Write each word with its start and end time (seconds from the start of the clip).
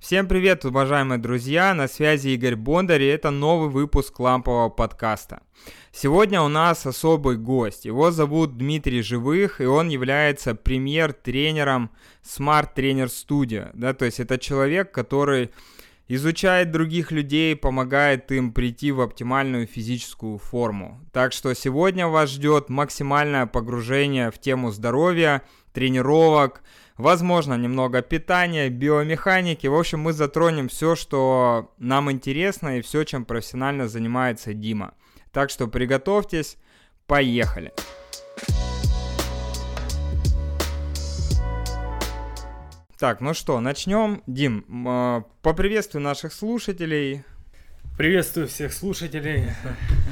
Всем 0.00 0.26
привет, 0.26 0.64
уважаемые 0.64 1.18
друзья! 1.18 1.74
На 1.74 1.86
связи 1.86 2.28
Игорь 2.28 2.56
Бондарь, 2.56 3.02
и 3.02 3.06
это 3.06 3.30
новый 3.30 3.68
выпуск 3.68 4.18
лампового 4.18 4.70
подкаста. 4.70 5.42
Сегодня 5.92 6.40
у 6.40 6.48
нас 6.48 6.86
особый 6.86 7.36
гость. 7.36 7.84
Его 7.84 8.10
зовут 8.10 8.56
Дмитрий 8.56 9.02
Живых, 9.02 9.60
и 9.60 9.66
он 9.66 9.90
является 9.90 10.54
премьер-тренером 10.54 11.90
Smart 12.24 12.70
Trainer 12.74 13.08
Studio. 13.08 13.68
Да, 13.74 13.92
то 13.92 14.06
есть 14.06 14.20
это 14.20 14.38
человек, 14.38 14.90
который 14.90 15.50
изучает 16.08 16.70
других 16.70 17.12
людей, 17.12 17.54
помогает 17.54 18.32
им 18.32 18.54
прийти 18.54 18.92
в 18.92 19.02
оптимальную 19.02 19.66
физическую 19.66 20.38
форму. 20.38 20.98
Так 21.12 21.34
что 21.34 21.54
сегодня 21.54 22.08
вас 22.08 22.30
ждет 22.30 22.70
максимальное 22.70 23.44
погружение 23.44 24.30
в 24.30 24.38
тему 24.38 24.70
здоровья, 24.70 25.42
тренировок, 25.74 26.62
возможно, 27.00 27.54
немного 27.54 28.02
питания, 28.02 28.68
биомеханики. 28.68 29.66
В 29.66 29.74
общем, 29.74 30.00
мы 30.00 30.12
затронем 30.12 30.68
все, 30.68 30.94
что 30.94 31.72
нам 31.78 32.10
интересно 32.12 32.78
и 32.78 32.82
все, 32.82 33.04
чем 33.04 33.24
профессионально 33.24 33.88
занимается 33.88 34.54
Дима. 34.54 34.94
Так 35.32 35.50
что 35.50 35.66
приготовьтесь, 35.66 36.56
поехали! 37.06 37.72
Так, 42.98 43.22
ну 43.22 43.32
что, 43.32 43.60
начнем. 43.60 44.22
Дим, 44.26 44.86
э, 44.86 45.22
поприветствуй 45.40 46.02
наших 46.02 46.34
слушателей. 46.34 47.24
Приветствую 47.96 48.46
всех 48.46 48.72
слушателей. 48.72 49.46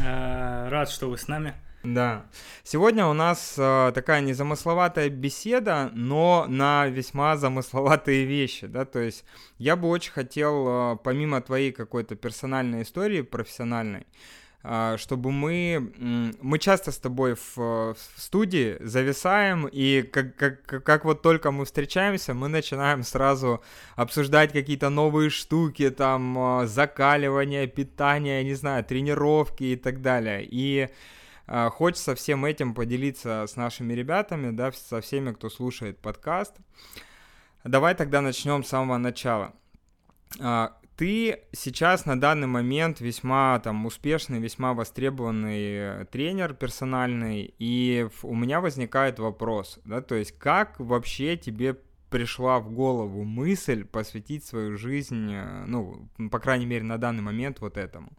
Э, 0.07 0.69
рад, 0.71 0.89
что 0.89 1.11
вы 1.11 1.19
с 1.19 1.29
нами. 1.29 1.55
Да. 1.85 2.27
Сегодня 2.65 3.07
у 3.07 3.13
нас 3.13 3.55
э, 3.57 3.93
такая 3.95 4.21
незамысловатая 4.21 5.11
беседа, 5.11 5.91
но 5.95 6.47
на 6.49 6.87
весьма 6.89 7.37
замысловатые 7.37 8.25
вещи, 8.25 8.67
да, 8.67 8.85
то 8.85 8.99
есть 8.99 9.25
я 9.59 9.77
бы 9.77 9.89
очень 9.89 10.11
хотел, 10.11 10.67
э, 10.69 10.97
помимо 11.05 11.41
твоей 11.41 11.71
какой-то 11.71 12.17
персональной 12.17 12.83
истории, 12.83 13.23
профессиональной, 13.23 14.09
э, 14.65 14.97
чтобы 14.99 15.31
мы, 15.31 16.35
мы 16.43 16.59
часто 16.59 16.91
с 16.91 16.99
тобой 16.99 17.37
в, 17.37 17.57
в 17.57 17.97
студии 18.17 18.77
зависаем, 18.81 19.69
и 19.71 20.03
как, 20.03 20.35
как, 20.35 20.85
как 20.85 21.05
вот 21.05 21.23
только 21.23 21.53
мы 21.53 21.65
встречаемся, 21.65 22.35
мы 22.35 22.49
начинаем 22.49 23.05
сразу 23.05 23.63
обсуждать 23.95 24.53
какие-то 24.53 24.91
новые 24.91 25.31
штуки, 25.31 25.91
там, 25.91 26.63
э, 26.63 26.67
закаливание, 26.67 27.69
питание, 27.69 28.43
не 28.43 28.55
знаю, 28.55 28.85
тренировки 28.85 29.63
и 29.63 29.77
так 29.77 30.03
далее, 30.03 30.45
и 30.45 30.89
хочется 31.71 32.15
всем 32.15 32.45
этим 32.45 32.75
поделиться 32.75 33.45
с 33.49 33.57
нашими 33.57 33.95
ребятами, 33.95 34.51
да, 34.51 34.73
со 34.73 35.01
всеми, 35.01 35.33
кто 35.33 35.49
слушает 35.51 35.99
подкаст. 35.99 36.57
Давай 37.65 37.95
тогда 37.95 38.21
начнем 38.21 38.65
с 38.65 38.69
самого 38.69 38.99
начала. 38.99 39.53
А, 40.41 40.79
ты 40.97 41.45
сейчас 41.53 42.07
на 42.07 42.21
данный 42.21 42.49
момент 42.49 43.01
весьма 43.01 43.61
там 43.61 43.87
успешный, 43.87 44.41
весьма 44.41 44.75
востребованный 44.75 46.05
тренер 46.07 46.55
персональный, 46.55 47.55
и 47.59 48.09
у 48.23 48.35
меня 48.35 48.61
возникает 48.61 49.19
вопрос, 49.19 49.79
да, 49.85 50.01
то 50.01 50.17
есть 50.17 50.33
как 50.39 50.79
вообще 50.81 51.37
тебе 51.37 51.77
пришла 52.11 52.59
в 52.59 52.73
голову 52.73 53.23
мысль 53.23 53.85
посвятить 53.85 54.45
свою 54.45 54.77
жизнь, 54.77 55.31
э, 55.33 55.65
ну, 55.67 56.09
по 56.31 56.39
крайней 56.39 56.67
мере, 56.67 56.83
на 56.83 56.99
данный 56.99 57.23
момент 57.23 57.61
вот 57.61 57.77
этому? 57.77 58.11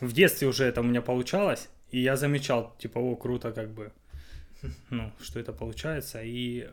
В 0.00 0.12
детстве 0.12 0.46
уже 0.46 0.64
это 0.64 0.80
у 0.80 0.84
меня 0.84 1.02
получалось, 1.02 1.68
и 1.90 2.00
я 2.00 2.16
замечал, 2.16 2.74
типа, 2.78 2.98
о, 2.98 3.16
круто, 3.16 3.52
как 3.52 3.70
бы, 3.70 3.92
ну, 4.90 5.12
что 5.20 5.40
это 5.40 5.52
получается. 5.52 6.22
И 6.22 6.68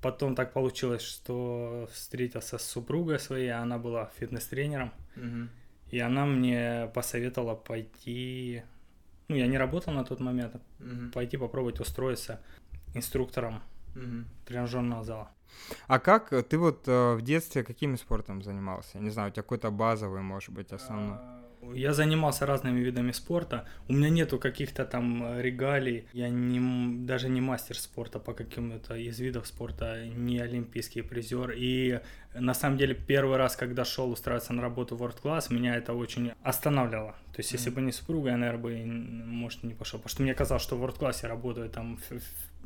потом 0.00 0.34
так 0.34 0.52
получилось, 0.52 1.02
что 1.02 1.88
встретился 1.92 2.58
с 2.58 2.64
супругой 2.64 3.18
своей, 3.18 3.50
она 3.50 3.78
была 3.78 4.10
фитнес-тренером. 4.18 4.92
И 5.90 5.98
она 5.98 6.26
мне 6.26 6.90
посоветовала 6.94 7.54
пойти, 7.54 8.62
ну, 9.28 9.36
я 9.36 9.46
не 9.46 9.58
работал 9.58 9.92
на 9.92 10.04
тот 10.04 10.20
момент, 10.20 10.56
пойти 11.12 11.36
попробовать 11.36 11.80
устроиться 11.80 12.40
инструктором 12.94 13.62
тренажерного 14.46 15.04
зала. 15.04 15.30
А 15.86 15.98
как 15.98 16.30
ты 16.48 16.56
вот 16.56 16.88
э, 16.88 17.14
в 17.14 17.20
детстве 17.20 17.62
каким 17.62 17.98
спортом 17.98 18.42
занимался? 18.42 18.90
Я 18.94 19.00
не 19.00 19.10
знаю, 19.10 19.28
у 19.28 19.32
тебя 19.32 19.42
какой-то 19.42 19.70
базовый, 19.70 20.22
может 20.22 20.50
быть, 20.50 20.72
основной? 20.72 21.18
Я 21.74 21.92
занимался 21.92 22.44
разными 22.44 22.80
видами 22.80 23.12
спорта. 23.12 23.66
У 23.88 23.92
меня 23.92 24.08
нету 24.08 24.38
каких-то 24.38 24.84
там 24.84 25.22
э, 25.24 25.42
регалий. 25.42 26.04
Я 26.12 26.28
не, 26.28 27.06
даже 27.06 27.28
не 27.28 27.40
мастер 27.40 27.78
спорта 27.78 28.18
по 28.18 28.32
каким-то 28.34 28.96
из 28.96 29.20
видов 29.20 29.46
спорта, 29.46 30.04
не 30.04 30.40
олимпийский 30.40 31.02
призер. 31.02 31.52
И 31.56 32.00
на 32.34 32.54
самом 32.54 32.78
деле 32.78 32.94
первый 32.94 33.36
раз, 33.36 33.54
когда 33.54 33.84
шел 33.84 34.10
устраиваться 34.10 34.52
на 34.52 34.62
работу 34.62 34.96
в 34.96 35.02
World 35.02 35.22
Class, 35.22 35.52
меня 35.52 35.76
это 35.76 35.94
очень 35.94 36.32
останавливало. 36.42 37.12
То 37.32 37.38
есть, 37.38 37.52
если 37.52 37.70
mm-hmm. 37.70 37.74
бы 37.76 37.80
не 37.82 37.92
супруга, 37.92 38.30
я, 38.30 38.36
наверное, 38.36 38.62
бы, 38.62 38.84
может, 38.84 39.62
не 39.62 39.74
пошел. 39.74 40.00
Потому 40.00 40.10
что 40.10 40.22
мне 40.22 40.34
казалось, 40.34 40.62
что 40.62 40.76
в 40.76 40.84
World 40.84 40.98
Class 40.98 41.26
работают 41.26 41.72
там 41.72 41.98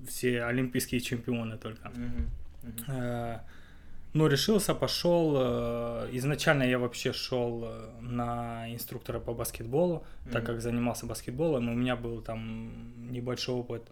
все 0.09 0.43
олимпийские 0.45 1.01
чемпионы 1.01 1.59
только. 1.59 1.89
Mm-hmm. 1.89 2.87
Mm-hmm. 2.87 3.41
Ну, 4.17 4.29
решился, 4.29 4.75
пошел. 4.75 5.35
Э, 5.37 6.09
изначально 6.13 6.63
я 6.63 6.79
вообще 6.79 7.13
шел 7.13 7.65
э, 7.65 7.91
на 8.01 8.73
инструктора 8.73 9.21
по 9.21 9.35
баскетболу, 9.35 9.97
mm-hmm. 9.97 10.33
так 10.33 10.47
как 10.47 10.61
занимался 10.61 11.07
баскетболом, 11.07 11.69
у 11.69 11.75
меня 11.75 11.97
был 11.97 12.23
там 12.23 12.71
небольшой 13.13 13.55
опыт 13.57 13.83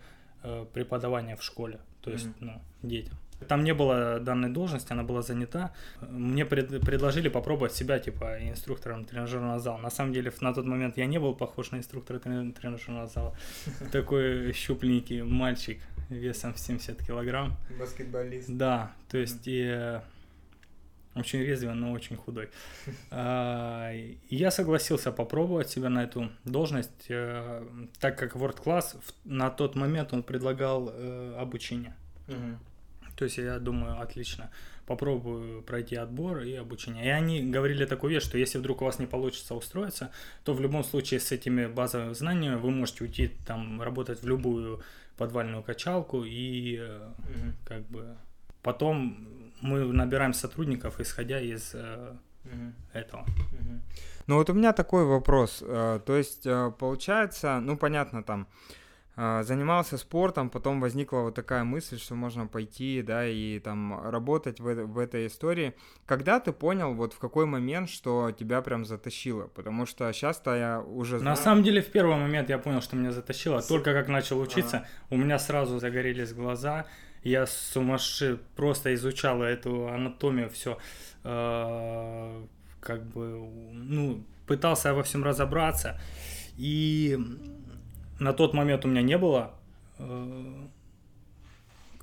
э, 0.42 0.64
преподавания 0.72 1.36
в 1.36 1.42
школе, 1.42 1.78
то 2.00 2.10
есть, 2.10 2.26
mm-hmm. 2.26 2.40
ну, 2.40 2.60
детям. 2.82 3.18
Там 3.48 3.64
не 3.64 3.74
было 3.74 4.18
данной 4.18 4.48
должности, 4.48 4.92
она 4.92 5.02
была 5.02 5.20
занята. 5.20 5.74
Мне 6.00 6.46
пред, 6.46 6.80
предложили 6.80 7.28
попробовать 7.28 7.74
себя, 7.74 7.98
типа, 7.98 8.38
инструктором 8.40 9.04
тренажерного 9.04 9.58
зала. 9.58 9.78
На 9.78 9.90
самом 9.90 10.14
деле, 10.14 10.32
на 10.40 10.54
тот 10.54 10.64
момент 10.64 10.96
я 10.96 11.06
не 11.06 11.18
был 11.18 11.34
похож 11.34 11.70
на 11.72 11.76
инструктора 11.76 12.18
тренажерного 12.18 13.06
зала. 13.08 13.36
Такой 13.92 14.52
щупленький 14.54 15.20
мальчик 15.22 15.78
весом 16.08 16.54
в 16.54 16.58
70 16.58 17.06
килограмм. 17.06 17.56
Баскетболист. 17.78 18.48
Да, 18.48 18.92
то 19.10 19.18
есть 19.18 19.42
и 19.44 20.00
очень 21.14 21.40
резвый, 21.40 21.74
но 21.74 21.92
очень 21.92 22.16
худой. 22.16 22.48
А, 23.10 23.92
я 24.28 24.50
согласился 24.50 25.12
попробовать 25.12 25.70
себя 25.70 25.88
на 25.88 26.04
эту 26.04 26.30
должность, 26.44 27.06
э, 27.08 27.66
так 28.00 28.18
как 28.18 28.36
World 28.36 28.62
Class 28.62 28.96
на 29.24 29.50
тот 29.50 29.76
момент 29.76 30.12
он 30.12 30.22
предлагал 30.22 30.90
э, 30.92 31.36
обучение. 31.38 31.94
То 33.16 33.24
есть 33.24 33.38
я 33.38 33.58
думаю, 33.60 34.00
отлично, 34.00 34.50
попробую 34.86 35.62
пройти 35.62 35.94
отбор 35.96 36.40
и 36.40 36.54
обучение. 36.54 37.04
И 37.04 37.08
они 37.08 37.42
говорили 37.42 37.84
такую 37.84 38.12
вещь, 38.12 38.24
что 38.24 38.38
если 38.38 38.58
вдруг 38.58 38.82
у 38.82 38.84
вас 38.84 38.98
не 38.98 39.06
получится 39.06 39.54
устроиться, 39.54 40.10
то 40.42 40.52
в 40.52 40.60
любом 40.60 40.82
случае 40.82 41.20
с 41.20 41.30
этими 41.30 41.66
базовыми 41.66 42.14
знаниями 42.14 42.56
вы 42.56 42.70
можете 42.70 43.04
уйти 43.04 43.30
там 43.46 43.80
работать 43.80 44.22
в 44.22 44.26
любую 44.26 44.82
подвальную 45.16 45.62
качалку 45.62 46.24
и 46.24 46.80
угу. 46.80 47.52
как 47.64 47.82
бы 47.86 48.16
потом 48.62 49.43
мы 49.64 49.84
набираем 49.92 50.34
сотрудников, 50.34 51.00
исходя 51.00 51.40
из 51.40 51.74
э, 51.74 52.16
угу. 52.44 52.72
этого. 52.92 53.22
Угу. 53.22 53.80
Ну 54.26 54.36
вот 54.36 54.50
у 54.50 54.52
меня 54.52 54.72
такой 54.72 55.04
вопрос. 55.06 55.62
Э, 55.66 56.00
то 56.04 56.16
есть, 56.16 56.46
э, 56.46 56.72
получается, 56.78 57.60
ну 57.60 57.76
понятно, 57.76 58.22
там 58.22 58.46
занимался 59.16 59.96
спортом, 59.96 60.50
потом 60.50 60.80
возникла 60.80 61.18
вот 61.18 61.36
такая 61.36 61.62
мысль, 61.62 62.00
что 62.00 62.16
можно 62.16 62.48
пойти, 62.48 63.00
да, 63.00 63.24
и 63.24 63.60
там 63.60 64.10
работать 64.10 64.58
в, 64.58 64.86
в 64.86 64.98
этой 64.98 65.28
истории. 65.28 65.72
Когда 66.04 66.40
ты 66.40 66.52
понял, 66.52 66.94
вот 66.94 67.12
в 67.12 67.18
какой 67.20 67.46
момент, 67.46 67.88
что 67.88 68.32
тебя 68.32 68.60
прям 68.60 68.84
затащило? 68.84 69.46
Потому 69.46 69.86
что 69.86 70.12
сейчас-то 70.12 70.56
я 70.56 70.80
уже 70.80 71.20
знаю... 71.20 71.36
На 71.36 71.40
самом 71.40 71.62
деле, 71.62 71.80
в 71.80 71.92
первый 71.92 72.16
момент 72.16 72.50
я 72.50 72.58
понял, 72.58 72.80
что 72.80 72.96
меня 72.96 73.12
затащило. 73.12 73.62
Только 73.62 73.92
как 73.92 74.08
начал 74.08 74.40
учиться, 74.40 74.78
ага. 74.78 74.88
у 75.10 75.16
меня 75.16 75.38
сразу 75.38 75.78
загорелись 75.78 76.32
глаза, 76.32 76.84
я 77.24 77.46
сумасшедший, 77.46 78.38
просто 78.54 78.94
изучал 78.94 79.42
эту 79.42 79.88
анатомию, 79.88 80.50
все, 80.50 80.78
э, 81.24 82.44
как 82.80 83.04
бы, 83.06 83.48
ну, 83.72 84.22
пытался 84.46 84.94
во 84.94 85.02
всем 85.02 85.24
разобраться. 85.24 85.98
И 86.58 87.18
на 88.20 88.32
тот 88.32 88.54
момент 88.54 88.84
у 88.84 88.88
меня 88.88 89.02
не 89.02 89.18
было 89.18 89.54
э, 89.98 90.66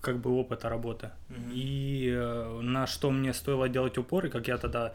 как 0.02 0.20
бы 0.20 0.32
опыта 0.32 0.70
работы. 0.70 1.12
Mm-hmm. 1.30 1.54
И 1.54 2.10
э, 2.10 2.60
на 2.62 2.88
что 2.88 3.12
мне 3.12 3.34
стоило 3.34 3.70
делать 3.70 3.98
упор, 3.98 4.26
и 4.26 4.30
как 4.30 4.48
я 4.48 4.58
тогда 4.58 4.94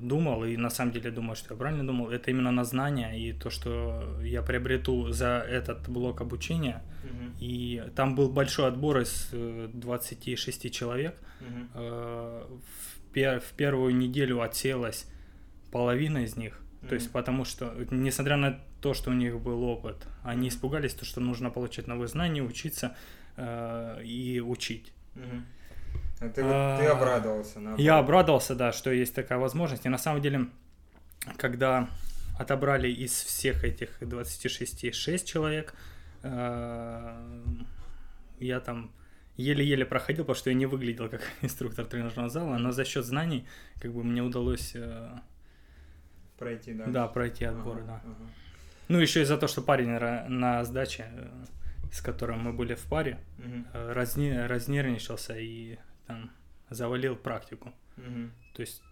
думал, 0.00 0.44
и 0.44 0.56
на 0.56 0.70
самом 0.70 0.92
деле 0.92 1.10
думаю, 1.10 1.36
что 1.36 1.54
я 1.54 1.58
правильно 1.58 1.86
думал, 1.86 2.10
это 2.10 2.30
именно 2.30 2.50
на 2.50 2.64
знания 2.64 3.18
и 3.18 3.32
то, 3.32 3.50
что 3.50 4.18
я 4.22 4.42
приобрету 4.42 5.10
за 5.10 5.44
этот 5.48 5.88
блок 5.88 6.20
обучения. 6.20 6.82
Угу. 7.04 7.32
И 7.40 7.82
там 7.94 8.14
был 8.14 8.28
большой 8.30 8.68
отбор 8.68 9.00
из 9.00 9.30
26 9.32 10.64
э, 10.64 10.68
человек. 10.70 11.16
Угу. 11.40 11.80
В, 11.80 13.12
пер 13.12 13.40
в 13.40 13.52
первую 13.52 13.96
неделю 13.96 14.42
отселась 14.42 15.06
половина 15.70 16.18
из 16.18 16.36
них. 16.36 16.60
Mm-hmm. 16.80 16.88
То 16.88 16.94
есть 16.94 17.12
потому 17.12 17.44
что, 17.44 17.74
несмотря 17.90 18.36
на 18.36 18.60
то, 18.80 18.94
что 18.94 19.10
у 19.10 19.14
них 19.14 19.40
был 19.40 19.62
опыт, 19.64 20.06
они 20.22 20.48
испугались, 20.48 20.94
то, 20.94 21.04
что 21.04 21.20
нужно 21.20 21.50
получать 21.50 21.86
новые 21.86 22.08
знания, 22.08 22.42
учиться 22.42 22.96
э, 23.36 24.02
и 24.04 24.40
учить. 24.40 24.92
Mm-hmm. 25.14 25.42
А 26.20 26.28
ты, 26.28 26.42
а, 26.44 26.78
ты 26.78 26.86
обрадовался? 26.86 27.60
Наоборот. 27.60 27.80
Я 27.80 27.98
обрадовался, 27.98 28.54
да, 28.54 28.72
что 28.72 28.90
есть 28.90 29.14
такая 29.14 29.38
возможность. 29.38 29.86
И 29.86 29.88
на 29.88 29.98
самом 29.98 30.20
деле, 30.20 30.48
когда 31.36 31.88
отобрали 32.38 32.88
из 32.88 33.12
всех 33.12 33.64
этих 33.64 33.98
26 34.00 34.94
6 34.94 35.26
человек, 35.26 35.74
э, 36.22 37.44
я 38.40 38.60
там 38.60 38.90
еле-еле 39.36 39.84
проходил, 39.84 40.24
потому 40.24 40.36
что 40.36 40.50
я 40.50 40.56
не 40.56 40.66
выглядел 40.66 41.08
как 41.08 41.22
инструктор 41.42 41.86
тренажерного 41.86 42.28
зала, 42.28 42.58
но 42.58 42.72
за 42.72 42.84
счет 42.84 43.04
знаний 43.04 43.46
как 43.80 43.92
бы 43.92 44.02
мне 44.02 44.22
удалось 44.22 44.72
э, 44.74 45.18
пройти, 46.38 46.74
да? 46.74 46.86
Да, 46.86 47.06
пройти 47.06 47.44
отборы, 47.44 47.82
ага, 47.82 47.86
да. 47.86 48.02
Ага. 48.04 48.30
Ну, 48.88 48.98
еще 48.98 49.22
из-за 49.22 49.36
того, 49.36 49.48
что 49.48 49.62
парень 49.62 49.90
на 50.28 50.64
сдаче, 50.64 51.06
э, 51.12 51.28
с 51.92 52.00
которым 52.00 52.40
мы 52.40 52.52
были 52.52 52.74
в 52.74 52.84
паре, 52.84 53.18
угу. 53.38 53.64
разне, 53.72 54.46
разнервничался 54.46 55.36
и 55.38 55.78
там 56.08 56.30
завалил 56.70 57.14
практику. 57.14 57.72
Угу. 57.96 58.30
То 58.54 58.60
есть 58.62 58.82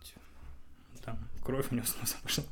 там 1.05 1.19
кровь 1.45 1.71
у 1.71 1.75
него 1.75 1.87
с 1.87 1.97
носа 1.99 2.17
пошла. 2.23 2.45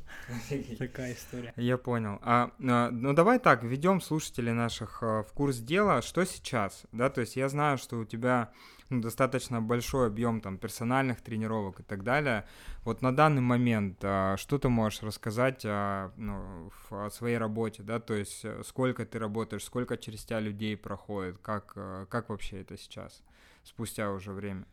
Такая 0.77 1.13
история. 1.13 1.53
Я 1.57 1.77
понял. 1.77 2.19
А, 2.21 2.51
а, 2.59 2.89
ну 2.91 3.13
давай 3.13 3.39
так, 3.39 3.63
введем 3.63 4.01
слушателей 4.01 4.53
наших 4.53 5.03
а, 5.03 5.23
в 5.23 5.31
курс 5.33 5.57
дела. 5.57 6.01
Что 6.01 6.25
сейчас? 6.25 6.85
Да, 6.91 7.09
то 7.09 7.21
есть 7.21 7.35
я 7.35 7.49
знаю, 7.49 7.77
что 7.77 7.99
у 7.99 8.05
тебя 8.05 8.51
ну, 8.89 9.01
достаточно 9.01 9.61
большой 9.61 10.07
объем 10.07 10.41
там 10.41 10.57
персональных 10.57 11.21
тренировок 11.21 11.81
и 11.81 11.83
так 11.83 12.03
далее. 12.03 12.45
Вот 12.83 13.01
на 13.01 13.15
данный 13.15 13.41
момент 13.41 13.99
а, 14.03 14.37
что 14.37 14.57
ты 14.57 14.69
можешь 14.69 15.03
рассказать 15.03 15.63
а, 15.65 16.11
ну, 16.15 16.71
о 16.91 17.09
своей 17.09 17.37
работе, 17.37 17.83
да, 17.83 17.99
то 17.99 18.13
есть 18.13 18.45
э, 18.45 18.61
сколько 18.65 19.05
ты 19.05 19.19
работаешь, 19.19 19.63
сколько 19.63 19.97
через 19.97 20.23
тебя 20.23 20.39
людей 20.39 20.77
проходит, 20.77 21.37
как, 21.39 21.73
э, 21.75 22.05
как 22.09 22.29
вообще 22.29 22.61
это 22.61 22.77
сейчас, 22.77 23.23
спустя 23.65 24.11
уже 24.11 24.31
время? 24.31 24.65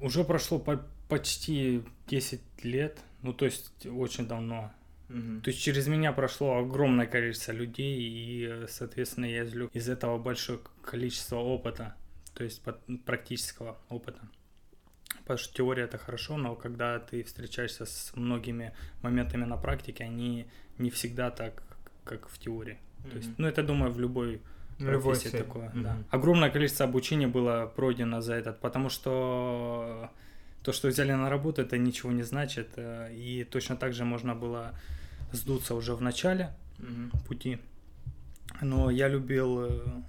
Уже 0.00 0.24
прошло 0.24 0.58
по 0.58 0.82
почти 1.08 1.84
10 2.08 2.64
лет, 2.64 3.00
ну 3.22 3.32
то 3.32 3.44
есть 3.44 3.86
очень 3.86 4.26
давно. 4.26 4.72
Угу. 5.08 5.42
То 5.42 5.50
есть 5.50 5.62
через 5.62 5.86
меня 5.86 6.12
прошло 6.12 6.58
огромное 6.58 7.06
количество 7.06 7.52
людей, 7.52 7.98
и, 8.00 8.66
соответственно, 8.68 9.26
я 9.26 9.44
извлек 9.44 9.70
из 9.72 9.88
этого 9.88 10.18
большое 10.18 10.58
количество 10.82 11.36
опыта, 11.36 11.94
то 12.34 12.42
есть 12.42 12.62
практического 13.04 13.78
опыта. 13.88 14.28
Потому 15.20 15.38
что 15.38 15.54
теория 15.54 15.84
это 15.84 15.98
хорошо, 15.98 16.36
но 16.36 16.54
когда 16.54 16.98
ты 16.98 17.22
встречаешься 17.22 17.84
с 17.84 18.12
многими 18.14 18.74
моментами 19.02 19.44
на 19.44 19.56
практике, 19.56 20.04
они 20.04 20.46
не 20.78 20.90
всегда 20.90 21.30
так, 21.30 21.62
как 22.04 22.28
в 22.28 22.38
теории. 22.38 22.78
Mm-hmm. 22.78 23.10
То 23.10 23.16
есть, 23.16 23.38
ну 23.38 23.46
это 23.46 23.62
думаю 23.62 23.92
в 23.92 24.00
любой 24.00 24.40
профессии 24.78 25.26
Любой 25.26 25.40
такое. 25.40 25.68
Mm-hmm. 25.70 25.82
Да. 25.82 25.96
Огромное 26.10 26.50
количество 26.50 26.84
обучения 26.84 27.26
было 27.26 27.72
пройдено 27.74 28.20
за 28.20 28.34
этот, 28.34 28.60
потому 28.60 28.88
что 28.88 30.10
то, 30.62 30.72
что 30.72 30.88
взяли 30.88 31.12
на 31.12 31.30
работу, 31.30 31.62
это 31.62 31.78
ничего 31.78 32.12
не 32.12 32.22
значит. 32.22 32.70
Э, 32.76 33.12
и 33.14 33.44
точно 33.44 33.76
так 33.76 33.92
же 33.92 34.04
можно 34.04 34.34
было 34.34 34.74
сдуться 35.32 35.74
уже 35.74 35.94
в 35.94 36.02
начале 36.02 36.50
mm-hmm. 36.78 37.26
пути. 37.26 37.58
Но 38.60 38.90
я 38.90 39.08
любил 39.08 39.66
э, 39.66 40.02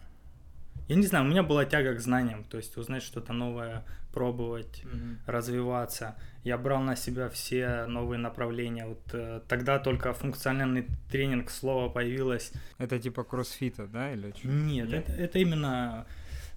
я 0.88 0.96
не 0.96 1.06
знаю, 1.06 1.26
у 1.26 1.28
меня 1.28 1.44
была 1.44 1.66
тяга 1.66 1.94
к 1.94 2.00
знаниям, 2.00 2.46
то 2.46 2.58
есть 2.58 2.78
узнать 2.78 3.04
что-то 3.04 3.34
новое, 3.34 3.84
пробовать, 4.18 4.84
mm-hmm. 4.84 5.18
развиваться. 5.28 6.16
Я 6.44 6.58
брал 6.58 6.82
на 6.82 6.96
себя 6.96 7.30
все 7.30 7.86
новые 7.86 8.18
направления. 8.18 8.88
Вот 8.88 9.14
э, 9.14 9.42
тогда 9.48 9.78
только 9.78 10.14
функциональный 10.14 10.88
тренинг 11.12 11.52
слово 11.52 11.90
появилось. 11.90 12.52
Это 12.80 13.00
типа 13.00 13.24
кроссфита, 13.24 13.86
да, 13.86 14.12
или 14.14 14.34
что? 14.36 14.48
Нет, 14.48 14.90
Нет? 14.90 15.10
Это, 15.10 15.12
это 15.12 15.40
именно 15.40 16.06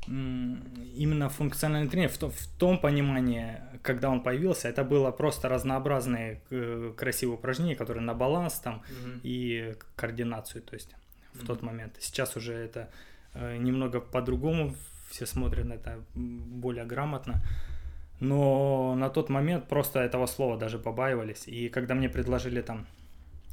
именно 0.07 1.29
функциональный 1.29 1.91
тренинг 1.91 2.13
в, 2.13 2.19
то, 2.19 2.31
в 2.31 2.47
том 2.59 2.79
понимании, 2.81 3.61
когда 3.83 4.09
он 4.09 4.23
появился, 4.23 4.69
это 4.69 4.83
было 4.83 5.11
просто 5.11 5.49
разнообразные 5.49 6.41
э, 6.51 6.95
красивые 6.97 7.37
упражнения, 7.37 7.77
которые 7.77 8.03
на 8.03 8.15
баланс 8.15 8.55
там 8.55 8.75
mm-hmm. 8.75 9.21
и 9.23 9.75
координацию, 9.97 10.63
то 10.63 10.75
есть 10.75 10.97
в 11.35 11.43
mm-hmm. 11.43 11.47
тот 11.47 11.63
момент. 11.63 11.97
Сейчас 12.01 12.37
уже 12.37 12.55
это 12.55 12.89
Э, 13.33 13.57
немного 13.57 14.01
по-другому 14.01 14.75
все 15.11 15.27
смотрят 15.27 15.67
на 15.67 15.75
это 15.75 16.03
более 16.15 16.85
грамотно. 16.85 17.43
Но 18.21 18.95
на 18.95 19.09
тот 19.09 19.29
момент 19.31 19.69
просто 19.69 20.01
этого 20.01 20.27
слова 20.27 20.59
даже 20.59 20.79
побаивались. 20.79 21.49
И 21.49 21.69
когда 21.69 21.95
мне 21.95 22.09
предложили 22.09 22.61
там, 22.61 22.87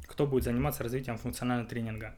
кто 0.06 0.26
будет 0.26 0.44
заниматься 0.44 0.82
развитием 0.82 1.16
функционального 1.16 1.68
тренинга, 1.68 2.14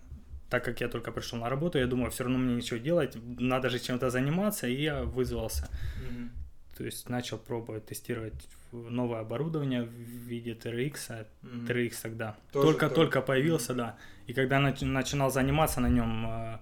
так 0.49 0.65
как 0.65 0.81
я 0.81 0.89
только 0.89 1.13
пришел 1.13 1.39
на 1.39 1.49
работу, 1.49 1.79
я 1.79 1.87
думаю, 1.87 2.11
все 2.11 2.25
равно 2.25 2.39
мне 2.39 2.57
ничего 2.57 2.79
делать, 2.79 3.17
надо 3.39 3.71
же 3.71 3.79
чем-то 3.79 4.11
заниматься, 4.11 4.67
и 4.67 4.83
я 4.83 5.05
вызвался. 5.05 5.69
Mm-hmm. 5.69 6.29
То 6.77 6.85
есть 6.85 7.09
начал 7.09 7.39
пробовать 7.39 7.87
тестировать 7.87 8.49
новое 8.73 9.21
оборудование 9.21 9.83
в 9.83 9.93
виде 9.93 10.55
TRX, 10.55 10.93
mm-hmm. 10.93 11.67
TRX 11.69 11.95
тогда 12.03 12.37
только-только 12.53 13.23
появился, 13.23 13.73
mm-hmm. 13.73 13.77
да. 13.77 13.97
И 14.27 14.33
когда 14.33 14.59
начинал 14.59 15.31
заниматься 15.31 15.81
на 15.81 15.89
нем, 15.89 16.27
э, 16.27 16.59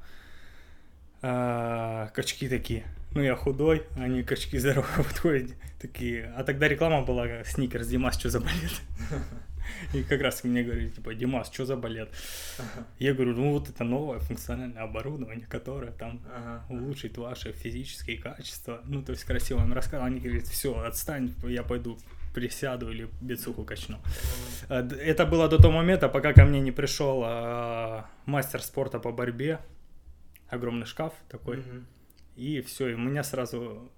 а, 1.22 2.08
качки 2.08 2.48
такие. 2.48 2.84
Ну, 3.14 3.22
я 3.22 3.34
худой, 3.34 3.84
они 3.96 4.22
качки 4.22 4.58
здоровые 4.58 4.96
подходят 4.96 5.50
такие. 5.80 6.32
А 6.36 6.44
тогда 6.44 6.68
реклама 6.68 7.02
была 7.02 7.44
Сникерс, 7.44 7.88
Димас, 7.88 8.18
что 8.18 8.30
за 8.30 8.40
балет? 8.40 8.82
И 9.92 10.02
как 10.02 10.20
раз 10.20 10.44
мне 10.44 10.62
говорили, 10.62 10.88
типа, 10.88 11.14
Димас, 11.14 11.50
что 11.52 11.64
за 11.64 11.76
балет? 11.76 12.10
Я 12.98 13.14
говорю, 13.14 13.34
ну 13.34 13.52
вот 13.52 13.68
это 13.68 13.84
новое 13.84 14.18
функциональное 14.18 14.82
оборудование, 14.82 15.46
которое 15.46 15.92
там 15.92 16.22
ага. 16.34 16.64
улучшит 16.68 17.18
ваши 17.18 17.52
физические 17.52 18.18
качества. 18.18 18.80
Ну, 18.84 19.02
то 19.02 19.12
есть 19.12 19.24
красиво 19.24 19.60
им 19.60 19.72
рассказал. 19.72 20.06
Они 20.06 20.20
говорят, 20.20 20.46
все, 20.46 20.78
отстань, 20.78 21.34
я 21.44 21.62
пойду 21.62 21.98
присяду 22.34 22.90
или 22.90 23.08
бицуху 23.20 23.64
качну. 23.64 23.98
Это 24.68 25.26
было 25.26 25.48
до 25.48 25.58
того 25.58 25.72
момента, 25.72 26.08
пока 26.08 26.32
ко 26.32 26.44
мне 26.44 26.60
не 26.60 26.72
пришел 26.72 27.22
а, 27.24 28.06
мастер 28.26 28.62
спорта 28.62 29.00
по 29.00 29.10
борьбе, 29.12 29.60
огромный 30.48 30.86
шкаф 30.86 31.12
такой. 31.28 31.58
Mm-hmm. 31.58 31.84
И 32.36 32.60
все, 32.62 32.88
и 32.88 32.94
у 32.94 32.98
меня 32.98 33.22
сразу 33.22 33.90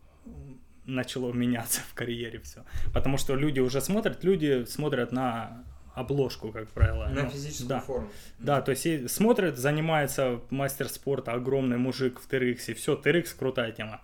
начало 0.87 1.33
меняться 1.33 1.81
в 1.91 1.95
карьере 1.95 2.41
все. 2.41 2.65
Потому 2.93 3.17
что 3.19 3.35
люди 3.35 3.61
уже 3.61 3.81
смотрят, 3.81 4.25
люди 4.25 4.65
смотрят 4.65 5.13
на 5.13 5.65
обложку, 5.95 6.53
как 6.53 6.69
правило. 6.69 7.07
На 7.07 7.25
ну, 7.25 7.31
физическую 7.31 7.69
да. 7.69 7.81
форму. 7.81 8.11
Да, 8.39 8.63
то 8.63 8.71
есть 8.73 9.11
смотрят, 9.11 9.59
занимается 9.59 10.41
мастер 10.51 10.89
спорта, 10.89 11.33
огромный 11.33 11.79
мужик 11.79 12.21
в 12.21 12.29
TRX, 12.29 12.73
и 12.73 12.75
все, 12.75 12.95
TRX 12.95 13.37
крутая 13.37 13.73
тема. 13.73 14.01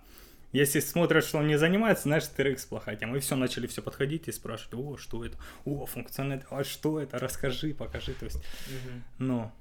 Если 0.53 0.79
смотрят, 0.79 1.25
что 1.25 1.39
он 1.39 1.47
не 1.47 1.57
занимается, 1.57 2.03
значит 2.03 2.31
TRX 2.37 2.67
плохая 2.69 2.95
тема. 2.95 3.17
И 3.17 3.19
все, 3.19 3.35
начали 3.35 3.67
все 3.67 3.81
подходить 3.81 4.27
и 4.27 4.31
спрашивать, 4.31 4.73
о, 4.75 4.97
что 4.97 5.25
это? 5.25 5.37
О, 5.65 5.85
функциональный, 5.85 6.45
а 6.49 6.63
что 6.63 6.99
это? 6.99 7.19
Расскажи, 7.19 7.73
покажи. 7.73 8.13
То 8.13 8.25
есть, 8.25 8.37
угу. 8.37 9.01
ну, 9.19 9.51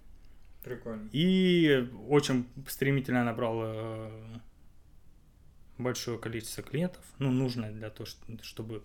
Прикольно. 0.67 1.09
И 1.13 1.89
очень 2.09 2.49
стремительно 2.67 3.23
набрал 3.23 3.61
э, 3.63 4.39
большое 5.79 6.19
количество 6.19 6.65
клиентов, 6.65 7.05
ну, 7.21 7.31
нужное 7.31 7.71
для 7.71 7.89
того, 7.89 8.09
чтобы 8.43 8.83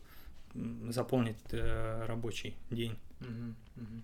заполнить 0.90 1.38
э, 1.50 2.06
рабочий 2.06 2.56
день. 2.70 3.00
Угу, 3.22 3.56
угу. 3.78 4.04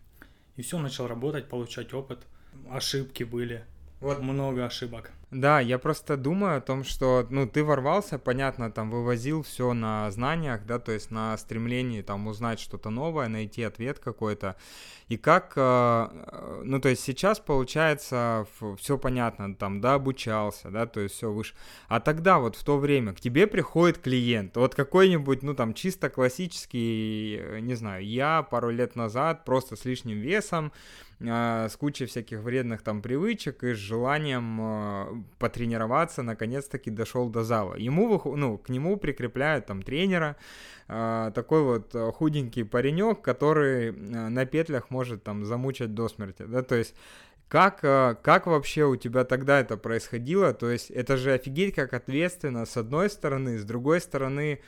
И 0.55 0.63
все, 0.63 0.79
начал 0.79 1.05
работать, 1.05 1.49
получать 1.49 1.93
опыт. 1.93 2.25
Ошибки 2.67 3.21
были, 3.21 3.63
вот. 3.99 4.19
много 4.19 4.65
ошибок. 4.65 5.11
Да, 5.29 5.59
я 5.59 5.77
просто 5.77 6.15
думаю 6.15 6.57
о 6.57 6.61
том, 6.61 6.85
что, 6.85 7.27
ну, 7.29 7.45
ты 7.45 7.61
ворвался, 7.61 8.17
понятно, 8.17 8.71
там, 8.71 8.89
вывозил 8.89 9.43
все 9.43 9.73
на 9.73 10.09
знаниях, 10.09 10.65
да, 10.65 10.79
то 10.79 10.93
есть 10.93 11.11
на 11.11 11.37
стремлении, 11.37 12.01
там, 12.01 12.27
узнать 12.27 12.61
что-то 12.61 12.89
новое, 12.89 13.27
найти 13.27 13.61
ответ 13.63 13.99
какой-то. 13.99 14.55
И 15.09 15.17
как, 15.17 15.51
э, 15.57 16.61
ну, 16.63 16.79
то 16.79 16.87
есть 16.87 17.03
сейчас, 17.03 17.39
получается, 17.39 18.47
все 18.77 18.97
понятно, 18.97 19.53
там, 19.53 19.81
да, 19.81 19.95
обучался, 19.95 20.69
да, 20.69 20.85
то 20.85 21.01
есть 21.01 21.15
все 21.15 21.29
выше. 21.29 21.55
А 21.89 21.99
тогда 21.99 22.39
вот 22.39 22.55
в 22.55 22.63
то 22.63 22.77
время 22.77 23.13
к 23.13 23.19
тебе 23.19 23.47
приходит 23.47 23.97
клиент, 23.97 24.55
вот 24.55 24.75
какой-нибудь, 24.75 25.43
ну, 25.43 25.53
там, 25.53 25.73
чисто 25.73 26.09
классический, 26.09 27.37
э, 27.37 27.59
не 27.59 27.75
знаю, 27.75 28.05
я 28.05 28.43
пару 28.43 28.69
лет 28.69 28.95
назад 28.95 29.43
просто 29.43 29.75
с 29.75 29.83
лишним 29.83 30.19
весом, 30.19 30.71
с 31.19 31.75
кучей 31.79 32.05
всяких 32.05 32.41
вредных 32.41 32.83
там 32.83 33.01
привычек 33.01 33.63
и 33.63 33.73
с 33.73 33.77
желанием 33.77 34.59
э, 34.61 35.23
потренироваться, 35.39 36.21
наконец-таки 36.21 36.91
дошел 36.91 37.27
до 37.29 37.43
зала. 37.43 37.75
Ему, 37.75 38.21
ну, 38.35 38.59
к 38.59 38.69
нему 38.69 38.97
прикрепляют 38.97 39.65
там 39.65 39.81
тренера, 39.81 40.35
э, 40.87 41.31
такой 41.33 41.63
вот 41.63 41.95
худенький 42.15 42.63
паренек, 42.63 43.21
который 43.21 43.91
на 43.91 44.45
петлях 44.45 44.91
может 44.91 45.23
там 45.23 45.43
замучать 45.43 45.95
до 45.95 46.07
смерти, 46.07 46.43
да, 46.43 46.61
то 46.61 46.75
есть 46.75 46.93
как, 47.47 47.79
как 47.79 48.45
вообще 48.45 48.83
у 48.83 48.97
тебя 48.97 49.23
тогда 49.23 49.61
это 49.61 49.77
происходило? 49.77 50.53
То 50.53 50.69
есть 50.69 50.91
это 50.91 51.15
же 51.15 51.31
офигеть 51.31 51.73
как 51.73 51.93
ответственно 51.93 52.65
с 52.65 52.75
одной 52.75 53.09
стороны, 53.09 53.57
с 53.57 53.63
другой 53.63 54.01
стороны, 54.01 54.59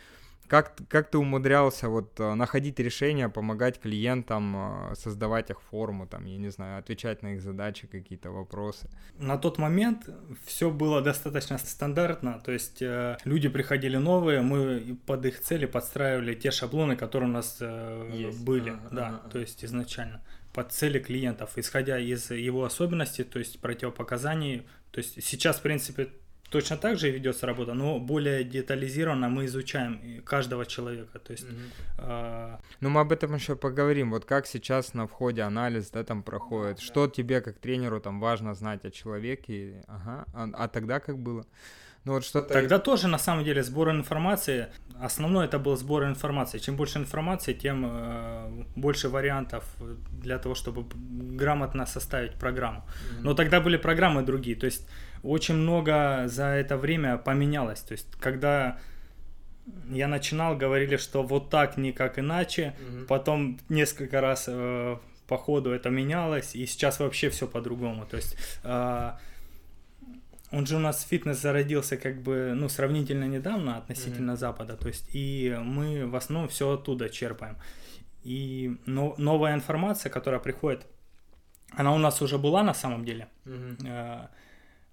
Как, 0.50 0.75
как 0.88 1.12
ты 1.12 1.18
умудрялся 1.20 1.89
вот 1.89 2.20
э, 2.20 2.34
находить 2.34 2.79
решения, 2.79 3.29
помогать 3.29 3.79
клиентам, 3.79 4.56
э, 4.91 4.96
создавать 4.96 5.51
их 5.51 5.62
форму, 5.62 6.08
там, 6.08 6.25
я 6.25 6.38
не 6.38 6.50
знаю, 6.50 6.79
отвечать 6.79 7.22
на 7.22 7.36
их 7.36 7.41
задачи, 7.41 7.88
какие-то 7.88 8.32
вопросы? 8.32 8.89
На 9.20 9.38
тот 9.38 9.60
момент 9.60 10.10
все 10.46 10.72
было 10.72 11.01
достаточно 11.01 11.60
стандартно, 11.60 12.41
то 12.44 12.51
есть 12.51 12.82
э, 12.82 13.18
люди 13.25 13.48
приходили 13.48 13.98
новые, 13.98 14.41
мы 14.41 14.98
под 15.06 15.25
их 15.25 15.39
цели 15.39 15.68
подстраивали 15.68 16.34
те 16.34 16.50
шаблоны, 16.50 16.96
которые 16.96 17.29
у 17.29 17.34
нас 17.34 17.58
э, 17.62 18.10
Есть. 18.12 18.44
были, 18.44 18.72
а, 18.72 18.89
да, 18.91 19.22
а, 19.24 19.29
то 19.29 19.38
есть 19.38 19.63
изначально 19.63 20.20
под 20.53 20.72
цели 20.72 21.00
клиентов, 21.00 21.51
исходя 21.58 22.00
из 22.00 22.32
его 22.32 22.63
особенностей, 22.63 23.24
то 23.24 23.39
есть 23.39 23.60
противопоказаний. 23.60 24.65
То 24.91 24.98
есть 24.98 25.24
сейчас, 25.24 25.60
в 25.60 25.62
принципе, 25.62 26.10
точно 26.50 26.77
так 26.77 26.98
же 26.98 27.12
ведется 27.12 27.46
работа, 27.46 27.74
но 27.74 28.00
более 28.00 28.44
детализированно 28.44 29.29
мы 29.29 29.46
изучаем 29.46 30.22
каждого 30.25 30.65
человека. 30.65 31.20
То 31.20 31.34
есть, 31.34 31.46
mm-hmm. 31.46 31.98
э... 31.98 32.58
Ну, 32.82 32.89
мы 32.89 33.01
об 33.01 33.12
этом 33.12 33.36
еще 33.36 33.56
поговорим. 33.56 34.12
Вот 34.12 34.25
как 34.25 34.48
сейчас 34.48 34.94
на 34.94 35.06
входе 35.06 35.41
анализ, 35.44 35.89
да, 35.91 36.03
там 36.03 36.24
проходит. 36.24 36.77
Да, 36.77 36.84
что 36.84 37.06
да. 37.06 37.12
тебе 37.12 37.41
как 37.41 37.60
тренеру 37.60 38.00
там 38.00 38.20
важно 38.20 38.53
знать 38.53 38.86
о 38.86 38.91
человеке? 38.91 39.84
Ага. 39.88 40.25
А, 40.34 40.50
а 40.53 40.68
тогда 40.68 41.00
как 41.00 41.18
было? 41.18 41.46
Ну 42.06 42.13
вот 42.13 42.24
что-то... 42.24 42.53
Тогда 42.53 42.79
тоже 42.79 43.08
на 43.08 43.20
самом 43.20 43.44
деле 43.44 43.62
сбор 43.62 43.91
информации, 43.91 44.68
основной 45.01 45.46
это 45.46 45.60
был 45.60 45.75
сбор 45.77 46.06
информации. 46.06 46.58
Чем 46.58 46.75
больше 46.75 46.98
информации, 46.98 47.53
тем 47.53 47.86
э, 47.86 48.65
больше 48.75 49.10
вариантов 49.10 49.65
для 50.24 50.39
того, 50.39 50.56
чтобы 50.56 50.86
грамотно 51.38 51.86
составить 51.86 52.34
программу. 52.34 52.79
Mm-hmm. 52.79 53.22
Но 53.22 53.34
тогда 53.34 53.60
были 53.60 53.77
программы 53.77 54.24
другие, 54.24 54.56
то 54.56 54.65
есть 54.65 54.88
очень 55.24 55.56
много 55.56 56.24
за 56.28 56.46
это 56.46 56.78
время 56.78 57.18
поменялось. 57.18 57.82
То 57.82 57.94
есть 57.94 58.08
когда 58.20 58.78
я 59.90 60.08
начинал, 60.08 60.58
говорили, 60.58 60.98
что 60.98 61.24
вот 61.24 61.50
так, 61.50 61.78
никак 61.78 62.20
иначе, 62.20 62.76
mm-hmm. 62.80 63.06
потом 63.06 63.60
несколько 63.70 64.22
раз 64.22 64.46
э, 64.48 64.98
по 65.28 65.38
ходу 65.38 65.72
это 65.72 65.90
менялось, 65.90 66.56
и 66.56 66.66
сейчас 66.66 67.00
вообще 67.00 67.30
все 67.30 67.48
по-другому. 67.48 68.06
То 68.06 68.18
есть 68.18 68.36
э, 68.64 69.12
он 70.52 70.66
же 70.66 70.76
у 70.76 70.80
нас 70.80 71.04
фитнес 71.04 71.40
зародился 71.42 71.98
как 71.98 72.22
бы, 72.22 72.54
ну, 72.56 72.70
сравнительно 72.70 73.26
недавно 73.26 73.78
относительно 73.78 74.32
mm-hmm. 74.32 74.38
Запада, 74.38 74.76
то 74.76 74.88
есть 74.88 75.10
и 75.14 75.56
мы 75.62 76.08
в 76.08 76.16
основном 76.16 76.50
все 76.50 76.74
оттуда 76.74 77.10
черпаем. 77.10 77.58
И 78.24 78.78
но, 78.86 79.16
новая 79.18 79.54
информация, 79.54 80.10
которая 80.10 80.40
приходит, 80.40 80.86
она 81.72 81.94
у 81.94 81.98
нас 81.98 82.22
уже 82.22 82.38
была 82.38 82.64
на 82.64 82.74
самом 82.74 83.06
деле. 83.06 83.28
Mm-hmm. 83.46 84.30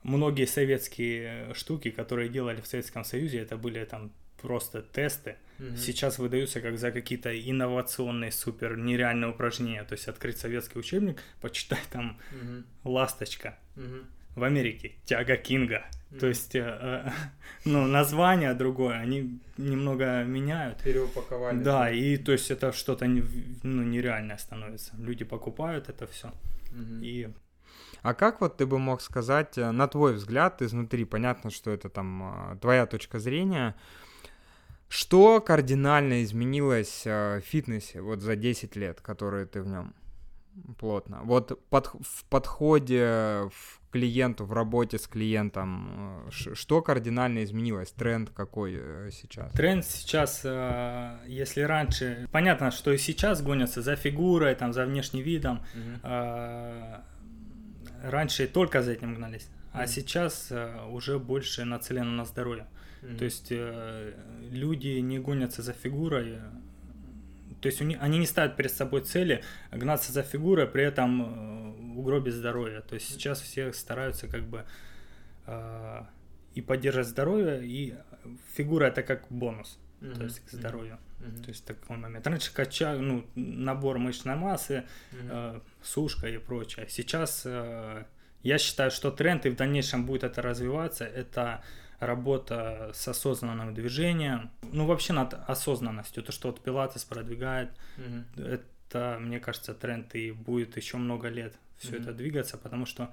Многие 0.06 0.46
советские 0.46 1.52
штуки, 1.54 1.90
которые 1.90 2.28
делали 2.28 2.60
в 2.60 2.66
Советском 2.66 3.04
Союзе, 3.04 3.40
это 3.40 3.56
были 3.56 3.84
там 3.84 4.12
просто 4.40 4.82
тесты. 4.82 5.36
Mm-hmm. 5.58 5.76
Сейчас 5.76 6.18
выдаются 6.18 6.60
как 6.60 6.78
за 6.78 6.92
какие-то 6.92 7.30
инновационные, 7.30 8.30
супер 8.30 8.76
нереальные 8.76 9.30
упражнения. 9.30 9.84
То 9.84 9.94
есть 9.94 10.08
открыть 10.08 10.38
советский 10.38 10.78
учебник, 10.78 11.22
почитать 11.40 11.86
там 11.90 12.18
mm-hmm. 12.32 12.64
ласточка. 12.84 13.58
Mm-hmm 13.76 14.04
в 14.36 14.44
Америке 14.44 14.92
тяга 15.04 15.36
Кинга. 15.36 15.86
Mm. 16.10 16.18
То 16.18 16.26
есть, 16.26 16.54
э, 16.54 16.60
э, 16.60 17.10
ну, 17.64 17.86
название 17.86 18.54
другое, 18.54 18.98
они 18.98 19.40
немного 19.56 20.22
меняют. 20.24 20.82
Переупаковали. 20.82 21.58
Да, 21.62 21.90
и 21.90 22.16
то 22.18 22.32
есть 22.32 22.50
это 22.50 22.72
что-то 22.72 23.06
ну, 23.06 23.82
нереальное 23.82 24.36
становится. 24.36 24.94
Люди 24.98 25.24
покупают 25.24 25.88
это 25.88 26.06
все. 26.06 26.32
Mm-hmm. 26.70 27.04
И 27.04 27.28
а 28.06 28.14
как 28.14 28.40
вот 28.40 28.56
ты 28.56 28.66
бы 28.66 28.78
мог 28.78 29.00
сказать, 29.00 29.58
э, 29.58 29.70
на 29.70 29.88
твой 29.88 30.14
взгляд, 30.14 30.62
изнутри, 30.62 31.04
понятно, 31.04 31.50
что 31.50 31.70
это 31.70 31.88
там 31.88 32.52
э, 32.52 32.56
твоя 32.58 32.86
точка 32.86 33.18
зрения, 33.18 33.74
что 34.88 35.40
кардинально 35.40 36.22
изменилось 36.22 37.04
в 37.04 37.40
фитнесе 37.40 38.00
вот 38.00 38.20
за 38.20 38.36
10 38.36 38.76
лет, 38.76 39.00
которые 39.00 39.46
ты 39.46 39.60
в 39.60 39.66
нем 39.66 39.94
плотно? 40.78 41.20
Вот 41.24 41.60
под, 41.68 41.86
в 41.86 42.24
подходе, 42.26 43.48
в 43.50 43.80
клиенту, 43.96 44.44
в 44.44 44.52
работе 44.52 44.98
с 44.98 45.06
клиентом, 45.06 46.28
э, 46.28 46.54
что 46.54 46.82
кардинально 46.82 47.44
изменилось? 47.44 47.92
Тренд 47.92 48.30
какой 48.30 48.74
э, 48.76 49.10
сейчас? 49.12 49.52
Тренд 49.52 49.84
сейчас, 49.84 50.42
э, 50.44 51.18
если 51.26 51.62
раньше, 51.62 52.28
понятно, 52.32 52.70
что 52.70 52.92
и 52.92 52.98
сейчас 52.98 53.42
гонятся 53.42 53.82
за 53.82 53.96
фигурой, 53.96 54.54
там, 54.54 54.72
за 54.72 54.84
внешним 54.84 55.22
видом, 55.22 55.56
угу. 55.74 56.08
Раньше 58.10 58.46
только 58.46 58.82
за 58.82 58.92
этим 58.92 59.14
гнались, 59.14 59.48
угу. 59.72 59.82
а 59.82 59.86
сейчас 59.86 60.52
уже 60.90 61.18
больше 61.18 61.64
нацелено 61.64 62.10
на 62.10 62.24
здоровье. 62.24 62.66
Mm-hmm. 63.02 63.18
То 63.18 63.24
есть 63.24 63.52
люди 64.50 64.98
не 65.00 65.18
гонятся 65.18 65.62
за 65.62 65.72
фигурой, 65.72 66.38
то 67.60 67.68
есть 67.68 67.80
они 67.80 68.18
не 68.18 68.26
ставят 68.26 68.56
перед 68.56 68.70
собой 68.70 69.00
цели 69.02 69.42
гнаться 69.72 70.12
за 70.12 70.22
фигурой, 70.22 70.66
при 70.66 70.84
этом 70.84 71.22
э, 71.22 71.98
угробить 71.98 72.34
здоровье. 72.34 72.80
То 72.82 72.94
есть 72.94 73.08
сейчас 73.08 73.40
все 73.40 73.72
стараются 73.72 74.28
как 74.28 74.42
бы 74.44 74.64
э, 75.46 76.02
и 76.54 76.60
поддерживать 76.60 77.08
здоровье, 77.08 77.66
и 77.66 77.94
фигура 78.54 78.84
это 78.84 79.02
как 79.02 79.26
бонус, 79.30 79.78
mm-hmm. 80.00 80.16
то 80.16 80.24
есть 80.24 80.40
к 80.40 80.50
здоровью. 80.50 80.98
Mm-hmm. 81.20 81.42
То 81.42 81.48
есть 81.48 81.64
такой 81.64 81.96
момент. 81.96 82.26
Раньше 82.26 82.52
кача, 82.52 82.94
ну, 82.94 83.26
набор 83.34 83.98
мышечной 83.98 84.36
массы, 84.36 84.84
mm-hmm. 85.12 85.56
э, 85.56 85.60
сушка 85.82 86.28
и 86.28 86.38
прочее. 86.38 86.86
Сейчас 86.88 87.42
э, 87.44 88.04
я 88.42 88.58
считаю, 88.58 88.90
что 88.90 89.10
тренд 89.10 89.46
и 89.46 89.50
в 89.50 89.56
дальнейшем 89.56 90.06
будет 90.06 90.24
это 90.24 90.42
развиваться. 90.42 91.04
Это 91.04 91.62
работа 91.98 92.90
с 92.94 93.08
осознанным 93.08 93.72
движением, 93.74 94.50
ну 94.60 94.84
вообще 94.84 95.14
над 95.14 95.32
осознанностью, 95.48 96.22
то, 96.22 96.30
что 96.30 96.48
вот 96.48 96.62
Пилатес 96.62 97.04
продвигает, 97.04 97.70
mm-hmm. 97.96 98.60
это, 98.88 99.18
мне 99.18 99.40
кажется, 99.40 99.72
тренд 99.72 100.14
и 100.14 100.30
будет 100.30 100.76
еще 100.76 100.98
много 100.98 101.28
лет 101.28 101.54
все 101.78 101.92
mm-hmm. 101.92 102.02
это 102.02 102.12
двигаться, 102.12 102.58
потому 102.58 102.86
что 102.86 103.12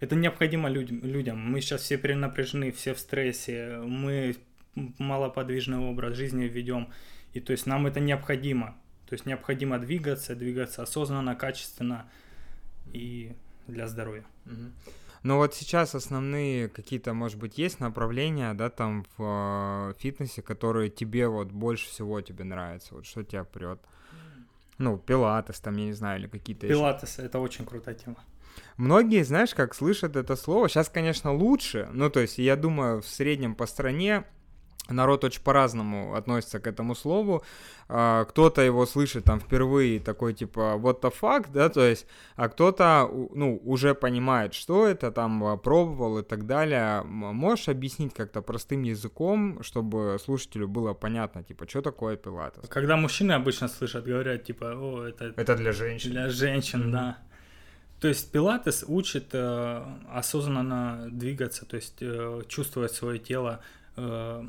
это 0.00 0.14
необходимо 0.16 0.68
людям, 0.68 1.00
людям. 1.02 1.38
Мы 1.38 1.60
сейчас 1.60 1.82
все 1.82 1.96
перенапряжены, 1.96 2.72
все 2.72 2.94
в 2.94 2.98
стрессе, 2.98 3.78
мы 3.84 4.36
малоподвижный 4.74 5.78
образ 5.78 6.16
жизни 6.16 6.44
ведем, 6.44 6.92
и 7.32 7.40
то 7.40 7.52
есть 7.52 7.66
нам 7.66 7.86
это 7.86 8.00
необходимо. 8.00 8.76
То 9.06 9.14
есть 9.14 9.26
необходимо 9.26 9.78
двигаться, 9.78 10.34
двигаться 10.34 10.82
осознанно, 10.82 11.34
качественно 11.34 12.10
и 12.92 13.32
для 13.66 13.86
здоровья. 13.86 14.24
Mm-hmm. 14.46 14.70
Но 15.24 15.38
вот 15.38 15.54
сейчас 15.54 15.94
основные 15.94 16.68
какие-то, 16.68 17.14
может 17.14 17.38
быть, 17.38 17.56
есть 17.56 17.80
направления, 17.80 18.52
да, 18.52 18.68
там 18.68 19.06
в 19.16 19.90
э, 19.90 19.94
фитнесе, 19.98 20.42
которые 20.42 20.90
тебе 20.90 21.28
вот 21.28 21.48
больше 21.48 21.88
всего 21.88 22.20
тебе 22.20 22.44
нравятся, 22.44 22.94
вот 22.94 23.06
что 23.06 23.24
тебя 23.24 23.44
прет. 23.44 23.80
Ну, 24.76 24.98
пилатес 24.98 25.60
там, 25.60 25.76
я 25.76 25.86
не 25.86 25.92
знаю, 25.92 26.20
или 26.20 26.26
какие-то 26.26 26.66
Пилатес, 26.66 27.18
это 27.20 27.38
очень 27.38 27.64
крутая 27.64 27.94
тема. 27.94 28.16
Многие, 28.76 29.22
знаешь, 29.24 29.54
как 29.54 29.74
слышат 29.74 30.14
это 30.14 30.36
слово, 30.36 30.68
сейчас, 30.68 30.90
конечно, 30.90 31.32
лучше, 31.32 31.88
ну, 31.92 32.10
то 32.10 32.20
есть, 32.20 32.36
я 32.36 32.56
думаю, 32.56 33.00
в 33.00 33.06
среднем 33.06 33.54
по 33.54 33.66
стране 33.66 34.24
народ 34.88 35.24
очень 35.24 35.42
по-разному 35.42 36.14
относится 36.14 36.60
к 36.60 36.66
этому 36.66 36.94
слову. 36.94 37.42
А, 37.88 38.24
кто-то 38.24 38.62
его 38.62 38.86
слышит 38.86 39.24
там 39.24 39.40
впервые 39.40 40.00
такой 40.00 40.34
типа 40.34 40.76
what 40.78 41.00
the 41.00 41.12
fuck, 41.20 41.46
да, 41.52 41.68
то 41.68 41.80
есть, 41.80 42.06
а 42.36 42.48
кто-то, 42.48 43.08
ну, 43.34 43.60
уже 43.64 43.94
понимает, 43.94 44.54
что 44.54 44.86
это, 44.86 45.10
там, 45.10 45.44
а, 45.44 45.56
пробовал 45.56 46.18
и 46.18 46.22
так 46.22 46.46
далее. 46.46 47.02
Можешь 47.04 47.68
объяснить 47.68 48.14
как-то 48.14 48.42
простым 48.42 48.82
языком, 48.82 49.62
чтобы 49.62 50.18
слушателю 50.22 50.68
было 50.68 50.94
понятно, 50.94 51.42
типа, 51.42 51.68
что 51.68 51.82
такое 51.82 52.16
пилатес? 52.16 52.68
Когда 52.68 52.96
мужчины 52.96 53.32
обычно 53.32 53.68
слышат, 53.68 54.04
говорят, 54.04 54.44
типа, 54.44 54.74
о, 54.76 55.04
это... 55.04 55.32
Это 55.36 55.56
для 55.56 55.72
женщин. 55.72 56.10
Для 56.10 56.28
женщин, 56.28 56.88
mm-hmm. 56.88 56.92
да. 56.92 57.18
То 58.00 58.08
есть 58.08 58.30
пилатес 58.32 58.84
учит 58.86 59.30
э, 59.32 59.82
осознанно 60.12 61.08
двигаться, 61.10 61.64
то 61.64 61.76
есть 61.76 62.02
э, 62.02 62.42
чувствовать 62.48 62.92
свое 62.92 63.18
тело, 63.18 63.60
э, 63.96 64.44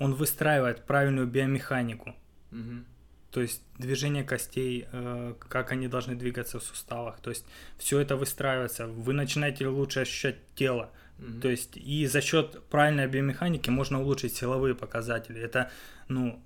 он 0.00 0.14
выстраивает 0.14 0.86
правильную 0.86 1.26
биомеханику. 1.26 2.14
Угу. 2.52 2.84
То 3.30 3.40
есть 3.42 3.62
движение 3.78 4.24
костей, 4.24 4.86
э, 4.92 5.34
как 5.48 5.72
они 5.72 5.88
должны 5.88 6.16
двигаться 6.16 6.58
в 6.58 6.62
суставах. 6.64 7.20
То 7.20 7.30
есть 7.30 7.44
все 7.78 8.00
это 8.00 8.16
выстраивается. 8.16 8.86
Вы 8.86 9.12
начинаете 9.12 9.68
лучше 9.68 10.00
ощущать 10.00 10.36
тело. 10.56 10.90
mm 11.18 11.40
То 11.40 11.48
есть 11.48 11.76
и 11.76 12.06
за 12.06 12.20
счет 12.20 12.62
правильной 12.70 13.06
биомеханики 13.06 13.70
можно 13.70 14.00
улучшить 14.00 14.34
силовые 14.34 14.74
показатели. 14.74 15.40
Это, 15.40 15.70
ну, 16.08 16.42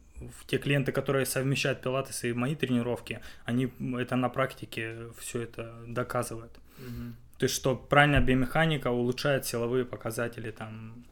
те 0.46 0.58
клиенты, 0.58 0.92
которые 0.92 1.24
совмещают 1.26 1.80
пилатес 1.80 2.24
и 2.24 2.32
мои 2.32 2.54
тренировки, 2.54 3.20
они 3.46 3.72
это 3.98 4.16
на 4.16 4.28
практике 4.28 4.96
все 5.18 5.42
это 5.42 5.62
доказывают. 5.86 6.52
mm 6.78 7.12
То 7.38 7.44
есть, 7.46 7.54
что 7.54 7.76
правильная 7.76 8.20
биомеханика 8.20 8.90
улучшает 8.90 9.46
силовые 9.46 9.84
показатели 9.84 10.50
там 10.50 11.04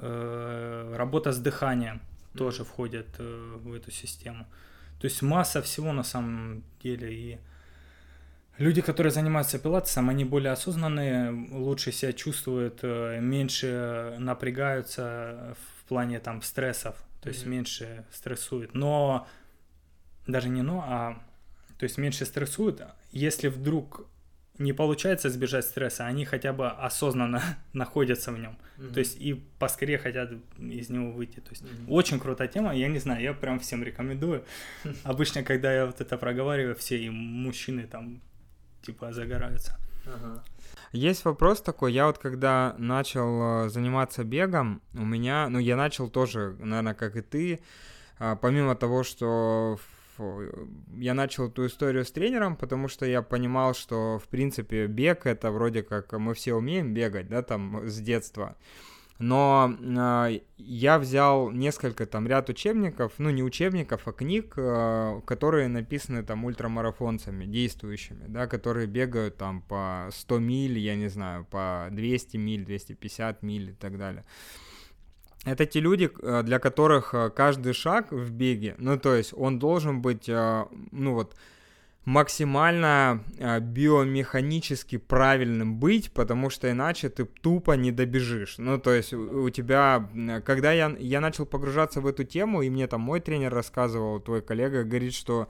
работа 0.00 1.32
с 1.32 1.38
дыханием 1.38 2.00
тоже 2.38 2.64
входит 2.64 3.08
э, 3.18 3.58
в 3.62 3.72
эту 3.72 3.90
систему. 3.90 4.46
То 5.00 5.06
есть 5.06 5.22
масса 5.22 5.60
всего 5.60 5.92
на 5.92 6.04
самом 6.04 6.62
деле. 6.82 7.12
И 7.12 7.38
люди, 8.58 8.80
которые 8.80 9.12
занимаются 9.12 9.58
пилатесом, 9.58 10.08
они 10.08 10.24
более 10.24 10.52
осознанные, 10.52 11.30
лучше 11.50 11.92
себя 11.92 12.12
чувствуют, 12.12 12.80
э, 12.82 13.20
меньше 13.20 14.16
напрягаются 14.18 15.56
в 15.78 15.88
плане 15.88 16.20
там 16.20 16.42
стрессов. 16.42 16.96
то 17.22 17.28
есть 17.28 17.44
mm-hmm. 17.44 17.48
меньше 17.48 18.04
стрессует. 18.12 18.74
Но 18.74 19.26
даже 20.26 20.48
не 20.48 20.62
но, 20.62 20.84
а 20.86 21.22
то 21.78 21.84
есть 21.84 21.98
меньше 21.98 22.24
стрессуют, 22.24 22.82
если 23.12 23.48
вдруг 23.48 24.06
не 24.58 24.72
получается 24.72 25.28
избежать 25.28 25.64
стресса, 25.64 26.06
они 26.06 26.24
хотя 26.24 26.52
бы 26.52 26.68
осознанно 26.68 27.42
находятся 27.72 28.32
в 28.32 28.38
нем. 28.38 28.58
Mm-hmm. 28.78 28.92
То 28.92 29.00
есть 29.00 29.20
и 29.20 29.34
поскорее 29.58 29.98
хотят 29.98 30.30
из 30.58 30.90
него 30.90 31.12
выйти. 31.12 31.40
То 31.40 31.50
есть 31.50 31.62
mm-hmm. 31.62 31.86
очень 31.88 32.18
крутая 32.18 32.48
тема, 32.48 32.74
я 32.74 32.88
не 32.88 32.98
знаю, 32.98 33.22
я 33.22 33.34
прям 33.34 33.58
всем 33.60 33.82
рекомендую. 33.82 34.44
Обычно, 35.04 35.42
когда 35.42 35.72
я 35.72 35.86
вот 35.86 36.00
это 36.00 36.18
проговариваю, 36.18 36.74
все 36.74 36.98
и 36.98 37.10
мужчины 37.10 37.86
там 37.86 38.20
типа 38.82 39.12
загораются. 39.12 39.78
Uh-huh. 40.06 40.40
Есть 40.92 41.24
вопрос 41.24 41.60
такой, 41.60 41.92
я 41.92 42.06
вот 42.06 42.18
когда 42.18 42.74
начал 42.78 43.66
э, 43.66 43.68
заниматься 43.68 44.24
бегом, 44.24 44.80
у 44.94 45.04
меня, 45.04 45.48
ну 45.48 45.58
я 45.58 45.76
начал 45.76 46.08
тоже, 46.08 46.56
наверное, 46.58 46.94
как 46.94 47.16
и 47.16 47.20
ты, 47.20 47.60
а, 48.18 48.36
помимо 48.36 48.74
того, 48.74 49.04
что 49.04 49.78
я 50.96 51.14
начал 51.14 51.48
эту 51.48 51.66
историю 51.66 52.04
с 52.04 52.10
тренером, 52.10 52.56
потому 52.56 52.88
что 52.88 53.06
я 53.06 53.22
понимал, 53.22 53.74
что, 53.74 54.18
в 54.18 54.28
принципе, 54.28 54.86
бег— 54.86 55.20
это 55.26 55.50
вроде 55.50 55.82
как 55.82 56.12
мы 56.12 56.34
все 56.34 56.54
умеем 56.54 56.94
бегать, 56.94 57.28
да, 57.28 57.42
там, 57.42 57.88
с 57.88 57.98
детства. 57.98 58.56
Но 59.18 59.76
э, 59.80 60.40
я 60.58 60.98
взял 61.00 61.50
несколько 61.50 62.06
там 62.06 62.28
ряд 62.28 62.48
учебников, 62.50 63.14
ну 63.18 63.30
не 63.30 63.42
учебников, 63.42 64.06
а 64.06 64.12
книг, 64.12 64.54
э, 64.56 65.20
которые 65.26 65.66
написаны 65.66 66.22
там 66.22 66.44
ультрамарафонцами, 66.44 67.44
действующими, 67.44 68.26
да, 68.28 68.46
которые 68.46 68.86
бегают 68.86 69.36
там 69.36 69.62
по 69.62 70.08
100 70.12 70.38
миль, 70.38 70.78
я 70.78 70.94
не 70.94 71.08
знаю, 71.08 71.44
по 71.46 71.88
200 71.90 72.36
миль, 72.36 72.64
250 72.64 73.42
миль 73.42 73.70
и 73.70 73.74
так 73.74 73.98
далее 73.98 74.24
это 75.44 75.66
те 75.66 75.80
люди, 75.80 76.10
э, 76.22 76.42
для 76.42 76.58
которых 76.58 77.14
э, 77.14 77.30
каждый 77.30 77.72
шаг 77.72 78.12
в 78.12 78.30
беге, 78.30 78.74
ну 78.78 78.98
то 78.98 79.14
есть 79.14 79.32
он 79.36 79.58
должен 79.58 80.02
быть, 80.02 80.28
э, 80.28 80.64
ну 80.90 81.14
вот, 81.14 81.36
максимально 82.04 83.22
биомеханически 83.38 84.96
правильным 84.96 85.78
быть, 85.78 86.10
потому 86.10 86.48
что 86.48 86.70
иначе 86.70 87.10
ты 87.10 87.26
тупо 87.26 87.72
не 87.72 87.92
добежишь. 87.92 88.54
Ну, 88.56 88.78
то 88.78 88.94
есть 88.94 89.12
у 89.12 89.50
тебя, 89.50 90.08
когда 90.46 90.72
я, 90.72 90.96
я 90.98 91.20
начал 91.20 91.44
погружаться 91.44 92.00
в 92.00 92.06
эту 92.06 92.24
тему, 92.24 92.62
и 92.62 92.70
мне 92.70 92.86
там 92.86 93.02
мой 93.02 93.20
тренер 93.20 93.52
рассказывал, 93.52 94.20
твой 94.20 94.40
коллега 94.40 94.84
говорит, 94.84 95.12
что 95.12 95.48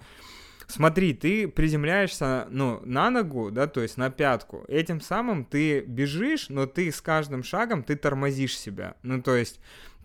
смотри, 0.68 1.14
ты 1.14 1.48
приземляешься, 1.48 2.46
ну, 2.50 2.80
на 2.84 3.10
ногу, 3.10 3.50
да, 3.50 3.66
то 3.66 3.80
есть 3.80 3.96
на 3.96 4.10
пятку. 4.10 4.64
Этим 4.68 5.00
самым 5.00 5.44
ты 5.44 5.80
бежишь, 5.80 6.48
но 6.48 6.66
ты 6.66 6.92
с 6.92 7.00
каждым 7.00 7.42
шагом 7.42 7.82
ты 7.82 7.96
тормозишь 7.96 8.56
себя. 8.56 8.94
Ну, 9.02 9.20
то 9.20 9.34
есть 9.34 9.60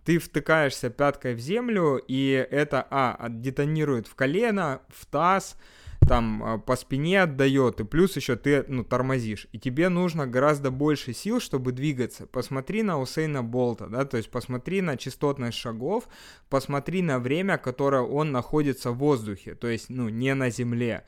ты 0.05 0.17
втыкаешься 0.17 0.89
пяткой 0.89 1.35
в 1.35 1.39
землю, 1.39 1.97
и 2.07 2.31
это, 2.49 2.85
а, 2.89 3.27
детонирует 3.29 4.07
в 4.07 4.15
колено, 4.15 4.81
в 4.89 5.05
таз, 5.05 5.57
там 6.07 6.43
а, 6.43 6.57
по 6.57 6.75
спине 6.75 7.23
отдает, 7.23 7.79
и 7.79 7.83
плюс 7.83 8.15
еще 8.15 8.35
ты, 8.35 8.65
ну, 8.67 8.83
тормозишь. 8.83 9.47
И 9.51 9.59
тебе 9.59 9.89
нужно 9.89 10.27
гораздо 10.27 10.71
больше 10.71 11.13
сил, 11.13 11.39
чтобы 11.39 11.71
двигаться. 11.71 12.25
Посмотри 12.27 12.83
на 12.83 12.99
Усейна 12.99 13.43
Болта, 13.43 13.87
да, 13.87 14.05
то 14.05 14.17
есть 14.17 14.29
посмотри 14.29 14.81
на 14.81 14.97
частотность 14.97 15.57
шагов, 15.57 16.07
посмотри 16.49 17.01
на 17.01 17.19
время, 17.19 17.57
которое 17.57 18.01
он 18.01 18.31
находится 18.31 18.91
в 18.91 18.97
воздухе, 18.97 19.55
то 19.55 19.67
есть, 19.67 19.89
ну, 19.89 20.09
не 20.09 20.33
на 20.33 20.49
земле. 20.49 21.03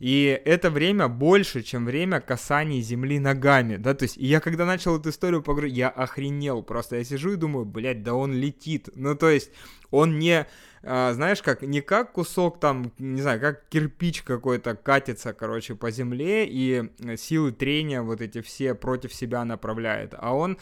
И 0.00 0.40
это 0.46 0.70
время 0.70 1.08
больше, 1.08 1.62
чем 1.62 1.84
время 1.84 2.20
касаний 2.22 2.80
земли 2.80 3.18
ногами, 3.18 3.76
да, 3.76 3.92
то 3.92 4.04
есть 4.04 4.16
я 4.16 4.40
когда 4.40 4.64
начал 4.64 4.98
эту 4.98 5.10
историю 5.10 5.42
погружать, 5.42 5.76
я 5.76 5.90
охренел 5.90 6.62
просто, 6.62 6.96
я 6.96 7.04
сижу 7.04 7.34
и 7.34 7.36
думаю, 7.36 7.66
блядь, 7.66 8.02
да 8.02 8.14
он 8.14 8.32
летит, 8.32 8.88
ну, 8.94 9.14
то 9.14 9.28
есть 9.28 9.50
он 9.90 10.18
не, 10.18 10.46
а, 10.82 11.12
знаешь, 11.12 11.42
как, 11.42 11.60
не 11.60 11.82
как 11.82 12.12
кусок 12.12 12.58
там, 12.60 12.92
не 12.98 13.20
знаю, 13.20 13.40
как 13.40 13.68
кирпич 13.68 14.22
какой-то 14.22 14.74
катится, 14.74 15.34
короче, 15.34 15.74
по 15.74 15.90
земле 15.90 16.46
и 16.48 16.90
силы 17.18 17.52
трения 17.52 18.00
вот 18.00 18.22
эти 18.22 18.40
все 18.40 18.74
против 18.74 19.12
себя 19.12 19.44
направляет, 19.44 20.14
а 20.16 20.34
он 20.34 20.56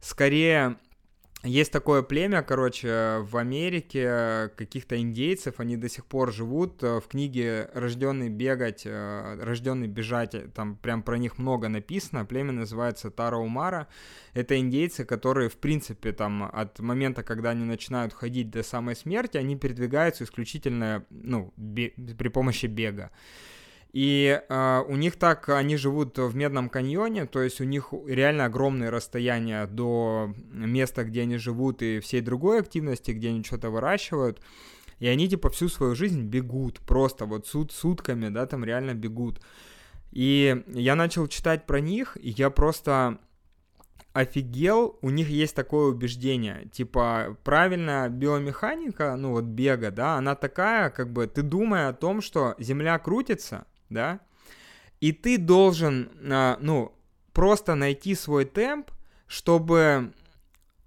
скорее 0.00 0.78
есть 1.44 1.70
такое 1.70 2.02
племя, 2.02 2.42
короче, 2.42 3.18
в 3.20 3.36
Америке 3.36 4.50
каких-то 4.56 5.00
индейцев, 5.00 5.60
они 5.60 5.76
до 5.76 5.88
сих 5.88 6.04
пор 6.04 6.32
живут. 6.32 6.82
В 6.82 7.02
книге 7.08 7.70
«Рожденный 7.74 8.28
бегать», 8.28 8.82
э, 8.84 9.38
«Рожденный 9.40 9.86
бежать», 9.86 10.34
там 10.52 10.76
прям 10.76 11.04
про 11.04 11.16
них 11.16 11.38
много 11.38 11.68
написано. 11.68 12.24
Племя 12.24 12.50
называется 12.52 13.10
Тараумара. 13.12 13.86
Это 14.34 14.58
индейцы, 14.58 15.04
которые, 15.04 15.48
в 15.48 15.58
принципе, 15.58 16.12
там 16.12 16.50
от 16.52 16.80
момента, 16.80 17.22
когда 17.22 17.50
они 17.50 17.64
начинают 17.64 18.12
ходить 18.12 18.50
до 18.50 18.64
самой 18.64 18.96
смерти, 18.96 19.36
они 19.36 19.56
передвигаются 19.56 20.24
исключительно, 20.24 21.06
ну, 21.10 21.52
при 21.56 22.28
помощи 22.28 22.66
бега. 22.66 23.12
И 23.92 24.40
э, 24.48 24.82
у 24.86 24.96
них 24.96 25.16
так, 25.16 25.48
они 25.48 25.76
живут 25.76 26.18
в 26.18 26.36
Медном 26.36 26.68
каньоне, 26.68 27.24
то 27.26 27.40
есть 27.42 27.60
у 27.60 27.64
них 27.64 27.92
реально 28.06 28.44
огромные 28.44 28.90
расстояния 28.90 29.66
до 29.66 30.34
места, 30.52 31.04
где 31.04 31.22
они 31.22 31.38
живут, 31.38 31.82
и 31.82 32.00
всей 32.00 32.20
другой 32.20 32.60
активности, 32.60 33.12
где 33.12 33.30
они 33.30 33.42
что-то 33.42 33.70
выращивают. 33.70 34.42
И 34.98 35.06
они 35.06 35.28
типа 35.28 35.48
всю 35.50 35.68
свою 35.68 35.94
жизнь 35.94 36.22
бегут, 36.22 36.80
просто 36.80 37.24
вот 37.24 37.46
сут, 37.46 37.72
сутками, 37.72 38.28
да, 38.28 38.46
там 38.46 38.64
реально 38.64 38.94
бегут. 38.94 39.40
И 40.10 40.62
я 40.68 40.94
начал 40.94 41.26
читать 41.26 41.66
про 41.66 41.80
них, 41.80 42.16
и 42.20 42.30
я 42.30 42.50
просто 42.50 43.18
офигел, 44.12 44.98
у 45.00 45.10
них 45.10 45.28
есть 45.28 45.54
такое 45.54 45.92
убеждение, 45.92 46.68
типа, 46.72 47.36
правильная 47.44 48.08
биомеханика, 48.08 49.14
ну 49.16 49.32
вот 49.32 49.44
бега, 49.44 49.90
да, 49.90 50.16
она 50.16 50.34
такая, 50.34 50.90
как 50.90 51.12
бы, 51.12 51.26
ты 51.26 51.42
думая 51.42 51.88
о 51.88 51.92
том, 51.92 52.20
что 52.20 52.54
Земля 52.58 52.98
крутится, 52.98 53.66
да, 53.90 54.20
и 55.00 55.12
ты 55.12 55.38
должен, 55.38 56.10
а, 56.30 56.58
ну, 56.60 56.94
просто 57.32 57.74
найти 57.74 58.14
свой 58.14 58.44
темп, 58.44 58.90
чтобы, 59.26 60.12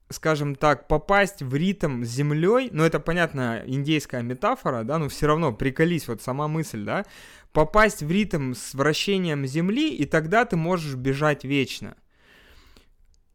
скажем 0.10 0.56
так, 0.56 0.88
попасть 0.88 1.42
в 1.42 1.56
ритм 1.56 2.04
с 2.04 2.08
землей, 2.08 2.70
ну, 2.72 2.84
это, 2.84 3.00
понятно, 3.00 3.64
индейская 3.66 4.22
метафора, 4.22 4.84
да, 4.84 4.98
но 4.98 5.08
все 5.08 5.28
равно 5.28 5.54
приколись, 5.54 6.08
вот 6.08 6.22
сама 6.22 6.48
мысль, 6.48 6.84
да, 6.84 7.06
попасть 7.54 8.04
в 8.04 8.12
ритм 8.12 8.54
с 8.54 8.74
вращением 8.74 9.46
земли, 9.46 9.96
и 9.96 10.06
тогда 10.06 10.46
ты 10.46 10.58
можешь 10.58 10.96
бежать 10.96 11.44
вечно. 11.44 11.96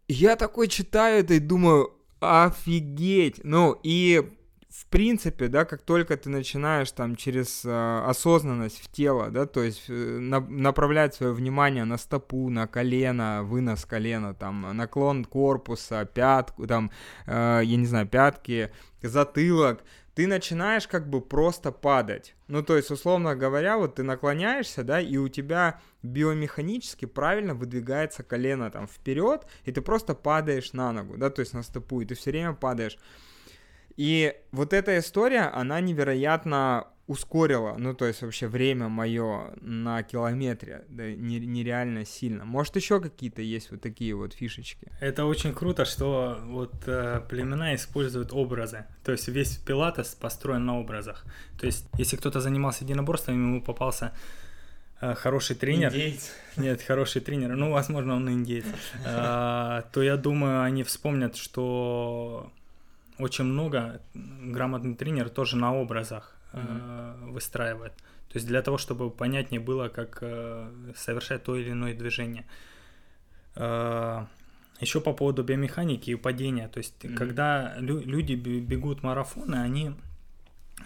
Я 0.08 0.36
такой 0.36 0.68
читаю 0.68 1.20
это 1.20 1.34
и 1.34 1.40
думаю, 1.40 1.92
офигеть, 2.20 3.40
ну, 3.44 3.78
и 3.82 4.30
в 4.76 4.84
принципе, 4.88 5.48
да, 5.48 5.64
как 5.64 5.80
только 5.80 6.18
ты 6.18 6.28
начинаешь 6.28 6.90
там 6.90 7.16
через 7.16 7.64
э, 7.64 8.02
осознанность 8.04 8.78
в 8.78 8.92
тело, 8.92 9.30
да, 9.30 9.46
то 9.46 9.62
есть 9.62 9.84
э, 9.88 9.92
на, 9.92 10.40
направлять 10.40 11.14
свое 11.14 11.32
внимание 11.32 11.84
на 11.84 11.96
стопу, 11.96 12.50
на 12.50 12.66
колено, 12.66 13.42
вынос 13.42 13.86
колена, 13.86 14.34
там, 14.34 14.76
наклон 14.76 15.24
корпуса, 15.24 16.04
пятку, 16.04 16.66
там, 16.66 16.90
э, 17.26 17.62
я 17.64 17.76
не 17.76 17.86
знаю, 17.86 18.06
пятки, 18.06 18.70
затылок, 19.00 19.82
ты 20.14 20.26
начинаешь 20.26 20.86
как 20.86 21.08
бы 21.08 21.22
просто 21.22 21.72
падать. 21.72 22.34
Ну, 22.46 22.62
то 22.62 22.76
есть, 22.76 22.90
условно 22.90 23.34
говоря, 23.34 23.78
вот 23.78 23.94
ты 23.94 24.02
наклоняешься, 24.02 24.84
да, 24.84 25.00
и 25.00 25.16
у 25.16 25.28
тебя 25.28 25.80
биомеханически 26.02 27.06
правильно 27.06 27.54
выдвигается 27.54 28.22
колено 28.22 28.70
там 28.70 28.86
вперед, 28.86 29.46
и 29.64 29.72
ты 29.72 29.80
просто 29.80 30.14
падаешь 30.14 30.74
на 30.74 30.92
ногу, 30.92 31.16
да, 31.16 31.30
то 31.30 31.40
есть 31.40 31.54
на 31.54 31.62
стопу, 31.62 32.02
и 32.02 32.04
ты 32.04 32.14
все 32.14 32.30
время 32.30 32.52
падаешь. 32.52 32.98
И 33.96 34.34
вот 34.52 34.72
эта 34.72 34.98
история, 34.98 35.42
она 35.42 35.80
невероятно 35.80 36.86
ускорила, 37.06 37.76
ну, 37.78 37.94
то 37.94 38.04
есть 38.04 38.22
вообще 38.22 38.48
время 38.48 38.88
мое 38.88 39.52
на 39.60 40.02
километре, 40.02 40.84
да, 40.88 41.04
нереально 41.04 42.04
сильно. 42.04 42.44
Может, 42.44 42.76
еще 42.76 43.00
какие-то 43.00 43.42
есть 43.42 43.70
вот 43.70 43.80
такие 43.80 44.14
вот 44.14 44.34
фишечки? 44.34 44.90
Это 45.00 45.24
очень 45.24 45.54
круто, 45.54 45.84
что 45.84 46.38
вот 46.44 46.74
э, 46.86 47.20
племена 47.28 47.76
используют 47.76 48.32
образы. 48.32 48.86
То 49.04 49.12
есть 49.12 49.28
весь 49.28 49.56
пилатес 49.56 50.16
построен 50.16 50.66
на 50.66 50.80
образах. 50.80 51.24
То 51.60 51.66
есть 51.66 51.88
если 51.96 52.16
кто-то 52.16 52.40
занимался 52.40 52.82
единоборством, 52.82 53.34
ему 53.34 53.62
попался 53.62 54.12
э, 55.00 55.14
хороший 55.14 55.54
тренер. 55.54 55.90
Индейец. 55.90 56.32
Нет, 56.56 56.82
хороший 56.82 57.20
тренер. 57.20 57.54
Ну, 57.54 57.70
возможно, 57.70 58.16
он 58.16 58.28
индейец. 58.28 58.66
Э, 59.04 59.82
то 59.92 60.02
я 60.02 60.16
думаю, 60.16 60.62
они 60.62 60.82
вспомнят, 60.82 61.36
что 61.36 62.50
очень 63.18 63.44
много 63.44 64.00
грамотный 64.14 64.94
тренер 64.94 65.28
тоже 65.28 65.56
на 65.56 65.74
образах 65.74 66.36
mm-hmm. 66.52 67.30
выстраивает. 67.32 67.92
То 68.28 68.38
есть 68.38 68.46
для 68.46 68.62
того, 68.62 68.76
чтобы 68.78 69.10
понятнее 69.10 69.60
было, 69.60 69.88
как 69.88 70.18
э, 70.20 70.70
совершать 70.96 71.44
то 71.44 71.56
или 71.56 71.70
иное 71.70 71.94
движение. 71.94 72.44
Э, 73.54 74.26
еще 74.80 75.00
по 75.00 75.12
поводу 75.12 75.42
биомеханики 75.42 76.10
и 76.10 76.16
падения. 76.16 76.68
То 76.68 76.78
есть 76.78 76.96
mm-hmm. 77.02 77.14
когда 77.14 77.74
лю- 77.78 78.04
люди 78.04 78.34
бегут 78.34 79.02
марафоны, 79.02 79.56
они 79.56 79.92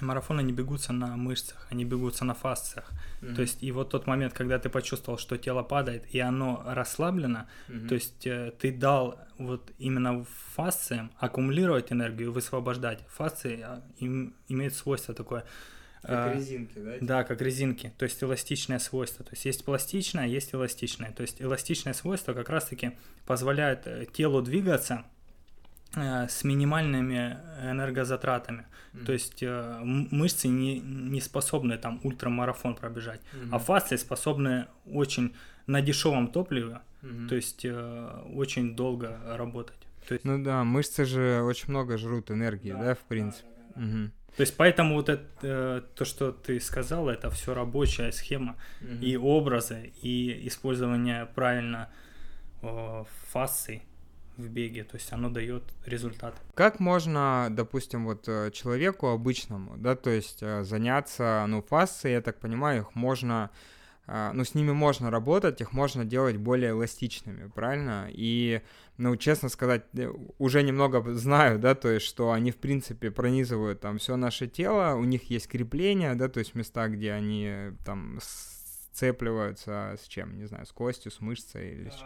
марафоны 0.00 0.42
не 0.42 0.52
бегутся 0.52 0.92
на 0.92 1.16
мышцах, 1.16 1.66
они 1.70 1.84
бегутся 1.84 2.24
на 2.24 2.34
фасциях. 2.34 2.90
Mm-hmm. 3.20 3.34
То 3.34 3.42
есть 3.42 3.62
и 3.62 3.72
вот 3.72 3.90
тот 3.90 4.06
момент, 4.06 4.32
когда 4.32 4.58
ты 4.58 4.68
почувствовал, 4.68 5.18
что 5.18 5.36
тело 5.36 5.62
падает 5.62 6.04
и 6.14 6.20
оно 6.20 6.62
расслаблено, 6.66 7.46
mm-hmm. 7.68 7.88
то 7.88 7.94
есть 7.94 8.26
э, 8.26 8.52
ты 8.58 8.72
дал 8.72 9.18
вот 9.38 9.72
именно 9.78 10.24
фасциям 10.54 11.10
аккумулировать 11.18 11.92
энергию, 11.92 12.32
высвобождать. 12.32 13.00
Фасции 13.08 13.60
а, 13.62 13.82
им, 13.98 14.34
имеют 14.48 14.74
свойство 14.74 15.14
такое. 15.14 15.44
Как 16.02 16.34
э, 16.34 16.38
резинки, 16.38 16.78
да? 16.78 16.92
Да, 17.00 17.24
как 17.24 17.42
резинки, 17.42 17.92
то 17.98 18.04
есть 18.04 18.22
эластичное 18.22 18.78
свойство. 18.78 19.24
То 19.24 19.32
есть 19.32 19.44
есть 19.44 19.64
пластичное, 19.64 20.26
есть 20.26 20.54
эластичное. 20.54 21.12
То 21.12 21.22
есть 21.22 21.42
эластичное 21.42 21.92
свойство 21.92 22.32
как 22.32 22.48
раз-таки 22.48 22.92
позволяет 23.26 23.86
э, 23.86 24.06
телу 24.12 24.40
двигаться 24.40 25.04
с 25.94 26.44
минимальными 26.44 27.38
энергозатратами. 27.62 28.66
Mm-hmm. 28.92 29.04
То 29.04 29.12
есть 29.12 29.42
э, 29.42 29.80
мышцы 29.82 30.48
не, 30.48 30.80
не 30.80 31.20
способны 31.20 31.78
там 31.78 32.00
ультрамарафон 32.02 32.74
пробежать, 32.74 33.20
mm-hmm. 33.32 33.48
а 33.52 33.58
фасции 33.58 33.96
способны 33.96 34.66
очень 34.86 35.34
на 35.66 35.80
дешевом 35.80 36.28
топливе, 36.28 36.80
mm-hmm. 37.02 37.28
то 37.28 37.34
есть 37.34 37.64
э, 37.64 38.22
очень 38.34 38.74
долго 38.74 39.18
работать. 39.26 39.78
То 40.08 40.14
есть... 40.14 40.24
Ну 40.24 40.42
да, 40.42 40.64
мышцы 40.64 41.04
же 41.04 41.42
очень 41.42 41.70
много 41.70 41.98
жрут 41.98 42.30
энергии, 42.30 42.72
да, 42.72 42.82
да 42.82 42.94
в 42.94 43.00
принципе. 43.00 43.46
Да, 43.46 43.82
да, 43.82 43.86
да. 43.86 44.00
Угу. 44.00 44.10
То 44.36 44.40
есть 44.42 44.56
поэтому 44.56 44.94
вот 44.96 45.08
это, 45.08 45.24
э, 45.42 45.82
то, 45.94 46.04
что 46.04 46.32
ты 46.32 46.60
сказал, 46.60 47.08
это 47.08 47.30
все 47.30 47.54
рабочая 47.54 48.12
схема 48.12 48.56
угу. 48.80 49.04
и 49.04 49.16
образы, 49.16 49.92
и 50.02 50.48
использование 50.48 51.26
правильно 51.26 51.90
э, 52.62 53.04
фасций 53.28 53.82
в 54.36 54.48
беге, 54.48 54.84
то 54.84 54.96
есть 54.96 55.12
оно 55.12 55.30
дает 55.30 55.62
результат. 55.86 56.34
Как 56.54 56.80
можно, 56.80 57.48
допустим, 57.50 58.04
вот 58.04 58.28
э, 58.28 58.50
человеку 58.52 59.08
обычному, 59.08 59.76
да, 59.76 59.96
то 59.96 60.10
есть 60.10 60.38
э, 60.42 60.64
заняться, 60.64 61.44
ну, 61.48 61.62
фасцией, 61.62 62.14
я 62.14 62.20
так 62.20 62.38
понимаю, 62.38 62.82
их 62.82 62.94
можно, 62.94 63.50
э, 64.06 64.30
ну, 64.32 64.44
с 64.44 64.54
ними 64.54 64.72
можно 64.72 65.10
работать, 65.10 65.60
их 65.60 65.72
можно 65.72 66.04
делать 66.04 66.36
более 66.36 66.70
эластичными, 66.70 67.48
правильно? 67.48 68.08
И, 68.10 68.62
ну, 68.96 69.16
честно 69.16 69.48
сказать, 69.48 69.84
уже 70.38 70.62
немного 70.62 71.02
знаю, 71.14 71.58
да, 71.58 71.74
то 71.74 71.88
есть, 71.88 72.06
что 72.06 72.32
они, 72.32 72.50
в 72.50 72.56
принципе, 72.56 73.10
пронизывают 73.10 73.80
там 73.80 73.98
все 73.98 74.16
наше 74.16 74.48
тело, 74.48 74.94
у 74.94 75.04
них 75.04 75.30
есть 75.30 75.48
крепления, 75.48 76.14
да, 76.14 76.28
то 76.28 76.38
есть 76.38 76.54
места, 76.54 76.88
где 76.88 77.12
они 77.12 77.72
там 77.84 78.18
сцепливаются 78.22 79.96
с 80.02 80.08
чем, 80.08 80.36
не 80.38 80.46
знаю, 80.46 80.66
с 80.66 80.72
костью, 80.72 81.10
с 81.10 81.20
мышцей 81.20 81.72
или 81.72 81.90
с 81.90 82.02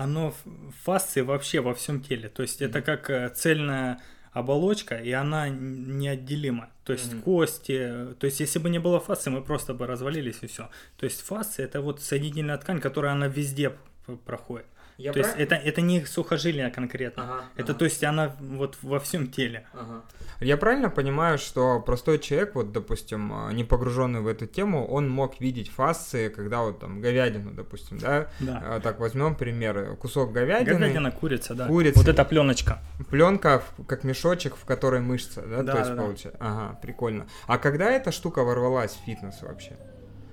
оно 0.00 0.34
фасции 0.82 1.20
вообще 1.20 1.60
во 1.60 1.74
всем 1.74 2.00
теле. 2.00 2.30
То 2.30 2.42
есть 2.42 2.62
это 2.62 2.80
как 2.80 3.10
э, 3.10 3.28
цельная 3.34 4.00
оболочка, 4.32 4.96
и 4.96 5.12
она 5.12 5.48
неотделима. 5.50 6.70
То 6.84 6.94
есть 6.94 7.12
mm-hmm. 7.12 7.22
кости, 7.22 8.14
то 8.18 8.24
есть 8.24 8.40
если 8.40 8.58
бы 8.60 8.70
не 8.70 8.78
было 8.78 8.98
фасции, 8.98 9.28
мы 9.28 9.42
просто 9.42 9.74
бы 9.74 9.86
развалились 9.86 10.38
и 10.40 10.46
все. 10.46 10.70
То 10.96 11.04
есть 11.04 11.20
фасция 11.20 11.66
это 11.66 11.82
вот 11.82 12.00
соединительная 12.00 12.56
ткань, 12.56 12.80
которая 12.80 13.12
она 13.12 13.26
везде 13.26 13.76
проходит. 14.24 14.66
Я 15.00 15.12
то 15.12 15.20
правильно? 15.20 15.40
есть 15.40 15.52
это, 15.52 15.54
это 15.54 15.80
не 15.80 16.04
сухожилие 16.04 16.70
конкретно. 16.70 17.22
Ага, 17.22 17.44
это 17.56 17.72
ага. 17.72 17.78
то 17.78 17.84
есть 17.86 18.04
она 18.04 18.36
вот 18.38 18.76
во 18.82 19.00
всем 19.00 19.30
теле. 19.30 19.66
Ага. 19.72 20.02
Я 20.40 20.56
правильно 20.58 20.90
понимаю, 20.90 21.38
что 21.38 21.80
простой 21.80 22.18
человек, 22.18 22.54
вот, 22.54 22.72
допустим, 22.72 23.32
а, 23.32 23.50
не 23.52 23.64
погруженный 23.64 24.20
в 24.20 24.26
эту 24.26 24.46
тему, 24.46 24.86
он 24.86 25.08
мог 25.08 25.40
видеть 25.40 25.70
фасции, 25.70 26.28
когда 26.28 26.60
вот 26.60 26.80
там 26.80 27.00
говядину, 27.00 27.52
допустим, 27.52 27.98
да? 27.98 28.28
Да. 28.40 28.62
А, 28.62 28.80
так 28.80 29.00
возьмем 29.00 29.36
пример. 29.36 29.96
Кусок 29.96 30.32
говядины. 30.32 30.78
Говядина, 30.78 31.10
курица, 31.10 31.54
да. 31.54 31.66
Курица. 31.66 31.98
Вот 31.98 32.08
эта 32.08 32.24
пленочка. 32.26 32.80
Пленка, 33.08 33.62
как 33.86 34.04
мешочек, 34.04 34.54
в 34.56 34.66
которой 34.66 35.00
мышца, 35.00 35.42
да? 35.42 35.62
да 35.62 35.72
то 35.72 35.78
есть 35.78 35.90
да, 35.90 35.96
получается. 35.96 36.40
Да. 36.40 36.46
Ага, 36.46 36.78
прикольно. 36.82 37.26
А 37.46 37.56
когда 37.56 37.90
эта 37.90 38.12
штука 38.12 38.44
ворвалась 38.44 38.92
в 38.92 39.04
фитнес 39.06 39.40
вообще? 39.40 39.78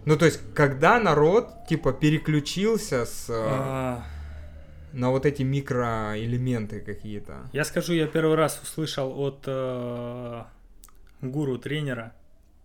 Ну, 0.03 0.17
то 0.17 0.25
есть, 0.25 0.39
когда 0.53 0.99
народ, 0.99 1.67
типа, 1.69 1.93
переключился 1.93 3.05
с... 3.05 3.27
А 3.29 4.03
на 4.93 5.11
вот 5.11 5.25
эти 5.25 5.43
микроэлементы 5.43 6.81
какие-то. 6.81 7.49
Я 7.53 7.63
скажу, 7.63 7.93
я 7.93 8.07
первый 8.07 8.35
раз 8.35 8.59
услышал 8.61 9.19
от 9.19 9.43
э, 9.45 10.43
гуру 11.21 11.57
тренера 11.57 12.13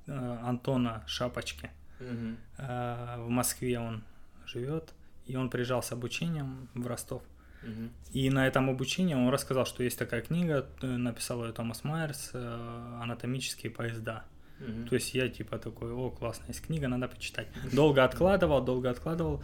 э, 0.06 0.38
Антона 0.42 1.04
Шапочки. 1.06 1.70
Угу. 2.00 2.36
Э, 2.58 3.16
в 3.18 3.28
Москве 3.28 3.78
он 3.78 4.02
живет, 4.46 4.92
и 5.26 5.36
он 5.36 5.50
приезжал 5.50 5.82
с 5.82 5.92
обучением 5.92 6.68
в 6.74 6.86
Ростов. 6.86 7.22
Угу. 7.62 7.90
И 8.12 8.30
на 8.30 8.46
этом 8.46 8.70
обучении 8.70 9.14
он 9.14 9.28
рассказал, 9.28 9.66
что 9.66 9.82
есть 9.82 9.98
такая 9.98 10.22
книга, 10.22 10.66
э, 10.80 10.86
написал 10.86 11.44
ее 11.44 11.52
Томас 11.52 11.84
Майерс 11.84 12.30
э, 12.34 12.98
«Анатомические 13.02 13.70
поезда». 13.70 14.24
Угу. 14.60 14.88
То 14.88 14.94
есть 14.94 15.14
я 15.14 15.28
типа 15.28 15.58
такой, 15.58 15.92
о, 15.92 16.10
классно, 16.10 16.44
есть 16.48 16.64
книга, 16.64 16.88
надо 16.88 17.08
почитать. 17.08 17.48
Долго 17.72 18.04
откладывал, 18.04 18.62
долго 18.62 18.90
откладывал. 18.90 19.42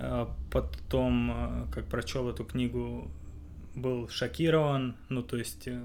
Э, 0.00 0.26
потом, 0.50 1.30
э, 1.30 1.66
как 1.72 1.86
прочел 1.86 2.28
эту 2.28 2.44
книгу, 2.44 3.10
был 3.74 4.08
шокирован, 4.08 4.96
ну 5.08 5.22
то 5.22 5.36
есть, 5.36 5.68
э, 5.68 5.80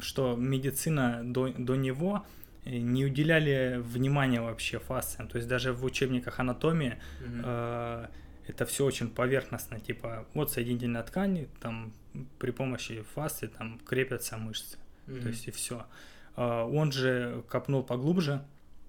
что 0.00 0.36
медицина 0.36 1.20
до, 1.24 1.48
до 1.48 1.76
него 1.76 2.24
не 2.64 3.04
уделяли 3.04 3.80
внимания 3.82 4.40
вообще 4.40 4.78
фасциям, 4.78 5.28
то 5.28 5.38
есть 5.38 5.48
даже 5.48 5.72
в 5.72 5.84
учебниках 5.84 6.40
анатомии 6.40 6.98
mm-hmm. 7.20 7.42
э, 7.44 8.06
это 8.48 8.66
все 8.66 8.84
очень 8.84 9.08
поверхностно, 9.08 9.80
типа 9.80 10.26
вот 10.34 10.50
соединительная 10.52 11.02
ткань, 11.02 11.46
там 11.60 11.92
при 12.38 12.50
помощи 12.50 13.02
фасции 13.14 13.46
там 13.46 13.78
крепятся 13.86 14.36
мышцы, 14.36 14.76
mm-hmm. 15.06 15.22
то 15.22 15.28
есть 15.28 15.48
и 15.48 15.50
все. 15.50 15.86
Э, 16.36 16.62
он 16.62 16.92
же 16.92 17.42
копнул 17.48 17.82
поглубже, 17.82 18.44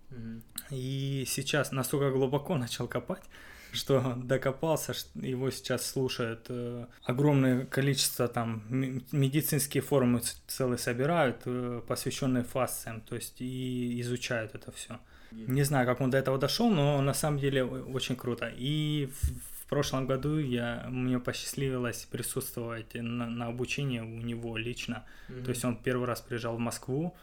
mm-hmm. 0.10 0.42
и 0.72 1.24
сейчас 1.28 1.72
настолько 1.72 2.12
глубоко 2.12 2.58
начал 2.58 2.88
копать, 2.88 3.24
что 3.72 4.16
докопался, 4.16 4.94
его 5.16 5.52
сейчас 5.52 5.86
слушают 5.86 6.46
э, 6.50 6.86
огромное 7.04 7.66
количество 7.66 8.28
там 8.28 8.64
медицинские 8.70 9.82
форумы 9.82 10.22
целые 10.48 10.78
собирают, 10.78 11.42
э, 11.46 11.82
посвященные 11.88 12.44
фасциям, 12.44 13.02
то 13.02 13.16
есть 13.16 13.42
и 13.42 14.02
изучают 14.02 14.56
это 14.56 14.72
все. 14.72 15.00
Не 15.32 15.64
знаю, 15.64 15.86
как 15.86 16.02
он 16.02 16.10
до 16.10 16.18
этого 16.18 16.40
дошел, 16.40 16.70
но 16.72 17.02
на 17.02 17.14
самом 17.14 17.40
деле 17.40 17.64
очень 17.64 18.16
круто. 18.16 18.52
И 18.58 19.12
в, 19.22 19.64
в 19.64 19.66
прошлом 19.70 20.08
году 20.08 20.40
я 20.40 20.88
мне 20.90 21.20
посчастливилось 21.20 22.08
присутствовать 22.10 22.96
на, 22.96 23.28
на 23.28 23.48
обучении 23.48 24.00
у 24.00 24.22
него 24.22 24.58
лично. 24.58 25.06
Mm-hmm. 25.28 25.44
То 25.44 25.50
есть 25.52 25.66
он 25.66 25.78
первый 25.78 26.08
раз 26.08 26.22
приезжал 26.22 26.56
в 26.56 26.60
Москву, 26.60 27.16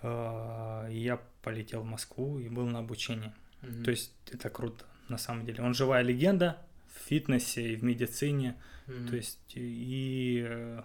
э, 0.00 0.88
я 0.90 1.20
полетел 1.42 1.82
в 1.82 1.86
Москву 1.86 2.38
и 2.38 2.48
был 2.48 2.66
на 2.66 2.78
обучении. 2.78 3.32
Mm-hmm. 3.60 3.84
То 3.84 3.90
есть 3.90 4.12
это 4.32 4.48
круто 4.48 4.86
на 5.08 5.18
самом 5.18 5.44
деле. 5.44 5.62
Он 5.62 5.74
живая 5.74 6.02
легенда 6.02 6.58
в 6.94 7.08
фитнесе 7.08 7.72
и 7.72 7.76
в 7.76 7.84
медицине. 7.84 8.56
Mm-hmm. 8.86 9.08
То 9.08 9.16
есть 9.16 9.52
и 9.54 10.46
э, 10.48 10.82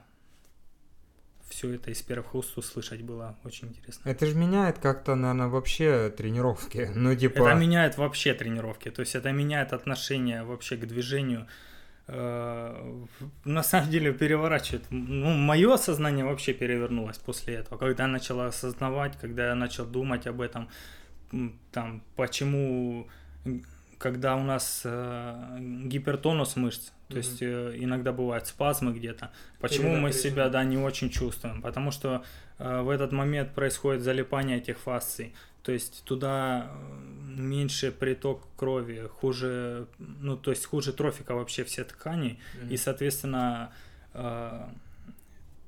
все 1.52 1.76
это 1.76 1.92
из 1.92 2.02
первых 2.02 2.34
уст 2.36 2.58
услышать 2.58 3.02
было 3.02 3.38
очень 3.44 3.68
интересно. 3.68 4.10
Это 4.10 4.26
же 4.26 4.36
меняет 4.36 4.80
как-то, 4.80 5.16
наверное, 5.16 5.48
вообще 5.48 6.10
тренировки. 6.10 6.90
Ну, 6.96 7.16
типа... 7.16 7.50
Это 7.50 7.54
меняет 7.60 7.98
вообще 7.98 8.34
тренировки. 8.34 8.90
То 8.90 9.02
есть 9.02 9.16
это 9.16 9.32
меняет 9.32 9.74
отношение 9.74 10.44
вообще 10.44 10.78
к 10.78 10.88
движению. 10.88 11.48
Э, 12.08 13.06
на 13.46 13.64
самом 13.64 13.90
деле 13.90 14.14
переворачивает. 14.14 14.86
Ну, 14.90 15.34
мое 15.34 15.78
сознание 15.78 16.26
вообще 16.26 16.54
перевернулось 16.54 17.18
после 17.18 17.56
этого. 17.56 17.78
Когда 17.78 18.04
я 18.04 18.10
начал 18.10 18.40
осознавать, 18.42 19.18
когда 19.20 19.48
я 19.48 19.56
начал 19.56 19.86
думать 19.86 20.28
об 20.28 20.42
этом, 20.42 20.70
там, 21.72 22.04
почему 22.16 23.08
когда 24.02 24.36
у 24.36 24.44
нас 24.44 24.82
э, 24.84 25.58
гипертонус 25.86 26.56
мышц, 26.56 26.92
то 27.08 27.14
mm-hmm. 27.14 27.18
есть 27.18 27.42
э, 27.42 27.76
иногда 27.78 28.12
бывают 28.12 28.48
спазмы 28.48 28.94
где-то. 28.94 29.32
Почему 29.60 29.96
мы 29.96 30.12
себя 30.12 30.50
да 30.50 30.64
не 30.64 30.78
очень 30.78 31.12
чувствуем? 31.12 31.62
Потому 31.62 31.92
что 31.92 32.24
э, 32.58 32.82
в 32.82 32.90
этот 32.90 33.12
момент 33.12 33.54
происходит 33.54 34.02
залипание 34.02 34.58
этих 34.58 34.80
фасций. 34.80 35.36
То 35.62 35.72
есть 35.72 36.04
туда 36.04 36.66
э, 36.66 37.42
меньше 37.42 37.92
приток 37.92 38.48
крови, 38.58 39.08
хуже, 39.20 39.86
ну 40.00 40.36
то 40.36 40.50
есть 40.50 40.66
хуже 40.66 40.94
трофика 40.94 41.36
вообще 41.36 41.64
все 41.64 41.84
ткани, 41.84 42.40
mm-hmm. 42.56 42.74
и 42.74 42.78
соответственно 42.78 43.72
э, 44.16 44.68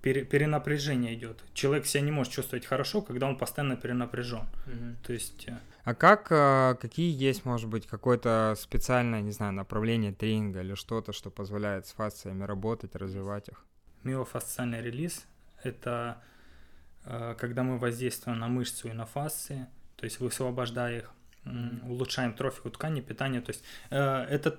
пере, 0.02 0.26
перенапряжение 0.26 1.14
идет. 1.14 1.44
Человек 1.54 1.86
себя 1.86 2.02
не 2.02 2.12
может 2.12 2.34
чувствовать 2.34 2.66
хорошо, 2.66 3.04
когда 3.04 3.28
он 3.28 3.38
постоянно 3.38 3.76
перенапряжен. 3.76 4.48
Mm-hmm. 4.66 4.96
То 5.06 5.14
есть 5.14 5.46
э, 5.48 5.58
а 5.84 5.94
как, 5.94 6.28
а, 6.32 6.76
какие 6.76 7.14
есть, 7.14 7.46
может 7.46 7.70
быть, 7.70 7.88
какое-то 7.88 8.56
специальное, 8.58 9.22
не 9.22 9.32
знаю, 9.32 9.54
направление 9.54 10.14
тренинга 10.14 10.62
или 10.62 10.76
что-то, 10.76 11.12
что 11.12 11.30
позволяет 11.30 11.88
с 11.88 11.94
фасциями 11.94 12.44
работать, 12.44 12.96
развивать 12.96 13.50
их? 13.50 13.66
Миофасциальный 14.04 14.82
релиз– 14.82 15.26
это 15.64 16.22
а, 17.06 17.36
когда 17.36 17.64
мы 17.64 17.78
воздействуем 17.78 18.40
на 18.40 18.48
мышцу 18.48 18.88
и 18.90 18.94
на 18.94 19.06
фасции, 19.06 19.68
то 19.98 20.06
есть 20.06 20.20
высвобождая 20.20 21.00
их, 21.00 21.12
улучшаем 21.84 22.34
трофику 22.34 22.70
ткани, 22.70 23.02
питание. 23.02 23.42
То 23.42 23.52
есть 23.52 23.64
э, 23.90 23.98
это, 23.98 24.58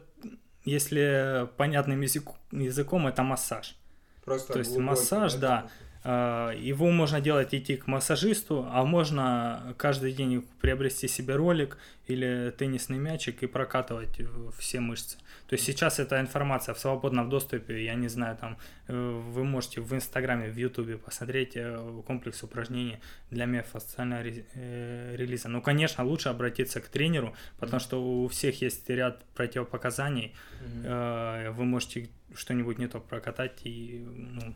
если 0.64 1.48
понятным 1.56 2.00
язык, 2.02 2.28
языком, 2.50 3.06
это 3.06 3.22
массаж. 3.22 3.76
Просто 4.24 4.52
то 4.52 4.58
есть 4.58 4.76
массаж, 4.76 5.34
да. 5.34 5.68
Э, 6.04 6.52
его 6.56 6.90
можно 6.90 7.20
делать 7.20 7.54
идти 7.54 7.76
к 7.76 7.86
массажисту, 7.86 8.66
а 8.70 8.84
можно 8.84 9.74
каждый 9.78 10.12
день 10.12 10.46
приобрести 10.60 11.08
себе 11.08 11.34
ролик 11.34 11.78
или 12.06 12.52
теннисный 12.58 12.98
мячик 12.98 13.42
и 13.42 13.46
прокатывать 13.46 14.20
все 14.58 14.80
мышцы. 14.80 15.16
То 15.48 15.54
есть 15.54 15.64
сейчас 15.64 15.98
эта 15.98 16.20
информация 16.20 16.74
в 16.74 16.78
свободном 16.78 17.30
доступе, 17.30 17.82
я 17.84 17.94
не 17.94 18.08
знаю, 18.08 18.36
там 18.36 18.58
э, 18.88 19.22
вы 19.32 19.44
можете 19.44 19.80
в 19.80 19.94
Инстаграме, 19.94 20.50
в 20.50 20.56
Ютубе 20.56 20.98
посмотреть 20.98 21.56
э, 21.56 22.02
комплекс 22.06 22.42
упражнений 22.42 22.98
для 23.30 23.46
миофасциального 23.46 24.22
релиза. 24.22 25.48
Ну, 25.48 25.62
конечно, 25.62 26.04
лучше 26.04 26.28
обратиться 26.28 26.80
к 26.80 26.88
тренеру, 26.88 27.34
потому 27.58 27.80
что 27.80 28.02
у 28.02 28.28
всех 28.28 28.60
есть 28.60 28.88
ряд 28.90 29.24
противопоказаний. 29.34 30.34
Mm-hmm. 30.62 31.50
Вы 31.52 31.64
можете 31.64 32.08
что-нибудь 32.34 32.78
не 32.78 32.88
то 32.88 33.00
прокатать 33.00 33.60
и 33.64 34.04
ну, 34.06 34.54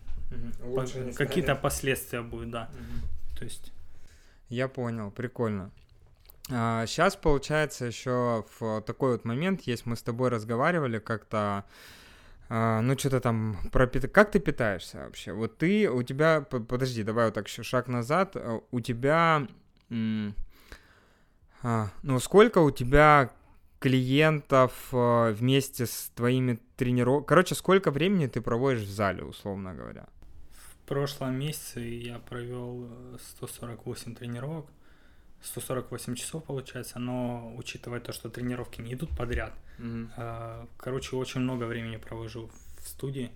по- 0.74 1.12
какие-то 1.14 1.54
последствия 1.54 2.22
будут, 2.22 2.50
да. 2.50 2.70
Угу. 2.72 3.38
То 3.38 3.44
есть. 3.44 3.72
Я 4.48 4.68
понял, 4.68 5.10
прикольно. 5.10 5.70
А, 6.50 6.86
сейчас 6.86 7.16
получается 7.16 7.84
еще 7.84 8.44
в 8.58 8.80
такой 8.82 9.12
вот 9.12 9.24
момент 9.24 9.62
есть, 9.62 9.86
мы 9.86 9.96
с 9.96 10.02
тобой 10.02 10.30
разговаривали 10.30 10.98
как-то, 10.98 11.64
а, 12.48 12.80
ну 12.80 12.98
что-то 12.98 13.20
там 13.20 13.58
про 13.70 13.86
пит... 13.86 14.10
как 14.10 14.30
ты 14.30 14.38
питаешься 14.38 14.98
вообще? 14.98 15.32
Вот 15.32 15.58
ты, 15.58 15.90
у 15.90 16.02
тебя, 16.02 16.40
подожди, 16.40 17.02
давай 17.02 17.26
вот 17.26 17.34
так 17.34 17.48
еще 17.48 17.62
шаг 17.62 17.88
назад, 17.88 18.32
а, 18.34 18.62
у 18.70 18.80
тебя, 18.80 19.46
а, 21.62 21.90
ну 22.02 22.18
сколько 22.18 22.58
у 22.58 22.70
тебя 22.70 23.30
клиентов 23.78 24.72
э, 24.92 25.32
вместе 25.32 25.86
с 25.86 26.10
твоими 26.14 26.58
тренировками? 26.76 27.26
Короче, 27.26 27.54
сколько 27.54 27.90
времени 27.90 28.26
ты 28.26 28.40
проводишь 28.40 28.82
в 28.82 28.90
зале, 28.90 29.22
условно 29.24 29.74
говоря? 29.74 30.06
В 30.52 30.88
прошлом 30.88 31.38
месяце 31.38 31.80
я 31.80 32.18
провел 32.18 32.88
148 33.38 34.12
э, 34.12 34.14
тренировок. 34.14 34.66
148 35.42 36.14
часов 36.16 36.44
получается, 36.44 36.98
но 36.98 37.54
учитывая 37.56 38.00
то, 38.00 38.12
что 38.12 38.28
тренировки 38.28 38.80
не 38.80 38.94
идут 38.94 39.16
подряд, 39.16 39.54
mm-hmm. 39.78 40.68
короче, 40.76 41.14
очень 41.14 41.42
много 41.42 41.62
времени 41.62 41.96
провожу 41.96 42.50
в 42.80 42.88
студии. 42.88 43.30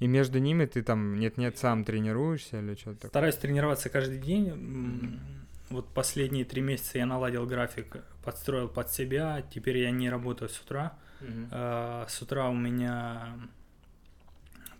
И 0.00 0.08
между 0.08 0.40
ними 0.40 0.66
ты 0.66 0.82
там 0.82 1.18
нет-нет 1.18 1.56
сам 1.56 1.84
тренируешься 1.84 2.58
или 2.58 2.74
что-то 2.74 2.96
такое? 2.96 3.08
Стараюсь 3.10 3.36
тренироваться 3.36 3.88
каждый 3.88 4.18
день. 4.18 4.48
Mm-hmm. 4.48 5.43
Вот 5.70 5.88
последние 5.92 6.44
три 6.44 6.60
месяца 6.60 6.98
я 6.98 7.06
наладил 7.06 7.46
график, 7.46 8.04
подстроил 8.22 8.68
под 8.68 8.90
себя. 8.90 9.44
Теперь 9.50 9.78
я 9.78 9.90
не 9.90 10.10
работаю 10.10 10.48
с 10.48 10.60
утра. 10.60 10.96
Mm-hmm. 11.20 12.08
С 12.08 12.22
утра 12.22 12.48
у 12.48 12.54
меня 12.54 13.38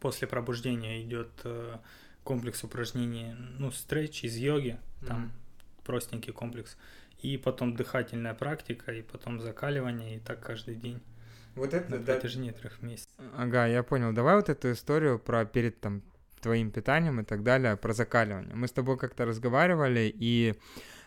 после 0.00 0.28
пробуждения 0.28 1.02
идет 1.02 1.30
э, 1.44 1.78
комплекс 2.22 2.62
упражнений, 2.62 3.34
ну, 3.58 3.70
стретч 3.70 4.24
из 4.24 4.36
йоги, 4.36 4.78
там 5.06 5.24
mm-hmm. 5.24 5.84
простенький 5.86 6.32
комплекс, 6.32 6.76
и 7.22 7.38
потом 7.38 7.74
дыхательная 7.74 8.34
практика, 8.34 8.92
и 8.92 9.00
потом 9.00 9.40
закаливание, 9.40 10.16
и 10.16 10.18
так 10.18 10.40
каждый 10.40 10.74
день. 10.74 11.00
Вот 11.54 11.72
это, 11.72 11.90
на 11.90 11.98
да. 11.98 12.14
протяжении 12.14 12.50
трех 12.50 12.82
месяцев. 12.82 13.10
Ага, 13.34 13.66
я 13.66 13.82
понял. 13.82 14.12
Давай 14.12 14.36
вот 14.36 14.50
эту 14.50 14.72
историю 14.72 15.18
про 15.18 15.46
перед 15.46 15.80
там 15.80 16.02
твоим 16.44 16.70
питанием 16.70 17.20
и 17.20 17.24
так 17.24 17.42
далее, 17.42 17.76
про 17.76 17.92
закаливание. 17.92 18.54
Мы 18.54 18.68
с 18.68 18.72
тобой 18.72 18.98
как-то 18.98 19.24
разговаривали, 19.24 20.14
и 20.14 20.54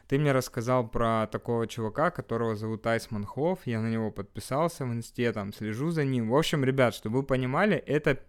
ты 0.08 0.17
мне 0.17 0.32
рассказал 0.32 0.89
про 0.89 1.28
такого 1.28 1.67
чувака, 1.67 2.10
которого 2.10 2.56
зовут 2.56 2.88
Айсман 2.88 3.26
Хофф, 3.26 3.60
я 3.65 3.80
на 3.80 3.88
него 3.88 4.12
подписался 4.12 4.86
в 4.86 4.91
инсте, 4.91 5.32
там, 5.32 5.54
слежу 5.54 5.91
за 5.91 6.04
ним. 6.04 6.30
В 6.30 6.36
общем, 6.36 6.63
ребят, 6.63 6.95
чтобы 6.95 7.17
вы 7.17 7.23
понимали, 7.23 7.78
это, 7.78 8.19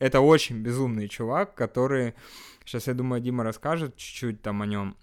это 0.00 0.20
очень 0.20 0.62
безумный 0.62 1.08
чувак, 1.08 1.54
который, 1.54 2.14
сейчас, 2.64 2.88
я 2.88 2.94
думаю, 2.94 3.22
Дима 3.22 3.44
расскажет 3.44 3.96
чуть-чуть 3.96 4.42
там 4.42 4.62
о 4.62 4.66
нем. 4.66 4.96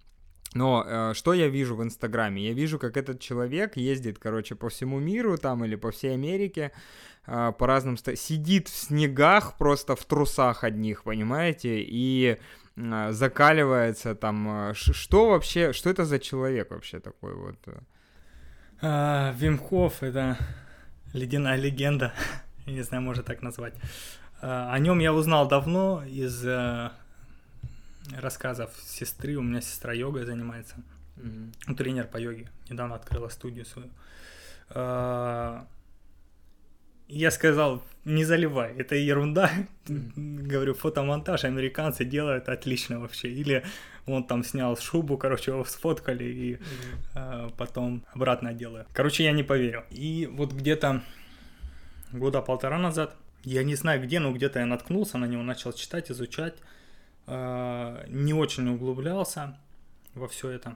Но 0.54 0.84
э, 0.86 1.14
что 1.14 1.34
я 1.34 1.48
вижу 1.48 1.76
в 1.76 1.84
Инстаграме? 1.84 2.48
Я 2.48 2.54
вижу, 2.54 2.80
как 2.80 2.98
этот 2.98 3.20
человек 3.20 3.78
ездит, 3.78 4.18
короче, 4.20 4.56
по 4.56 4.70
всему 4.70 5.00
миру 5.00 5.38
там 5.38 5.64
или 5.64 5.76
по 5.76 5.92
всей 5.92 6.14
Америке, 6.14 6.72
э, 7.28 7.54
по 7.58 7.68
разным... 7.68 7.98
Сидит 7.98 8.68
в 8.68 8.76
снегах 8.76 9.58
просто 9.58 9.96
в 9.96 10.04
трусах 10.06 10.64
одних, 10.64 11.04
понимаете? 11.04 11.82
И 11.82 12.38
э, 12.76 13.12
закаливается 13.12 14.16
там. 14.16 14.70
Э, 14.70 14.74
что 14.74 15.30
вообще... 15.30 15.74
Что 15.74 15.90
это 15.90 16.06
за 16.06 16.20
человек 16.20 16.72
вообще 16.72 17.00
такой 17.00 17.36
вот? 17.36 17.58
А, 18.82 19.34
Вимхов— 19.38 19.94
это 20.02 20.38
ледяная 21.14 21.58
легенда. 21.58 22.14
не 22.66 22.82
знаю, 22.82 23.04
можно 23.04 23.24
так 23.24 23.42
назвать. 23.42 23.74
А, 24.42 24.74
о 24.74 24.80
нем 24.80 25.00
я 25.00 25.14
узнал 25.14 25.48
давно 25.48 26.04
из 26.06 26.46
э, 26.46 26.92
рассказов 28.17 28.72
сестры. 28.86 29.36
У 29.36 29.41
меня 29.41 29.62
сестра 29.62 29.93
йогой 29.93 30.26
занимается. 30.26 30.76
Mm-hmm. 31.17 31.76
Тренер 31.76 32.08
по 32.08 32.17
йоге. 32.17 32.50
Недавно 32.69 32.95
открыла 32.95 33.30
студию 33.30 33.65
свою. 33.65 33.89
А, 34.69 35.67
я 37.08 37.32
сказал, 37.32 37.84
не 38.06 38.24
заливай, 38.24 38.74
это 38.76 38.95
ерунда. 38.95 39.52
Mm-hmm. 39.86 40.41
Говорю, 40.48 40.74
фотомонтаж 40.74 41.43
американцы 41.43 42.06
делают 42.06 42.50
отлично 42.50 43.00
вообще. 43.00 43.30
Или 43.30 43.63
он 44.06 44.24
там 44.24 44.43
снял 44.43 44.78
шубу, 44.78 45.17
короче, 45.17 45.52
его 45.52 45.65
сфоткали 45.65 46.24
и 46.24 46.54
mm-hmm. 46.54 46.60
а, 47.15 47.50
потом 47.58 48.06
обратно 48.13 48.54
делаю. 48.54 48.86
Короче, 48.93 49.24
я 49.24 49.32
не 49.32 49.43
поверил. 49.43 49.84
И 49.89 50.30
вот 50.32 50.54
где-то 50.54 51.04
года 52.12 52.41
полтора 52.41 52.78
назад, 52.78 53.15
я 53.43 53.63
не 53.63 53.76
знаю 53.76 54.02
где, 54.02 54.19
но 54.19 54.32
где-то 54.32 54.60
я 54.60 54.65
наткнулся 54.65 55.17
на 55.17 55.26
него, 55.26 55.43
начал 55.43 55.74
читать, 55.74 56.12
изучать. 56.12 56.56
Э, 57.30 58.06
не 58.08 58.34
очень 58.34 58.68
углублялся 58.70 59.56
во 60.15 60.28
все 60.28 60.50
это, 60.50 60.76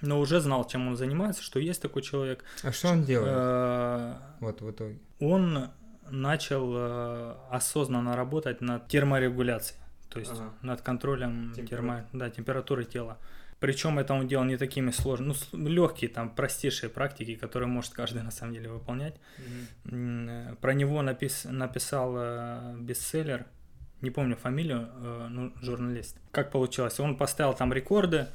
но 0.00 0.18
уже 0.18 0.40
знал, 0.40 0.66
чем 0.66 0.88
он 0.88 0.96
занимается, 0.96 1.42
что 1.42 1.60
есть 1.60 1.80
такой 1.80 2.02
человек. 2.02 2.44
А 2.64 2.72
что 2.72 2.88
он 2.88 3.04
делает? 3.04 3.32
Э, 3.32 4.14
вот 4.40 4.60
в 4.60 4.70
итоге. 4.70 4.98
Он 5.20 5.70
начал 6.10 6.72
э, 6.74 7.34
осознанно 7.50 8.16
работать 8.16 8.60
над 8.60 8.88
терморегуляцией, 8.88 9.80
то 10.08 10.18
есть 10.18 10.32
ага. 10.32 10.52
над 10.62 10.82
контролем 10.82 11.54
термо, 11.54 12.06
да, 12.12 12.28
температуры 12.28 12.84
тела. 12.84 13.18
Причем 13.60 14.00
это 14.00 14.14
он 14.14 14.26
делал 14.26 14.44
не 14.44 14.56
такими 14.56 14.90
сложными, 14.90 15.36
ну, 15.52 15.68
легкие, 15.68 16.10
там, 16.10 16.34
простейшие 16.34 16.90
практики, 16.90 17.36
которые 17.36 17.68
может 17.68 17.92
каждый 17.92 18.22
на 18.24 18.32
самом 18.32 18.54
деле 18.54 18.68
выполнять. 18.68 19.14
Mm-hmm. 19.84 20.56
Про 20.56 20.74
него 20.74 21.00
напис, 21.02 21.44
написал 21.44 22.74
бестселлер 22.78 23.46
не 24.02 24.10
помню 24.10 24.36
фамилию, 24.36 24.88
э, 25.02 25.26
ну, 25.30 25.52
журналист. 25.60 26.16
Как 26.30 26.50
получилось? 26.50 26.98
Он 27.00 27.16
поставил 27.16 27.54
там 27.54 27.72
рекорды, 27.72 28.26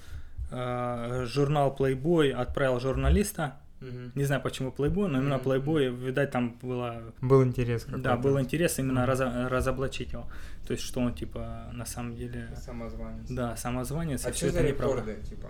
э, 0.52 1.26
журнал 1.26 1.76
Playboy 1.78 2.32
отправил 2.32 2.80
журналиста, 2.80 3.60
Угу. 3.80 4.12
Не 4.16 4.24
знаю, 4.24 4.42
почему 4.42 4.72
Playboy, 4.72 5.08
но 5.08 5.20
именно 5.20 5.36
Playboy, 5.36 5.90
видать, 5.90 6.32
там 6.32 6.58
было... 6.62 7.14
Был 7.22 7.44
интерес 7.44 7.84
какой-то. 7.84 8.04
Да, 8.04 8.18
был 8.18 8.40
интерес 8.40 8.80
именно 8.80 9.04
угу. 9.04 9.12
раз, 9.12 9.20
разоблачить 9.52 10.14
его. 10.14 10.28
То 10.66 10.74
есть, 10.74 10.84
что 10.84 11.00
он, 11.00 11.14
типа, 11.14 11.70
на 11.74 11.86
самом 11.86 12.16
деле... 12.16 12.50
Самозванец. 12.56 13.30
Да, 13.30 13.56
самозванец, 13.56 14.26
а 14.26 14.30
и 14.30 14.32
все 14.32 14.48
это 14.48 14.64
неправда. 14.64 15.02
рекорды, 15.02 15.30
типа? 15.30 15.50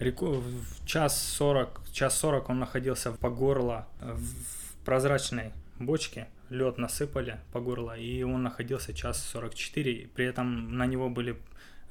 В 0.00 0.86
час 0.86 1.20
сорок, 1.20 1.80
час 1.92 2.18
сорок 2.18 2.48
он 2.48 2.58
находился 2.58 3.12
по 3.12 3.30
горло 3.30 3.86
в 4.00 4.84
прозрачной 4.84 5.52
бочке, 5.78 6.28
лед 6.52 6.78
насыпали 6.78 7.40
по 7.52 7.60
горло, 7.60 7.96
и 7.96 8.22
он 8.22 8.42
находился 8.42 8.94
час 8.94 9.22
44, 9.24 10.08
при 10.14 10.26
этом 10.26 10.76
на 10.76 10.86
него 10.86 11.10
были 11.10 11.36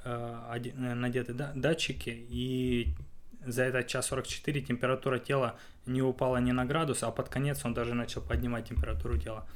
э, 0.04 0.60
э 0.64 0.94
надеты 0.94 1.34
да, 1.34 1.52
датчики, 1.54 2.10
и 2.10 2.94
за 3.44 3.64
этот 3.64 3.86
час 3.88 4.06
44 4.06 4.60
температура 4.62 5.18
тела 5.18 5.56
не 5.86 6.02
упала 6.02 6.38
ни 6.38 6.52
на 6.52 6.64
градус, 6.64 7.02
а 7.02 7.10
под 7.10 7.28
конец 7.28 7.64
он 7.64 7.74
даже 7.74 7.94
начал 7.94 8.22
поднимать 8.22 8.68
температуру 8.68 9.18
тела. 9.18 9.46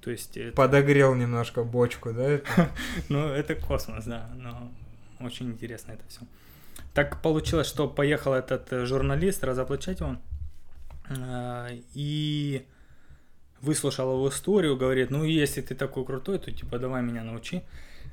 То 0.00 0.10
есть 0.10 0.36
это... 0.36 0.54
Подогрел 0.54 1.14
немножко 1.14 1.64
бочку, 1.64 2.12
да? 2.12 2.40
ну, 3.08 3.28
это 3.28 3.54
космос, 3.54 4.04
да, 4.04 4.30
но 4.36 4.72
очень 5.20 5.48
интересно 5.48 5.92
это 5.92 6.02
все. 6.08 6.20
Так 6.94 7.22
получилось, 7.22 7.66
что 7.66 7.88
поехал 7.88 8.32
этот 8.32 8.72
э, 8.72 8.86
журналист 8.86 9.44
разоблачать 9.44 10.00
э, 11.08 11.78
и 11.94 12.66
выслушал 13.66 14.12
его 14.12 14.28
историю, 14.28 14.76
говорит, 14.76 15.10
ну 15.10 15.24
если 15.24 15.60
ты 15.60 15.74
такой 15.74 16.04
крутой, 16.04 16.38
то 16.38 16.50
типа 16.52 16.78
давай 16.78 17.02
меня 17.02 17.24
научи. 17.24 17.62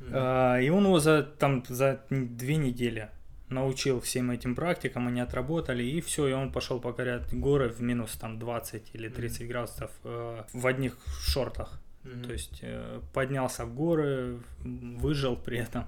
Mm-hmm. 0.02 0.66
И 0.66 0.70
он 0.70 0.86
его 0.86 1.00
за 1.00 1.24
там 1.24 1.64
за 1.70 2.00
две 2.10 2.56
недели 2.56 3.10
научил 3.50 4.00
всем 4.00 4.32
этим 4.32 4.56
практикам, 4.56 5.08
они 5.08 5.22
отработали, 5.22 5.84
и 5.84 6.02
все, 6.02 6.28
и 6.28 6.34
он 6.34 6.52
пошел 6.52 6.80
покорять 6.80 7.34
горы 7.34 7.70
в 7.70 7.82
минус 7.82 8.12
там 8.20 8.40
20 8.40 8.92
или 8.94 9.10
30 9.10 9.42
mm-hmm. 9.42 9.48
градусов 9.48 9.92
э, 10.04 10.44
в 10.54 10.68
одних 10.68 10.98
шортах. 11.22 11.80
Mm-hmm. 12.04 12.26
То 12.26 12.34
есть 12.34 12.60
э, 12.62 13.02
поднялся 13.14 13.66
в 13.66 13.74
горы, 13.74 14.40
выжил 14.64 15.36
при 15.38 15.60
этом, 15.60 15.84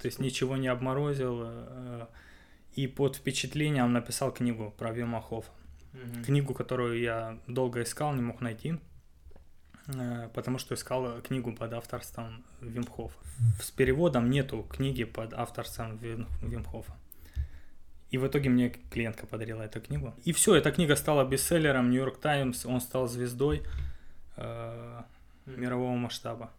то 0.00 0.06
есть 0.06 0.18
ничего 0.18 0.56
не 0.56 0.68
обморозил. 0.68 1.42
Э, 1.44 2.06
и 2.74 2.88
под 2.88 3.16
впечатлением 3.16 3.92
написал 3.92 4.32
книгу 4.32 4.74
про 4.76 4.90
Вима 4.92 5.22
Хоффа. 5.22 5.50
Mm-hmm. 5.92 6.24
Книгу, 6.24 6.54
которую 6.54 7.00
я 7.00 7.38
долго 7.46 7.82
искал, 7.82 8.12
не 8.14 8.22
мог 8.22 8.40
найти. 8.40 8.78
Э, 9.88 10.28
потому 10.34 10.58
что 10.58 10.74
искал 10.74 11.20
книгу 11.22 11.52
под 11.52 11.72
авторством 11.72 12.44
Вимхофа. 12.60 13.18
С 13.60 13.70
переводом 13.70 14.30
нету 14.30 14.66
книги 14.70 15.04
под 15.04 15.32
авторством 15.34 15.96
Вимхофа. 16.42 16.94
И 18.10 18.18
в 18.18 18.26
итоге 18.26 18.48
мне 18.48 18.70
клиентка 18.90 19.26
подарила 19.26 19.62
эту 19.62 19.80
книгу. 19.80 20.14
И 20.24 20.32
все, 20.32 20.54
эта 20.54 20.70
книга 20.70 20.94
стала 20.94 21.24
бестселлером, 21.24 21.90
Нью-Йорк 21.90 22.20
Таймс, 22.20 22.64
он 22.64 22.80
стал 22.80 23.08
звездой 23.08 23.62
э, 24.36 25.02
мирового 25.46 25.96
масштаба. 25.96 26.52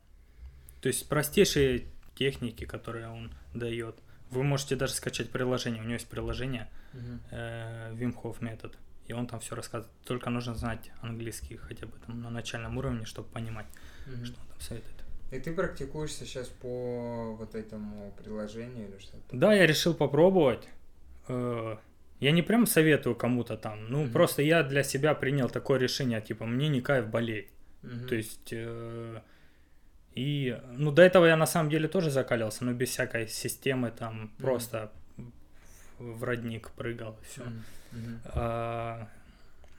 То 0.82 0.90
есть 0.90 1.08
простейшие 1.08 1.86
техники, 2.16 2.66
которые 2.66 3.08
он 3.08 3.32
дает. 3.54 3.96
Вы 4.32 4.44
можете 4.44 4.76
даже 4.76 4.94
скачать 4.94 5.30
приложение. 5.30 5.82
У 5.82 5.86
него 5.86 5.94
есть 5.94 6.08
приложение 6.08 6.68
э, 7.32 7.94
Wim 7.94 8.14
Hof 8.22 8.44
метод. 8.44 8.78
И 9.08 9.14
он 9.14 9.28
там 9.28 9.40
все 9.40 9.56
рассказывает. 9.56 9.92
Только 10.06 10.30
нужно 10.30 10.56
знать 10.56 10.92
английский 11.02 11.58
хотя 11.58 11.86
бы 11.86 11.94
там 12.06 12.22
на 12.22 12.30
начальном 12.30 12.78
уровне, 12.78 13.06
чтобы 13.06 13.30
понимать, 13.30 13.68
mm-hmm. 14.08 14.26
что 14.26 14.40
он 14.40 14.48
там 14.48 14.60
советует. 14.60 14.96
И 15.32 15.40
ты 15.40 15.54
практикуешь 15.54 16.14
сейчас 16.14 16.48
по 16.48 17.36
вот 17.38 17.56
этому 17.56 18.14
приложению 18.18 18.90
или 18.90 19.00
что-то? 19.00 19.36
Да, 19.36 19.54
я 19.54 19.66
решил 19.68 19.94
попробовать. 19.94 20.68
Э, 21.28 21.78
я 22.20 22.32
не 22.32 22.42
прям 22.42 22.66
советую 22.66 23.16
кому-то 23.16 23.58
там, 23.58 23.90
ну 23.90 24.04
mm-hmm. 24.04 24.12
просто 24.12 24.42
я 24.42 24.64
для 24.64 24.84
себя 24.84 25.14
принял 25.16 25.50
такое 25.50 25.80
решение, 25.80 26.22
типа 26.22 26.46
мне 26.46 26.70
не 26.70 26.82
кайф 26.82 27.08
болеть. 27.08 27.50
Mm-hmm. 27.84 28.08
То 28.08 28.16
есть 28.16 28.50
э, 28.52 29.22
и 30.14 30.58
ну 30.72 30.92
до 30.92 31.02
этого 31.02 31.26
я 31.26 31.36
на 31.36 31.46
самом 31.46 31.70
деле 31.70 31.88
тоже 31.88 32.10
закалился, 32.10 32.64
но 32.64 32.74
без 32.74 32.90
всякой 32.90 33.28
системы 33.28 33.92
там 33.92 34.32
mm-hmm. 34.38 34.42
просто 34.42 34.92
в 35.98 36.24
родник 36.24 36.72
прыгал 36.72 37.18
все. 37.24 37.42
Mm-hmm. 37.42 38.20
А, 38.26 39.08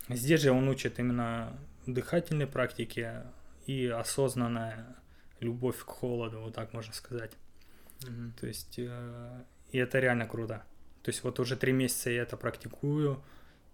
здесь 0.09 0.41
же 0.41 0.51
он 0.53 0.69
учит 0.69 0.99
именно 0.99 1.57
дыхательной 1.87 2.47
практике 2.47 3.25
и 3.67 3.87
осознанная 3.87 4.97
любовь 5.41 5.79
к 5.79 5.89
холоду, 5.89 6.41
вот 6.41 6.55
так 6.55 6.73
можно 6.73 6.93
сказать. 6.93 7.33
Mm-hmm. 8.01 8.33
То 8.41 8.47
есть 8.47 8.75
э, 8.79 9.43
и 9.71 9.79
это 9.79 9.99
реально 9.99 10.27
круто. 10.27 10.65
То 11.03 11.11
есть 11.11 11.23
вот 11.23 11.39
уже 11.41 11.57
три 11.57 11.73
месяца 11.73 12.11
я 12.11 12.23
это 12.23 12.37
практикую 12.37 13.23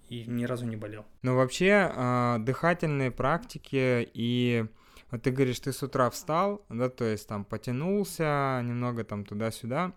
и 0.09 0.25
ни 0.25 0.45
разу 0.45 0.67
не 0.67 0.77
болел. 0.77 1.07
Ну 1.23 1.37
вообще 1.37 1.91
э, 1.95 2.37
дыхательные 2.41 3.11
практики 3.11 4.09
и 4.13 4.67
вот 5.11 5.23
ты 5.23 5.31
говоришь, 5.31 5.61
ты 5.61 5.73
с 5.73 5.83
утра 5.83 6.09
встал, 6.09 6.65
да, 6.71 6.89
то 6.89 7.05
есть 7.05 7.29
там 7.29 7.45
потянулся 7.45 8.61
немного 8.65 9.05
там 9.05 9.27
туда-сюда, 9.27 9.85
а, 9.85 9.93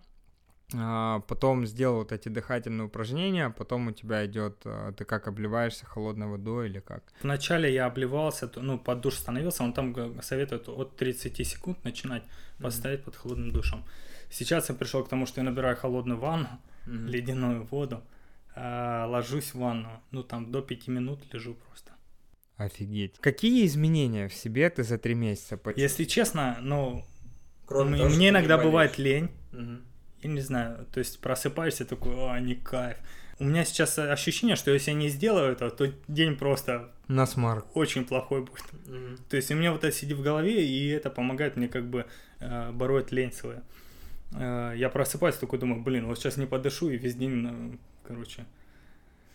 потом 0.71 1.65
сделал 1.65 1.99
вот 1.99 2.11
эти 2.11 2.29
дыхательные 2.29 2.85
упражнения, 2.87 3.49
потом 3.49 3.87
у 3.87 3.91
тебя 3.91 4.25
идет, 4.25 4.61
а, 4.65 4.91
ты 4.93 5.05
как 5.05 5.27
обливаешься 5.27 5.85
холодной 5.85 6.27
водой 6.27 6.69
или 6.69 6.79
как? 6.79 7.03
Вначале 7.21 7.71
я 7.71 7.85
обливался, 7.85 8.51
ну, 8.55 8.79
под 8.79 9.01
душ 9.01 9.15
становился, 9.15 9.63
он 9.63 9.73
там 9.73 10.21
советует 10.21 10.67
от 10.67 10.95
30 10.95 11.47
секунд 11.47 11.83
начинать 11.83 12.23
поставить 12.59 13.01
mm-hmm. 13.01 13.03
под 13.03 13.15
холодным 13.15 13.51
душем. 13.51 13.83
Сейчас 14.31 14.69
я 14.69 14.75
пришел 14.75 15.03
к 15.03 15.09
тому, 15.09 15.27
что 15.27 15.41
я 15.41 15.45
набираю 15.45 15.77
холодную 15.77 16.19
ванну, 16.19 16.49
mm-hmm. 16.87 17.07
ледяную 17.07 17.63
воду, 17.63 18.01
э, 18.55 19.05
ложусь 19.07 19.53
в 19.53 19.59
ванну, 19.59 19.89
ну 20.11 20.23
там 20.23 20.51
до 20.51 20.61
5 20.61 20.87
минут 20.87 21.19
лежу 21.31 21.53
просто. 21.53 21.91
Офигеть. 22.57 23.19
Какие 23.19 23.65
изменения 23.65 24.27
в 24.27 24.33
себе 24.33 24.69
ты 24.69 24.83
за 24.83 24.97
три 24.97 25.13
месяца 25.13 25.57
почувствовал? 25.57 25.83
Если 25.83 26.05
честно, 26.05 26.57
ну, 26.61 27.05
Кроме 27.65 27.97
того, 27.97 28.09
мне 28.09 28.29
иногда 28.29 28.57
бывает 28.57 28.97
лень. 28.97 29.29
Угу. 29.53 29.77
Я 30.25 30.31
не 30.31 30.41
знаю, 30.41 30.87
то 30.91 30.97
есть 30.99 31.19
просыпаешься 31.19 31.85
такой, 31.85 32.15
а, 32.17 32.39
не 32.39 32.55
кайф. 32.55 32.97
У 33.37 33.43
меня 33.43 33.63
сейчас 33.63 33.99
ощущение, 33.99 34.55
что 34.55 34.71
если 34.71 34.89
я 34.89 34.97
не 34.97 35.09
сделаю 35.09 35.51
это, 35.51 35.69
то 35.69 35.93
день 36.07 36.35
просто 36.35 36.91
на. 37.07 37.63
Очень 37.75 38.05
плохой 38.05 38.41
будет. 38.41 38.63
Mm-hmm. 38.87 39.19
То 39.29 39.37
есть 39.37 39.51
у 39.51 39.55
меня 39.55 39.71
вот 39.71 39.83
это 39.83 39.95
сидит 39.95 40.17
в 40.17 40.23
голове, 40.23 40.65
и 40.65 40.87
это 40.87 41.11
помогает 41.11 41.57
мне 41.57 41.67
как 41.67 41.87
бы 41.87 42.07
э, 42.39 42.71
бороть 42.71 43.11
лень 43.11 43.31
свою. 43.31 43.61
Э, 44.33 44.73
я 44.75 44.89
просыпаюсь, 44.89 45.35
такой 45.35 45.59
думаю, 45.59 45.83
блин, 45.83 46.07
вот 46.07 46.17
сейчас 46.17 46.37
не 46.37 46.47
подышу, 46.47 46.89
и 46.89 46.97
весь 46.97 47.13
день, 47.13 47.45
э, 47.45 47.77
короче, 48.07 48.45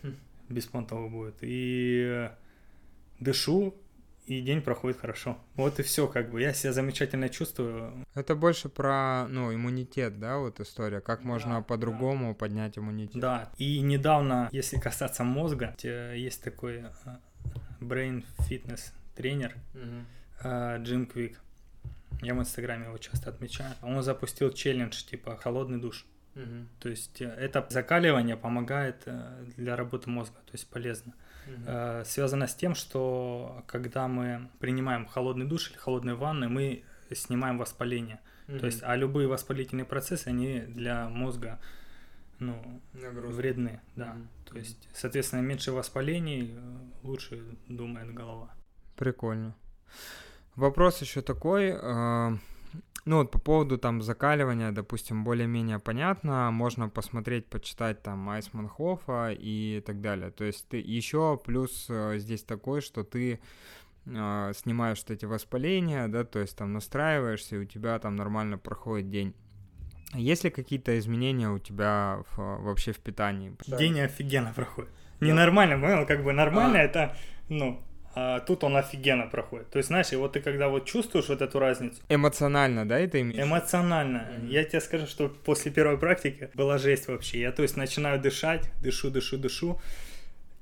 mm. 0.03 0.15
беспонтово 0.49 1.07
будет. 1.07 1.35
И 1.39 2.03
э, 2.05 2.29
дышу, 3.21 3.75
и 4.31 4.41
день 4.41 4.61
проходит 4.61 4.99
хорошо. 4.99 5.37
Вот 5.55 5.79
и 5.79 5.83
все, 5.83 6.07
как 6.07 6.31
бы. 6.31 6.41
Я 6.41 6.53
себя 6.53 6.73
замечательно 6.73 7.27
чувствую. 7.29 8.05
Это 8.13 8.35
больше 8.35 8.69
про, 8.69 9.27
ну, 9.27 9.53
иммунитет, 9.53 10.19
да, 10.19 10.37
вот 10.37 10.59
история. 10.59 11.01
Как 11.01 11.23
можно 11.23 11.55
да, 11.55 11.61
по-другому 11.61 12.29
да. 12.29 12.33
поднять 12.35 12.77
иммунитет. 12.77 13.21
Да. 13.21 13.51
И 13.57 13.81
недавно, 13.81 14.47
если 14.51 14.77
касаться 14.77 15.23
мозга, 15.23 15.75
есть 15.83 16.43
такой 16.43 16.85
brain 17.81 18.23
fitness 18.39 18.93
тренер 19.15 19.55
Джим 20.43 21.05
Квик. 21.07 21.41
Я 22.21 22.35
в 22.35 22.39
Инстаграме 22.39 22.85
его 22.85 22.97
часто 22.97 23.29
отмечаю. 23.29 23.73
Он 23.81 24.01
запустил 24.03 24.51
челлендж 24.51 25.03
типа 25.03 25.37
холодный 25.37 25.79
душ. 25.79 26.05
Угу. 26.35 26.67
То 26.79 26.89
есть 26.89 27.21
э, 27.21 27.25
это 27.25 27.65
закаливание 27.69 28.37
помогает 28.37 29.03
э, 29.05 29.45
для 29.57 29.75
работы 29.75 30.09
мозга, 30.09 30.37
то 30.45 30.53
есть 30.53 30.69
полезно. 30.69 31.13
Угу. 31.13 31.17
Связано 32.05 32.47
с 32.47 32.55
тем, 32.55 32.75
что 32.75 33.63
когда 33.67 34.07
мы 34.07 34.49
принимаем 34.59 35.05
холодный 35.05 35.45
душ 35.45 35.69
или 35.71 35.77
холодные 35.77 36.15
ванны, 36.15 36.49
мы 36.49 36.83
снимаем 37.13 37.57
воспаление. 37.57 38.19
Угу. 38.47 38.59
То 38.59 38.65
есть, 38.65 38.79
а 38.83 38.95
любые 38.95 39.27
воспалительные 39.27 39.85
процессы, 39.85 40.27
они 40.27 40.61
для 40.61 41.09
мозга 41.09 41.59
ну, 42.39 42.81
вредны, 42.93 43.81
да. 43.95 44.11
Угу. 44.11 44.51
То 44.51 44.57
есть, 44.57 44.89
соответственно, 44.93 45.41
меньше 45.41 45.71
воспалений, 45.71 46.57
лучше 47.03 47.43
думает 47.67 48.13
голова. 48.13 48.53
Прикольно. 48.95 49.55
Вопрос 50.55 51.01
еще 51.01 51.21
такой. 51.21 51.71
Ну 53.05 53.17
вот 53.17 53.31
по 53.31 53.39
поводу 53.39 53.77
там 53.77 54.01
закаливания, 54.01 54.71
допустим, 54.71 55.23
более-менее 55.23 55.79
понятно, 55.79 56.51
можно 56.51 56.87
посмотреть, 56.87 57.47
почитать 57.47 58.03
там 58.03 58.29
Айсманхофа 58.29 59.31
и 59.31 59.81
так 59.85 60.01
далее. 60.01 60.29
То 60.29 60.43
есть 60.43 60.67
ты 60.67 60.77
еще 60.77 61.39
плюс 61.43 61.87
э, 61.89 62.19
здесь 62.19 62.43
такой, 62.43 62.81
что 62.81 63.03
ты 63.03 63.39
э, 64.05 64.51
снимаешь 64.55 64.99
вот 64.99 65.11
эти 65.11 65.25
воспаления, 65.25 66.07
да, 66.07 66.23
то 66.23 66.39
есть 66.39 66.55
там 66.55 66.73
настраиваешься, 66.73 67.55
и 67.55 67.59
у 67.59 67.65
тебя 67.65 67.97
там 67.97 68.15
нормально 68.15 68.59
проходит 68.59 69.09
день. 69.09 69.33
Есть 70.13 70.43
ли 70.43 70.49
какие-то 70.49 70.99
изменения 70.99 71.49
у 71.49 71.57
тебя 71.57 72.19
в, 72.31 72.37
вообще 72.37 72.91
в 72.91 72.99
питании? 72.99 73.55
День 73.65 74.01
офигенно 74.01 74.53
проходит. 74.53 74.91
Ненормально, 75.21 75.79
понял? 75.79 76.05
Как 76.05 76.23
бы 76.23 76.33
нормально 76.33 76.79
а. 76.79 76.83
это, 76.83 77.15
ну, 77.47 77.81
а 78.13 78.39
тут 78.41 78.63
он 78.63 78.75
офигенно 78.75 79.27
проходит. 79.27 79.69
То 79.69 79.77
есть, 79.77 79.87
знаешь, 79.87 80.11
и 80.11 80.15
вот 80.15 80.33
ты 80.33 80.41
когда 80.41 80.67
вот 80.67 80.85
чувствуешь 80.85 81.29
вот 81.29 81.41
эту 81.41 81.59
разницу. 81.59 82.01
Эмоционально, 82.09 82.87
да, 82.87 82.99
это 82.99 83.21
имеешь? 83.21 83.41
Эмоционально. 83.41 84.27
Mm-hmm. 84.29 84.49
Я 84.49 84.63
тебе 84.65 84.81
скажу, 84.81 85.07
что 85.07 85.29
после 85.29 85.71
первой 85.71 85.97
практики 85.97 86.49
была 86.53 86.77
жесть 86.77 87.07
вообще. 87.07 87.39
Я, 87.39 87.51
то 87.51 87.63
есть, 87.63 87.77
начинаю 87.77 88.19
дышать, 88.19 88.69
дышу, 88.81 89.09
дышу, 89.09 89.37
дышу. 89.37 89.81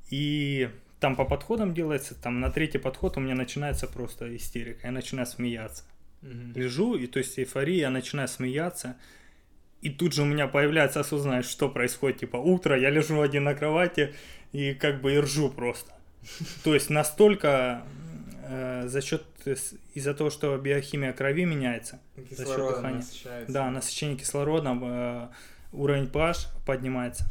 И 0.10 0.70
там 1.00 1.16
по 1.16 1.26
подходам 1.26 1.74
делается, 1.74 2.14
там 2.14 2.40
на 2.40 2.52
третий 2.52 2.78
подход 2.78 3.18
у 3.18 3.20
меня 3.20 3.36
начинается 3.36 3.88
просто 3.88 4.36
истерика. 4.36 4.88
Я 4.88 4.92
начинаю 4.92 5.26
смеяться. 5.26 5.84
Mm-hmm. 6.22 6.54
Лежу, 6.56 6.96
и 6.96 7.08
то 7.08 7.20
есть 7.20 7.40
эйфория, 7.40 7.82
я 7.82 7.90
начинаю 7.90 8.28
смеяться. 8.28 8.96
И 9.82 9.90
тут 9.90 10.14
же 10.14 10.24
у 10.24 10.26
меня 10.26 10.48
появляется 10.48 11.00
осознанность, 11.00 11.50
что 11.50 11.70
происходит. 11.70 12.20
Типа 12.20 12.38
утро, 12.38 12.78
я 12.78 12.90
лежу 12.90 13.22
один 13.22 13.46
на 13.46 13.56
кровати 13.56 14.14
и 14.52 14.74
как 14.74 15.02
бы 15.02 15.14
и 15.14 15.20
ржу 15.20 15.50
просто. 15.50 15.94
То 16.64 16.74
есть 16.74 16.90
настолько 16.90 17.84
э, 18.44 18.88
за 18.88 19.02
счет 19.02 19.24
из-за 19.94 20.14
того, 20.14 20.30
что 20.30 20.58
биохимия 20.58 21.14
крови 21.14 21.46
меняется, 21.46 22.00
за 22.32 22.46
счет 22.46 22.58
дыхания, 22.58 23.04
да, 23.48 23.70
насыщение 23.70 24.18
кислородом, 24.18 24.82
э, 24.84 25.28
уровень 25.72 26.06
pH 26.06 26.48
поднимается. 26.66 27.26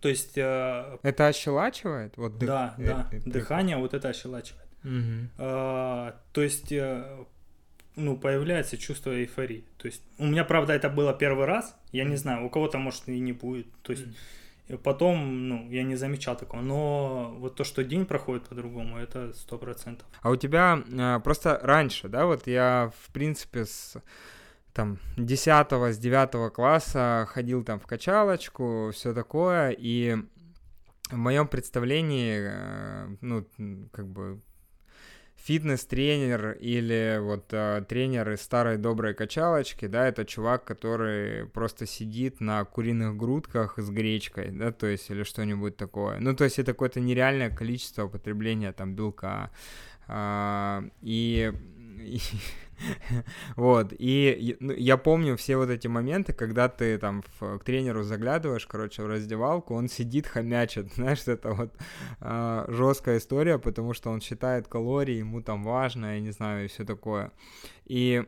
То 0.00 0.08
есть 0.08 0.36
э, 0.36 0.98
это 1.02 1.26
ощелачивает, 1.26 2.16
вот 2.16 2.38
дых... 2.38 2.48
да, 2.48 2.74
э, 2.78 2.86
да, 2.86 3.08
э, 3.12 3.20
дыхание 3.24 3.76
вот 3.76 3.94
это 3.94 4.08
ощелачивает. 4.08 4.68
Угу. 4.84 5.30
Э, 5.38 6.12
то 6.32 6.42
есть 6.42 6.70
э, 6.70 7.24
ну 7.96 8.16
появляется 8.16 8.76
чувство 8.76 9.10
эйфории. 9.10 9.64
То 9.78 9.86
есть 9.86 10.02
у 10.18 10.26
меня 10.26 10.44
правда 10.44 10.74
это 10.74 10.90
было 10.90 11.12
первый 11.12 11.46
раз, 11.46 11.74
я 11.92 12.04
не 12.04 12.16
знаю, 12.16 12.46
у 12.46 12.50
кого-то 12.50 12.78
может 12.78 13.08
и 13.08 13.18
не 13.18 13.32
будет. 13.32 13.66
То 13.82 13.92
есть 13.92 14.04
и 14.68 14.76
потом, 14.76 15.48
ну, 15.48 15.70
я 15.70 15.84
не 15.84 15.96
замечал 15.96 16.36
такого. 16.36 16.60
Но 16.60 17.34
вот 17.38 17.54
то, 17.54 17.64
что 17.64 17.84
день 17.84 18.04
проходит 18.04 18.48
по-другому, 18.48 18.98
это 18.98 19.32
сто 19.34 19.58
процентов. 19.58 20.06
А 20.22 20.30
у 20.30 20.36
тебя 20.36 20.82
э, 20.86 21.20
просто 21.22 21.60
раньше, 21.62 22.08
да, 22.08 22.26
вот 22.26 22.46
я, 22.46 22.92
в 23.04 23.12
принципе, 23.12 23.64
с 23.64 23.96
там 24.72 24.98
10 25.16 25.48
с 25.72 25.98
9 25.98 26.52
класса 26.52 27.26
ходил 27.30 27.64
там 27.64 27.80
в 27.80 27.86
качалочку, 27.86 28.90
все 28.92 29.14
такое, 29.14 29.70
и 29.70 30.16
в 31.10 31.16
моем 31.16 31.46
представлении, 31.46 32.50
э, 32.50 33.16
ну, 33.20 33.46
как 33.92 34.08
бы 34.08 34.40
фитнес-тренер 35.46 36.58
или 36.60 37.18
вот 37.20 37.52
э, 37.52 37.84
тренер 37.88 38.32
из 38.32 38.42
старой 38.42 38.78
доброй 38.78 39.14
качалочки, 39.14 39.86
да, 39.86 40.08
это 40.08 40.24
чувак, 40.24 40.64
который 40.64 41.46
просто 41.46 41.86
сидит 41.86 42.40
на 42.40 42.64
куриных 42.64 43.16
грудках 43.16 43.78
с 43.78 43.88
гречкой, 43.88 44.50
да, 44.50 44.72
то 44.72 44.86
есть 44.86 45.08
или 45.08 45.22
что-нибудь 45.22 45.76
такое. 45.76 46.18
Ну, 46.18 46.34
то 46.34 46.44
есть 46.44 46.58
это 46.58 46.72
какое-то 46.72 46.98
нереальное 46.98 47.50
количество 47.50 48.06
употребления 48.06 48.72
там 48.72 48.94
белка, 48.94 49.50
и, 50.08 50.16
и 51.02 51.52
вот, 53.56 53.92
и 53.98 54.56
ну, 54.60 54.72
я 54.72 54.96
помню 54.96 55.36
все 55.36 55.56
вот 55.56 55.70
эти 55.70 55.86
моменты, 55.88 56.32
когда 56.32 56.68
ты 56.68 56.98
там 56.98 57.22
к 57.40 57.64
тренеру 57.64 58.02
заглядываешь, 58.02 58.66
короче, 58.66 59.02
в 59.02 59.06
раздевалку, 59.06 59.74
он 59.74 59.88
сидит, 59.88 60.26
хомячит, 60.26 60.92
знаешь, 60.94 61.26
это 61.26 61.52
вот 61.52 61.74
а, 62.20 62.66
жесткая 62.68 63.18
история, 63.18 63.58
потому 63.58 63.94
что 63.94 64.10
он 64.10 64.20
считает 64.20 64.68
калории, 64.68 65.16
ему 65.16 65.42
там 65.42 65.62
важно, 65.64 66.14
я 66.14 66.20
не 66.20 66.30
знаю, 66.30 66.64
и 66.64 66.68
все 66.68 66.84
такое. 66.84 67.32
И 67.86 68.24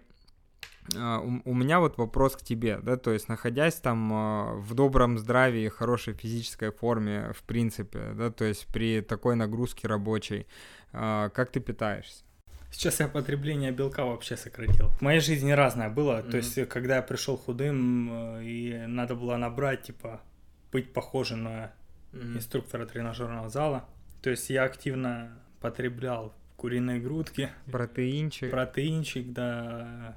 а, 0.96 1.20
у, 1.20 1.54
меня 1.54 1.80
вот 1.80 1.98
вопрос 1.98 2.36
к 2.36 2.42
тебе, 2.42 2.78
да, 2.78 2.96
то 2.96 3.12
есть 3.12 3.28
находясь 3.28 3.74
там 3.74 4.10
а, 4.12 4.54
в 4.54 4.74
добром 4.74 5.18
здравии, 5.18 5.68
хорошей 5.68 6.14
физической 6.14 6.70
форме, 6.70 7.32
в 7.34 7.42
принципе, 7.42 8.12
да, 8.14 8.30
то 8.30 8.44
есть 8.44 8.66
при 8.68 9.02
такой 9.02 9.36
нагрузке 9.36 9.88
рабочей, 9.88 10.46
как 10.90 11.50
ты 11.52 11.60
питаешься? 11.60 12.24
Сейчас 12.70 13.00
я 13.00 13.08
потребление 13.08 13.72
белка 13.72 14.04
вообще 14.04 14.36
сократил. 14.36 14.90
В 14.90 15.00
моей 15.00 15.20
жизни 15.20 15.52
разное 15.52 15.88
было. 15.88 16.20
Mm-hmm. 16.20 16.30
То 16.30 16.36
есть, 16.36 16.68
когда 16.68 16.96
я 16.96 17.02
пришел 17.02 17.36
худым, 17.36 18.40
и 18.40 18.84
надо 18.86 19.14
было 19.14 19.36
набрать, 19.36 19.82
типа, 19.82 20.20
быть 20.70 20.92
похожим 20.92 21.44
на 21.44 21.72
mm-hmm. 22.12 22.36
инструктора 22.36 22.86
тренажерного 22.86 23.48
зала. 23.48 23.88
То 24.22 24.30
есть, 24.30 24.50
я 24.50 24.64
активно 24.64 25.38
потреблял 25.60 26.34
куриные 26.56 27.00
грудки. 27.00 27.50
Протеинчик. 27.70 28.50
Протеинчик, 28.50 29.32
да 29.32 30.16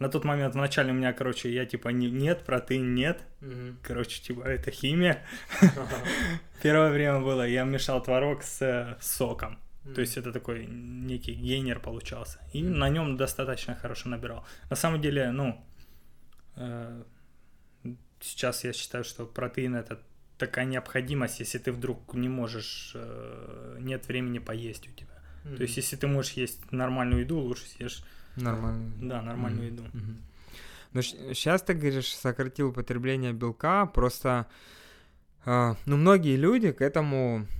на 0.00 0.08
тот 0.08 0.24
момент 0.24 0.54
вначале 0.54 0.92
у 0.92 0.94
меня, 0.94 1.12
короче, 1.12 1.52
я 1.52 1.66
типа 1.66 1.90
не, 1.90 2.10
нет, 2.10 2.42
протеин 2.44 2.94
нет. 2.94 3.22
Угу. 3.42 3.76
Короче, 3.82 4.22
типа 4.22 4.42
это 4.42 4.70
химия. 4.70 5.22
Первое 6.62 6.90
время 6.90 7.20
было, 7.20 7.46
я 7.46 7.64
мешал 7.64 8.02
творог 8.02 8.42
с, 8.42 8.96
с 8.98 9.06
соком. 9.06 9.58
Mm-hmm. 9.84 9.94
То 9.94 10.00
есть 10.00 10.16
это 10.16 10.32
такой 10.32 10.66
некий 10.66 11.34
гейнер 11.34 11.80
получался. 11.80 12.38
И 12.52 12.62
mm-hmm. 12.62 12.76
на 12.76 12.88
нем 12.88 13.16
достаточно 13.16 13.74
хорошо 13.74 14.08
набирал. 14.08 14.44
На 14.68 14.76
самом 14.76 15.00
деле, 15.00 15.30
ну, 15.30 15.64
э, 16.56 17.02
сейчас 18.20 18.64
я 18.64 18.72
считаю, 18.72 19.04
что 19.04 19.26
протеин 19.26 19.76
это 19.76 20.00
такая 20.38 20.64
необходимость, 20.64 21.40
если 21.40 21.58
ты 21.58 21.72
вдруг 21.72 22.14
не 22.14 22.28
можешь, 22.28 22.92
э, 22.94 23.78
нет 23.80 24.08
времени 24.08 24.38
поесть 24.38 24.88
у 24.88 24.92
тебя. 24.92 25.22
Mm-hmm. 25.44 25.56
То 25.56 25.62
есть 25.62 25.76
если 25.76 25.96
ты 25.96 26.06
можешь 26.06 26.32
есть 26.32 26.72
нормальную 26.72 27.22
еду, 27.22 27.38
лучше 27.38 27.66
съешь 27.66 28.04
Нормальную. 28.36 28.92
Да, 29.00 29.22
нормальную 29.22 29.66
еду. 29.72 29.84
Ну, 30.92 31.02
сейчас 31.02 31.62
ты 31.62 31.74
говоришь, 31.74 32.14
сократил 32.14 32.68
употребление 32.68 33.32
белка, 33.32 33.86
просто, 33.86 34.46
э, 35.44 35.74
ну, 35.86 35.96
многие 35.96 36.36
люди 36.36 36.72
к 36.72 36.82
этому 36.82 37.46
э, 37.46 37.59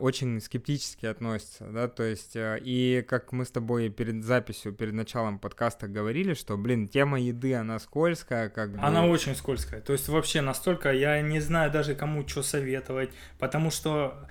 очень 0.00 0.40
скептически 0.40 1.06
относятся, 1.06 1.66
да, 1.66 1.88
то 1.88 2.02
есть, 2.02 2.34
э, 2.34 2.58
и 2.62 3.04
как 3.08 3.32
мы 3.32 3.44
с 3.44 3.50
тобой 3.50 3.88
перед 3.88 4.24
записью, 4.24 4.72
перед 4.72 4.94
началом 4.94 5.38
подкаста 5.38 5.86
говорили, 5.86 6.34
что, 6.34 6.56
блин, 6.56 6.88
тема 6.88 7.20
еды, 7.20 7.54
она 7.54 7.78
скользкая, 7.78 8.48
как 8.48 8.72
бы... 8.72 8.78
Она 8.80 9.06
очень 9.06 9.34
скользкая, 9.34 9.80
то 9.80 9.92
есть 9.92 10.08
вообще 10.08 10.40
настолько, 10.40 10.92
я 10.92 11.20
не 11.22 11.40
знаю 11.40 11.70
даже 11.70 11.94
кому 11.94 12.26
что 12.26 12.42
советовать, 12.42 13.10
потому 13.38 13.70
что 13.70 14.28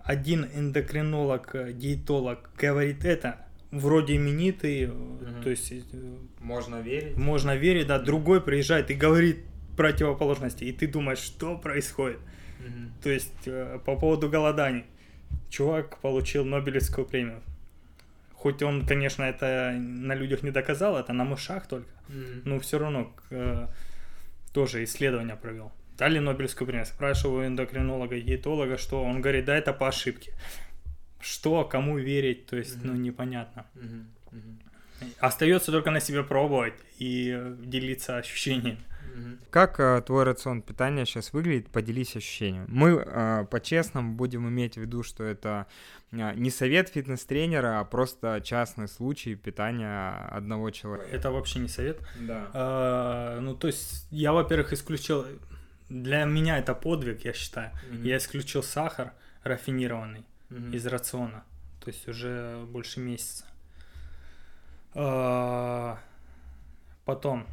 один 0.00 0.46
эндокринолог, 0.54 1.54
э, 1.54 1.72
диетолог 1.72 2.50
говорит 2.58 3.04
это, 3.04 3.46
вроде 3.70 4.16
именитый, 4.16 4.88
угу. 4.88 5.42
то 5.42 5.50
есть... 5.50 5.72
Э, 5.72 6.16
можно 6.40 6.82
верить. 6.82 7.16
Можно 7.16 7.56
верить, 7.56 7.86
да. 7.86 7.98
Другой 7.98 8.42
приезжает 8.42 8.90
и 8.90 8.94
говорит 8.94 9.44
противоположности, 9.76 10.64
и 10.64 10.72
ты 10.72 10.86
думаешь, 10.86 11.18
что 11.18 11.56
происходит. 11.56 12.18
Угу. 12.18 12.28
То 13.02 13.10
есть 13.10 13.46
э, 13.46 13.78
по 13.84 13.96
поводу 13.96 14.28
голоданий. 14.28 14.84
Чувак 15.50 15.98
получил 15.98 16.44
Нобелевскую 16.44 17.06
премию. 17.06 17.42
Хоть 18.32 18.62
он, 18.62 18.86
конечно, 18.86 19.22
это 19.22 19.74
на 19.78 20.14
людях 20.14 20.42
не 20.42 20.50
доказал, 20.50 20.98
это 20.98 21.12
на 21.12 21.24
мышах 21.24 21.66
только, 21.66 21.88
mm 22.08 22.42
но 22.44 22.58
все 22.58 22.78
равно 22.78 23.12
э, 23.30 23.68
тоже 24.52 24.84
исследование 24.84 25.36
провел. 25.36 25.72
Дали 25.96 26.18
Нобелевскую 26.18 26.66
премию. 26.66 26.86
Спрашиваю 26.86 27.46
эндокринолога, 27.46 28.20
диетолога, 28.20 28.78
что 28.78 29.02
он 29.02 29.20
говорит, 29.20 29.44
да, 29.44 29.56
это 29.56 29.72
по 29.72 29.88
ошибке 29.88 30.32
что, 31.24 31.64
кому 31.64 31.98
верить, 31.98 32.46
то 32.46 32.56
есть, 32.56 32.76
mm-hmm. 32.76 32.86
ну, 32.86 32.94
непонятно. 32.94 33.66
Mm-hmm. 33.74 34.04
Mm-hmm. 34.32 35.14
Остается 35.18 35.72
только 35.72 35.90
на 35.90 36.00
себе 36.00 36.22
пробовать 36.22 36.74
и 36.98 37.32
э, 37.34 37.56
делиться 37.64 38.18
ощущениями. 38.18 38.78
Как 39.50 39.80
э, 39.80 40.02
твой 40.06 40.24
рацион 40.24 40.62
питания 40.62 41.04
сейчас 41.06 41.32
выглядит? 41.32 41.68
Поделись 41.70 42.16
ощущением. 42.16 42.66
Мы 42.68 42.90
э, 42.90 43.46
по-честному 43.50 44.14
будем 44.14 44.48
иметь 44.48 44.74
в 44.74 44.80
виду, 44.80 45.02
что 45.02 45.24
это 45.24 45.66
э, 46.12 46.34
не 46.34 46.50
совет 46.50 46.88
фитнес-тренера, 46.88 47.80
а 47.80 47.84
просто 47.84 48.40
частный 48.42 48.88
случай 48.88 49.34
питания 49.34 50.28
одного 50.30 50.70
человека. 50.70 51.08
Это 51.10 51.30
вообще 51.30 51.58
не 51.60 51.68
совет. 51.68 52.00
Да. 52.20 52.50
А, 52.52 53.40
ну, 53.40 53.54
то 53.54 53.66
есть 53.66 54.06
я, 54.10 54.32
во-первых, 54.32 54.72
исключил... 54.72 55.26
Для 55.90 56.24
меня 56.24 56.58
это 56.58 56.74
подвиг, 56.74 57.24
я 57.24 57.32
считаю. 57.34 57.70
Mm-hmm. 57.70 58.06
Я 58.06 58.16
исключил 58.16 58.62
сахар 58.62 59.12
рафинированный 59.44 60.24
угу. 60.50 60.72
из 60.72 60.86
рациона. 60.86 61.44
То 61.80 61.90
есть 61.90 62.08
уже 62.08 62.64
больше 62.68 63.00
месяца. 63.00 63.44
А, 64.94 65.98
потом, 67.04 67.46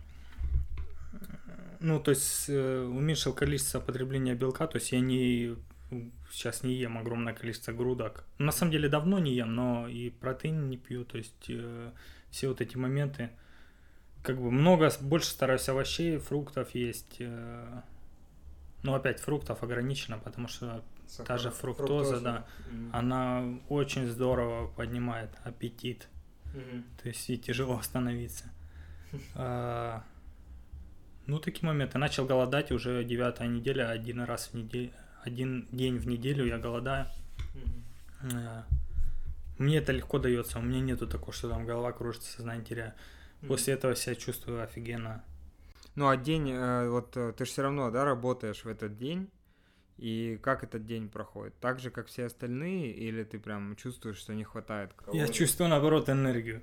ну, 1.82 2.00
то 2.00 2.12
есть 2.12 2.46
э, 2.48 2.84
уменьшил 2.84 3.34
количество 3.34 3.80
потребления 3.80 4.36
белка, 4.36 4.68
то 4.68 4.78
есть 4.78 4.92
я 4.92 5.00
не 5.00 5.56
сейчас 6.32 6.64
не 6.64 6.74
ем 6.76 6.98
огромное 6.98 7.34
количество 7.34 7.74
грудок. 7.74 8.24
На 8.38 8.52
самом 8.52 8.72
деле 8.72 8.88
давно 8.88 9.20
не 9.20 9.34
ем, 9.34 9.54
но 9.54 9.88
и 9.88 10.10
протеин 10.10 10.70
не 10.70 10.78
пью, 10.78 11.04
то 11.04 11.18
есть 11.18 11.46
э, 11.50 11.92
все 12.30 12.48
вот 12.48 12.62
эти 12.62 12.78
моменты. 12.78 13.32
Как 14.24 14.40
бы 14.40 14.52
много, 14.52 14.92
больше 15.02 15.30
стараюсь 15.30 15.68
овощей, 15.68 16.18
фруктов 16.18 16.74
есть. 16.76 17.18
Э, 17.20 17.82
но 18.84 18.96
опять 18.96 19.20
фруктов 19.20 19.64
ограничено, 19.64 20.18
потому 20.20 20.48
что 20.48 20.84
Сахар, 21.08 21.28
та 21.28 21.38
же 21.38 21.52
фруктоза, 21.52 22.12
фруктоза. 22.12 22.22
да, 22.22 22.48
mm-hmm. 22.70 22.90
она 22.94 23.60
очень 23.70 24.08
здорово 24.08 24.68
поднимает 24.68 25.30
аппетит. 25.44 26.08
Mm-hmm. 26.54 26.84
То 27.02 27.08
есть 27.10 27.30
и 27.30 27.38
тяжело 27.38 27.78
остановиться. 27.80 28.46
А, 29.36 30.04
ну, 31.26 31.40
такие 31.40 31.66
моменты. 31.66 31.98
Начал 31.98 32.26
голодать 32.26 32.72
уже 32.72 33.04
девятая 33.04 33.48
неделя, 33.48 33.90
один 33.90 34.22
раз 34.22 34.48
в 34.48 34.54
неделю, 34.56 34.92
один 35.24 35.68
день 35.72 35.98
в 35.98 36.08
неделю 36.08 36.46
я 36.46 36.58
голодаю. 36.58 37.08
Mm-hmm. 38.24 38.64
Мне 39.58 39.78
это 39.78 39.92
легко 39.92 40.18
дается, 40.18 40.60
у 40.60 40.62
меня 40.62 40.80
нету 40.80 41.08
такого, 41.08 41.34
что 41.34 41.50
там 41.50 41.66
голова 41.66 41.92
кружится, 41.92 42.32
сознание 42.32 42.66
теряю. 42.66 42.94
После 43.48 43.74
этого 43.74 43.96
себя 43.96 44.16
чувствую 44.16 44.64
офигенно. 44.64 45.24
Ну, 45.96 46.08
а 46.08 46.16
день, 46.16 46.50
э, 46.52 46.90
вот 46.90 47.18
э, 47.18 47.34
ты 47.36 47.46
же 47.46 47.52
все 47.52 47.64
равно, 47.64 47.92
да, 47.92 48.06
работаешь 48.06 48.64
в 48.64 48.68
этот 48.68 48.98
день, 48.98 49.30
и 49.98 50.40
как 50.42 50.64
этот 50.64 50.86
день 50.86 51.10
проходит? 51.10 51.54
Так 51.60 51.80
же, 51.80 51.92
как 51.92 52.08
все 52.08 52.26
остальные, 52.26 52.92
или 52.94 53.24
ты 53.24 53.40
прям 53.40 53.76
чувствуешь, 53.76 54.18
что 54.18 54.34
не 54.34 54.44
хватает? 54.44 54.92
Я 55.12 55.28
чувствую, 55.28 55.70
наоборот, 55.70 56.10
энергию. 56.10 56.62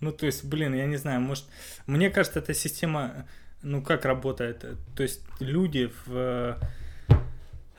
Ну, 0.00 0.12
то 0.12 0.26
есть, 0.26 0.44
блин, 0.44 0.74
я 0.74 0.86
не 0.86 0.96
знаю, 0.96 1.20
может... 1.20 1.44
Мне 1.86 2.10
кажется, 2.10 2.38
эта 2.38 2.54
система, 2.54 3.28
ну, 3.62 3.82
как 3.82 4.04
работает? 4.04 4.64
То 4.96 5.02
есть, 5.02 5.22
люди 5.40 5.90
в... 6.06 6.58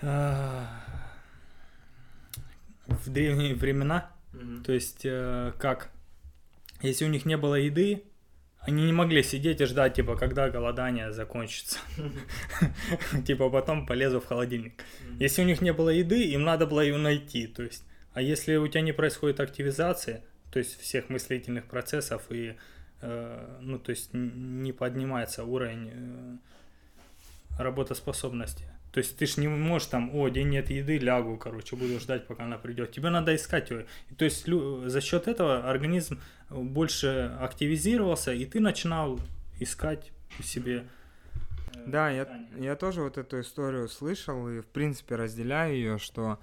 Э, 0.01 0.65
в 2.87 3.09
древние 3.09 3.55
времена, 3.55 4.11
mm-hmm. 4.33 4.63
то 4.63 4.73
есть, 4.73 5.01
э, 5.05 5.53
как? 5.57 5.89
Если 6.81 7.05
у 7.05 7.07
них 7.07 7.25
не 7.25 7.37
было 7.37 7.55
еды, 7.55 8.03
они 8.65 8.83
не 8.83 8.93
могли 8.93 9.23
сидеть 9.23 9.59
и 9.61 9.65
ждать, 9.65 9.95
типа, 9.95 10.15
когда 10.15 10.49
голодание 10.49 11.11
закончится. 11.11 11.79
Типа, 13.27 13.49
потом 13.49 13.85
полезу 13.85 14.21
в 14.21 14.25
холодильник. 14.25 14.81
Если 15.19 15.41
у 15.41 15.45
них 15.45 15.59
не 15.61 15.73
было 15.73 15.89
еды, 15.89 16.23
им 16.31 16.43
надо 16.43 16.65
было 16.65 16.79
ее 16.79 16.97
найти. 16.97 17.47
То 17.47 17.63
есть, 17.63 17.83
а 18.13 18.21
если 18.21 18.55
у 18.55 18.67
тебя 18.67 18.81
не 18.81 18.93
происходит 18.93 19.41
активизация, 19.41 20.23
то 20.49 20.59
есть 20.59 20.79
всех 20.79 21.09
мыслительных 21.09 21.65
процессов 21.65 22.23
и, 22.29 22.55
ну, 23.61 23.79
то 23.79 23.89
есть 23.89 24.13
не 24.13 24.71
поднимается 24.71 25.43
уровень 25.43 25.91
э, 25.93 26.37
работоспособности, 27.59 28.65
то 28.93 28.99
есть 28.99 29.17
ты 29.17 29.25
ж 29.25 29.37
не 29.37 29.47
можешь 29.47 29.87
там, 29.87 30.15
о, 30.15 30.29
день 30.29 30.49
нет 30.49 30.69
еды, 30.69 30.99
лягу, 30.99 31.37
короче, 31.37 31.75
буду 31.75 31.99
ждать, 31.99 32.27
пока 32.27 32.43
она 32.43 32.59
придет. 32.59 32.91
Тебе 32.91 33.09
надо 33.09 33.35
искать 33.35 33.71
ее. 33.71 33.87
То 34.17 34.23
есть 34.23 34.45
за 34.45 35.01
счет 35.01 35.27
этого 35.27 35.67
организм 35.67 36.21
больше 36.51 37.35
активизировался, 37.41 38.33
и 38.33 38.45
ты 38.45 38.59
начинал 38.59 39.19
искать 39.59 40.11
себе. 40.43 40.85
Э, 41.73 41.83
да, 41.87 42.11
я, 42.11 42.27
я 42.59 42.75
тоже 42.75 43.01
вот 43.01 43.17
эту 43.17 43.41
историю 43.41 43.89
слышал 43.89 44.47
и 44.47 44.61
в 44.61 44.67
принципе 44.67 45.15
разделяю 45.15 45.73
ее, 45.73 45.97
что 45.97 46.37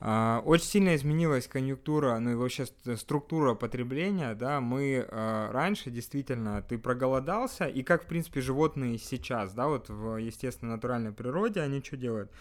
очень 0.00 0.64
сильно 0.64 0.94
изменилась 0.96 1.46
конъюнктура, 1.46 2.18
ну 2.20 2.30
и 2.30 2.34
вообще 2.34 2.64
структура 2.96 3.54
потребления, 3.54 4.34
да, 4.34 4.60
мы 4.62 5.06
а, 5.06 5.52
раньше 5.52 5.90
действительно, 5.90 6.62
ты 6.62 6.78
проголодался, 6.78 7.66
и 7.66 7.82
как, 7.82 8.04
в 8.04 8.06
принципе, 8.06 8.40
животные 8.40 8.96
сейчас, 8.96 9.52
да, 9.52 9.68
вот 9.68 9.90
в 9.90 10.16
естественной 10.16 10.76
натуральной 10.76 11.12
природе, 11.12 11.60
они 11.60 11.82
что 11.82 11.98
делают? 11.98 12.32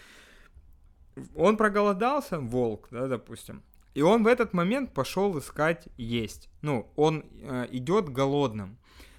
Он 1.35 1.57
проголодался, 1.57 2.39
волк, 2.39 2.87
да, 2.91 3.07
допустим, 3.07 3.61
И 3.93 4.01
он 4.01 4.23
в 4.23 4.27
этот 4.27 4.53
момент 4.53 4.93
пошел 4.93 5.37
искать 5.37 5.89
есть. 5.97 6.49
Ну, 6.61 6.89
он 6.95 7.25
э, 7.41 7.67
идет 7.71 8.07
голодным. 8.07 8.77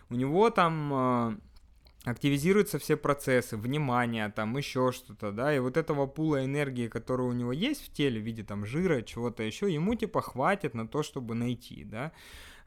У 0.09 0.15
него 0.15 0.49
там 0.49 0.93
э, 0.95 1.37
активизируются 2.11 2.79
все 2.79 2.97
процессы, 2.97 3.57
внимание, 3.57 4.29
там 4.29 4.57
еще 4.57 4.93
что-то, 4.93 5.33
да, 5.33 5.55
и 5.55 5.59
вот 5.59 5.77
этого 5.77 6.07
пула 6.07 6.45
энергии, 6.45 6.89
который 6.89 7.27
у 7.27 7.33
него 7.33 7.53
есть 7.53 7.87
в 7.87 7.93
теле 7.93 8.21
в 8.21 8.25
виде 8.25 8.43
там 8.43 8.67
жира, 8.67 9.03
чего-то 9.03 9.43
еще, 9.43 9.73
ему 9.73 9.95
типа 9.95 10.21
хватит 10.21 10.75
на 10.75 10.87
то, 10.87 11.03
чтобы 11.03 11.35
найти, 11.35 11.85
да. 11.85 12.13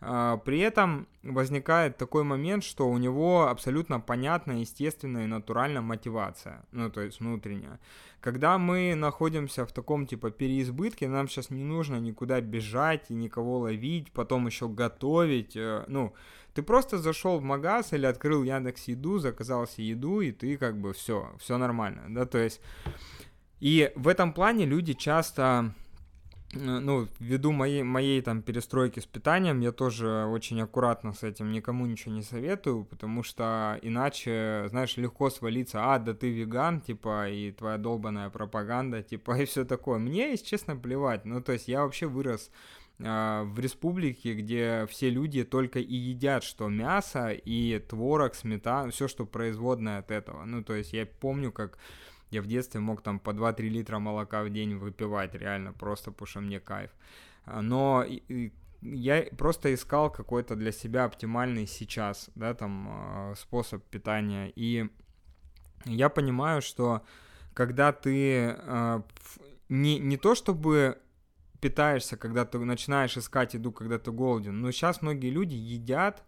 А, 0.06 0.38
при 0.38 0.60
этом 0.60 1.08
возникает 1.24 1.97
такой 1.97 2.24
момент, 2.24 2.64
что 2.64 2.89
у 2.89 2.97
него 2.97 3.47
абсолютно 3.47 3.99
понятная, 3.99 4.58
естественная 4.58 5.24
и 5.24 5.28
натуральная 5.28 5.82
мотивация, 5.82 6.66
ну 6.72 6.89
то 6.89 7.01
есть 7.01 7.20
внутренняя. 7.20 7.80
Когда 8.20 8.58
мы 8.58 8.95
находимся 8.95 9.66
в 9.66 9.72
таком 9.72 10.06
типа 10.06 10.32
переизбытке, 10.32 11.08
нам 11.08 11.28
сейчас 11.28 11.49
не 11.49 11.64
нужно 11.64 11.97
никуда 11.97 12.41
бежать 12.41 13.06
и 13.10 13.14
никого 13.14 13.60
ловить, 13.60 14.12
потом 14.12 14.47
еще 14.47 14.68
готовить, 14.68 15.56
э, 15.56 15.86
ну, 15.88 16.14
ты 16.54 16.64
просто 16.64 16.97
зашел 16.97 17.39
в 17.39 17.43
магаз 17.43 17.93
или 17.93 18.06
открыл 18.06 18.43
Яндекс 18.43 18.89
Еду, 18.89 19.20
заказал 19.20 19.68
себе 19.68 19.89
еду, 19.89 20.22
и 20.22 20.32
ты 20.32 20.58
как 20.58 20.78
бы 20.78 20.93
все, 20.93 21.32
все 21.39 21.58
нормально, 21.58 22.04
да, 22.10 22.26
то 22.26 22.38
есть... 22.38 22.62
И 23.60 23.93
в 23.95 24.10
этом 24.10 24.34
плане 24.34 24.66
люди 24.66 24.91
часто 24.91 25.74
ну, 26.56 27.08
ввиду 27.20 27.51
моей, 27.51 27.84
моей 27.84 28.22
там 28.22 28.41
перестройки 28.41 28.99
с 28.99 29.06
питанием, 29.06 29.60
я 29.62 29.72
тоже 29.72 30.26
очень 30.26 30.62
аккуратно 30.62 31.14
с 31.14 31.24
этим 31.24 31.51
никому 31.51 31.86
ничего 31.86 32.14
не 32.14 32.22
советую, 32.22 32.86
потому 32.86 33.24
что 33.24 33.80
иначе, 33.82 34.66
знаешь, 34.70 34.97
легко 34.97 35.30
свалиться, 35.30 35.93
а, 35.93 35.99
да 35.99 36.14
ты 36.14 36.32
веган, 36.32 36.82
типа, 36.82 37.30
и 37.30 37.51
твоя 37.51 37.78
долбанная 37.78 38.30
пропаганда, 38.30 39.01
типа, 39.04 39.38
и 39.41 39.45
все 39.45 39.66
такое. 39.66 39.99
Мне, 39.99 40.32
если 40.32 40.45
честно, 40.45 40.76
плевать. 40.76 41.26
Ну, 41.26 41.41
то 41.41 41.51
есть 41.54 41.68
я 41.68 41.82
вообще 41.82 42.08
вырос 42.08 42.51
а, 43.01 43.43
в 43.43 43.60
республике, 43.60 44.34
где 44.34 44.86
все 44.89 45.10
люди 45.10 45.43
только 45.43 45.80
и 45.80 45.95
едят, 45.95 46.43
что 46.43 46.68
мясо 46.70 47.32
и 47.32 47.80
творог, 47.80 48.36
сметана, 48.36 48.91
все, 48.91 49.08
что 49.08 49.26
производное 49.26 49.99
от 49.99 50.12
этого. 50.12 50.45
Ну, 50.45 50.64
то 50.64 50.74
есть 50.74 50.93
я 50.93 51.06
помню, 51.06 51.51
как 51.51 51.78
я 52.34 52.41
в 52.41 52.47
детстве 52.47 52.79
мог 52.79 53.01
там 53.01 53.19
по 53.19 53.31
2-3 53.31 53.61
литра 53.69 53.99
молока 53.99 54.43
в 54.43 54.49
день 54.49 54.75
выпивать, 54.75 55.36
реально, 55.36 55.73
просто 55.73 56.11
потому 56.11 56.27
что 56.27 56.41
мне 56.41 56.59
кайф. 56.59 56.91
А, 57.45 57.61
но 57.61 58.05
я 58.81 59.25
просто 59.38 59.73
искал 59.73 60.11
какой-то 60.11 60.55
для 60.55 60.71
себя 60.71 61.05
оптимальный 61.05 61.67
сейчас, 61.67 62.29
да, 62.36 62.53
там, 62.53 62.88
а, 62.89 63.34
способ 63.36 63.84
питания. 63.84 64.51
И 64.55 64.89
я 65.86 66.09
понимаю, 66.09 66.61
что 66.61 67.01
когда 67.53 67.91
ты 67.91 68.57
не, 69.69 69.99
не 69.99 70.17
то 70.17 70.34
чтобы 70.34 70.97
питаешься, 71.63 72.17
когда 72.17 72.43
ты 72.43 72.59
начинаешь 72.59 73.17
искать 73.17 73.53
еду, 73.53 73.71
когда 73.71 73.97
ты 73.97 74.11
голоден. 74.11 74.59
Но 74.59 74.71
сейчас 74.71 75.01
многие 75.01 75.29
люди 75.29 75.55
едят 75.55 76.23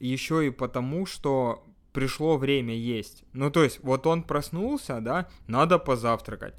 еще 0.00 0.46
и 0.46 0.50
потому, 0.50 1.06
что 1.06 1.64
пришло 1.94 2.36
время 2.36 2.74
есть. 2.74 3.24
Ну, 3.32 3.50
то 3.50 3.62
есть, 3.62 3.78
вот 3.82 4.06
он 4.06 4.24
проснулся, 4.24 5.00
да, 5.00 5.28
надо 5.46 5.78
позавтракать. 5.78 6.54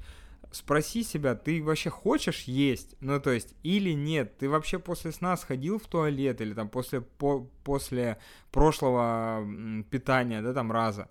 Спроси 0.50 1.04
себя, 1.04 1.34
ты 1.34 1.62
вообще 1.62 1.90
хочешь 1.90 2.44
есть? 2.44 2.96
Ну, 3.00 3.20
то 3.20 3.30
есть, 3.30 3.54
или 3.62 3.90
нет? 3.90 4.38
Ты 4.38 4.48
вообще 4.48 4.78
после 4.78 5.12
сна 5.12 5.36
сходил 5.36 5.78
в 5.78 5.86
туалет 5.86 6.40
или 6.40 6.54
там 6.54 6.70
после, 6.70 7.02
по, 7.02 7.46
после 7.62 8.16
прошлого 8.50 9.46
питания, 9.90 10.40
да, 10.40 10.54
там 10.54 10.72
раза? 10.72 11.08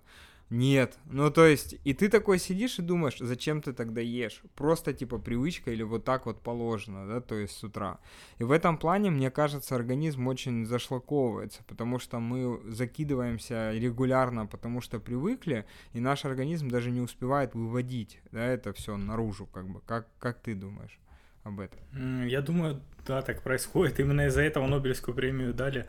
Нет. 0.48 0.96
Ну, 1.06 1.30
то 1.30 1.44
есть, 1.44 1.74
и 1.82 1.92
ты 1.92 2.08
такой 2.08 2.38
сидишь 2.38 2.78
и 2.78 2.82
думаешь, 2.82 3.18
зачем 3.18 3.60
ты 3.60 3.72
тогда 3.72 4.00
ешь? 4.00 4.42
Просто, 4.54 4.92
типа, 4.92 5.18
привычка 5.18 5.72
или 5.72 5.82
вот 5.82 6.04
так 6.04 6.26
вот 6.26 6.40
положено, 6.40 7.06
да, 7.06 7.20
то 7.20 7.34
есть 7.34 7.56
с 7.56 7.64
утра. 7.64 7.98
И 8.38 8.44
в 8.44 8.52
этом 8.52 8.78
плане, 8.78 9.10
мне 9.10 9.30
кажется, 9.30 9.74
организм 9.74 10.28
очень 10.28 10.64
зашлаковывается, 10.64 11.64
потому 11.64 11.98
что 11.98 12.20
мы 12.20 12.60
закидываемся 12.70 13.72
регулярно, 13.72 14.46
потому 14.46 14.80
что 14.80 15.00
привыкли, 15.00 15.66
и 15.92 16.00
наш 16.00 16.24
организм 16.24 16.68
даже 16.68 16.92
не 16.92 17.00
успевает 17.00 17.54
выводить, 17.54 18.20
да, 18.30 18.44
это 18.44 18.72
все 18.72 18.96
наружу, 18.96 19.46
как 19.46 19.68
бы. 19.68 19.80
Как, 19.80 20.06
как 20.20 20.40
ты 20.40 20.54
думаешь 20.54 21.00
об 21.42 21.58
этом? 21.58 21.80
Я 22.24 22.40
думаю, 22.40 22.80
да, 23.04 23.20
так 23.22 23.42
происходит. 23.42 23.98
Именно 23.98 24.26
из-за 24.26 24.42
этого 24.42 24.66
Нобелевскую 24.66 25.14
премию 25.14 25.52
дали 25.52 25.86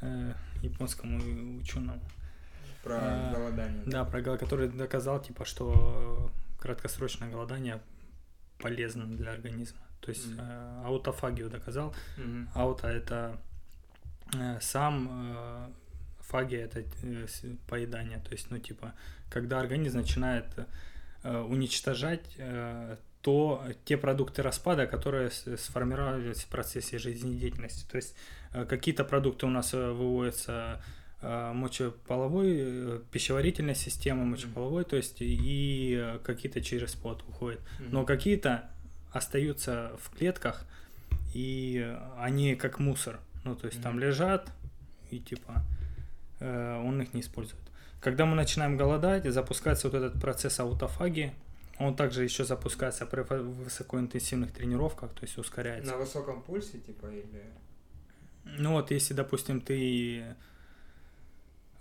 э, 0.00 0.32
японскому 0.62 1.58
ученому. 1.58 2.02
Про 2.82 2.98
а, 3.00 3.32
голодание. 3.34 3.82
Да, 3.86 4.04
про 4.04 4.22
который 4.22 4.68
доказал, 4.68 5.20
типа, 5.20 5.44
что 5.44 6.30
краткосрочное 6.58 7.30
голодание 7.30 7.80
полезно 8.58 9.06
для 9.06 9.32
организма. 9.32 9.80
То 10.00 10.10
есть 10.10 10.26
mm-hmm. 10.26 10.84
аутофагию 10.86 11.50
доказал. 11.50 11.94
Mm-hmm. 12.16 12.48
Ауто 12.54 12.88
это 12.88 13.38
э, 14.34 14.58
сам 14.60 15.08
э, 15.10 15.68
фагия 16.20 16.64
это 16.64 16.84
поедание. 17.68 18.18
То 18.20 18.32
есть, 18.32 18.50
ну, 18.50 18.58
типа, 18.58 18.94
когда 19.30 19.60
организм 19.60 19.98
начинает 19.98 20.46
уничтожать 21.22 22.38
то 23.20 23.62
те 23.84 23.98
продукты 23.98 24.42
распада, 24.42 24.86
которые 24.86 25.30
сформировались 25.30 26.44
в 26.44 26.46
процессе 26.46 26.96
жизнедеятельности. 26.98 27.86
То 27.90 27.96
есть 27.96 28.16
какие-то 28.50 29.04
продукты 29.04 29.44
у 29.44 29.50
нас 29.50 29.74
выводятся 29.74 30.80
мочеполовой, 31.22 32.56
э, 32.58 33.00
пищеварительной 33.10 33.74
системы 33.74 34.24
мочеполовой, 34.24 34.84
то 34.84 34.96
есть 34.96 35.16
и 35.20 36.16
какие-то 36.24 36.60
через 36.62 36.94
пот 36.94 37.22
уходят. 37.28 37.60
Но 37.78 38.04
какие-то 38.04 38.70
остаются 39.12 39.92
в 40.00 40.16
клетках, 40.16 40.64
и 41.34 41.96
они 42.18 42.54
как 42.54 42.78
мусор. 42.78 43.20
Ну, 43.44 43.54
то 43.56 43.66
есть 43.66 43.82
там 43.82 43.98
лежат, 43.98 44.50
и 45.10 45.18
типа 45.18 45.62
э, 46.40 46.82
он 46.84 47.00
их 47.02 47.14
не 47.14 47.20
использует. 47.20 47.62
Когда 48.00 48.24
мы 48.24 48.34
начинаем 48.34 48.76
голодать, 48.76 49.24
запускается 49.30 49.88
вот 49.88 49.96
этот 49.96 50.20
процесс 50.20 50.58
аутофагии, 50.60 51.32
он 51.78 51.96
также 51.96 52.24
еще 52.24 52.44
запускается 52.44 53.06
при 53.06 53.22
высокоинтенсивных 53.22 54.52
тренировках, 54.52 55.12
то 55.12 55.22
есть 55.22 55.38
ускоряется. 55.38 55.92
На 55.92 55.98
высоком 55.98 56.42
пульсе, 56.42 56.78
типа, 56.78 57.06
или... 57.06 57.44
Ну 58.44 58.72
вот, 58.72 58.90
если, 58.90 59.14
допустим, 59.14 59.60
ты 59.60 60.34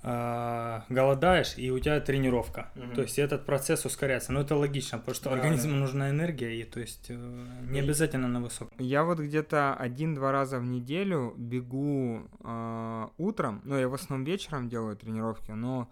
э, 0.04 0.82
голодаешь, 0.89 1.58
и 1.58 1.72
у 1.72 1.80
тебя 1.80 2.00
тренировка. 2.00 2.70
Угу. 2.76 2.95
То 2.95 3.02
есть 3.02 3.20
этот 3.20 3.45
процесс 3.45 3.86
ускоряется. 3.86 4.32
Но 4.32 4.41
это 4.41 4.56
логично, 4.56 4.97
потому 4.97 5.16
что 5.16 5.30
да, 5.30 5.36
организму 5.36 5.74
да. 5.74 5.80
нужна 5.80 6.10
энергия, 6.10 6.60
и 6.60 6.64
то 6.64 6.80
есть 6.80 7.08
э, 7.10 7.45
не 7.70 7.80
обязательно 7.80 8.28
на 8.28 8.41
высоком. 8.41 8.78
Я 8.80 9.04
вот 9.04 9.20
где-то 9.20 9.74
один-два 9.74 10.32
раза 10.32 10.60
в 10.60 10.66
неделю 10.66 11.34
бегу 11.38 12.22
э, 12.43 13.08
утром, 13.18 13.62
ну, 13.64 13.78
я 13.78 13.88
в 13.88 13.93
основном 13.93 14.26
вечером 14.26 14.70
делаю 14.70 14.95
тренировки, 14.95 15.52
но 15.52 15.89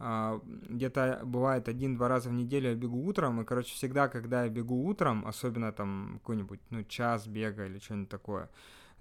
Uh, 0.00 0.42
где-то 0.68 1.20
бывает 1.22 1.68
один-два 1.68 2.08
раза 2.08 2.28
в 2.28 2.32
неделю 2.32 2.70
я 2.70 2.74
бегу 2.74 3.06
утром, 3.06 3.40
и, 3.40 3.44
короче, 3.44 3.72
всегда, 3.72 4.08
когда 4.08 4.42
я 4.42 4.50
бегу 4.50 4.84
утром, 4.84 5.24
особенно 5.24 5.70
там 5.70 6.14
какой-нибудь, 6.14 6.58
ну, 6.70 6.82
час 6.82 7.28
бега 7.28 7.66
или 7.66 7.78
что-нибудь 7.78 8.08
такое, 8.08 8.48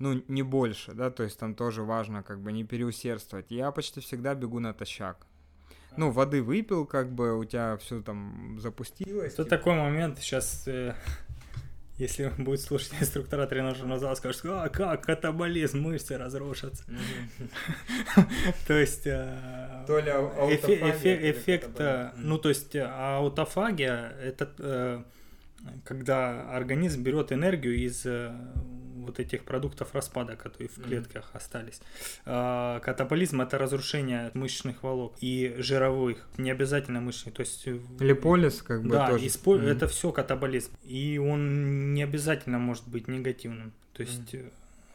ну, 0.02 0.24
не 0.28 0.41
больше, 0.41 0.93
да, 0.93 1.12
то 1.12 1.24
есть 1.24 1.38
там 1.38 1.54
тоже 1.54 1.84
важно 1.84 2.24
как 2.24 2.39
бы 2.41 2.52
не 2.52 2.64
переусердствовать. 2.64 3.45
Я 3.49 3.72
почти 3.72 3.99
всегда 3.99 4.34
бегу 4.34 4.60
натощак. 4.60 5.28
Ну, 5.95 6.10
воды 6.10 6.41
выпил, 6.41 6.86
как 6.86 7.12
бы 7.12 7.38
у 7.38 7.45
тебя 7.45 7.78
все 7.78 8.02
там 8.02 8.58
запустилось. 8.60 9.34
Это 9.34 9.43
типа... 9.43 9.58
такой 9.58 9.76
момент, 9.76 10.18
сейчас, 10.18 10.68
э, 10.68 10.95
если 11.97 12.32
будет 12.38 12.62
слушать 12.62 12.93
инструктора 12.99 13.45
тренажерного 13.45 13.99
зала, 13.99 14.16
скажет, 14.16 14.41
а 14.45 14.70
как, 14.70 15.04
катаболизм, 15.06 15.82
мышцы 15.82 16.18
разрушатся. 16.18 16.84
То 18.68 18.74
есть... 18.74 19.06
Э, 19.06 19.84
то 19.86 19.99
Эффект, 19.99 21.80
ну, 22.18 22.38
то 22.39 22.49
есть 22.49 22.76
э, 22.76 22.84
аутофагия, 22.84 24.16
это 24.22 25.06
когда 25.84 26.49
организм 26.49 27.04
берет 27.04 27.32
энергию 27.32 27.76
из 27.76 28.06
вот 29.12 29.20
этих 29.20 29.43
продуктов 29.43 29.93
распада, 29.93 30.36
которые 30.36 30.70
в 30.70 30.82
клетках 30.82 31.26
mm-hmm. 31.26 31.38
остались. 31.38 31.82
А, 32.26 32.80
катаболизм 32.80 33.41
это 33.41 33.57
разрушение 33.57 34.32
мышечных 34.34 34.84
волок 34.84 35.14
и 35.22 35.55
жировых, 35.57 36.28
не 36.38 36.51
обязательно 36.51 37.01
мышечных, 37.01 37.36
то 37.36 37.41
есть... 37.41 37.68
Липолиз 37.99 38.62
как 38.62 38.84
бы 38.84 38.89
да, 38.89 39.09
тоже. 39.09 39.28
Испо... 39.28 39.57
Mm-hmm. 39.57 39.70
это 39.70 39.88
все 39.88 40.12
катаболизм. 40.12 40.72
И 40.84 41.18
он 41.18 41.93
не 41.93 42.03
обязательно 42.03 42.57
может 42.57 42.88
быть 42.88 43.07
негативным, 43.07 43.74
то 43.93 44.01
есть 44.01 44.34
mm-hmm. 44.34 44.51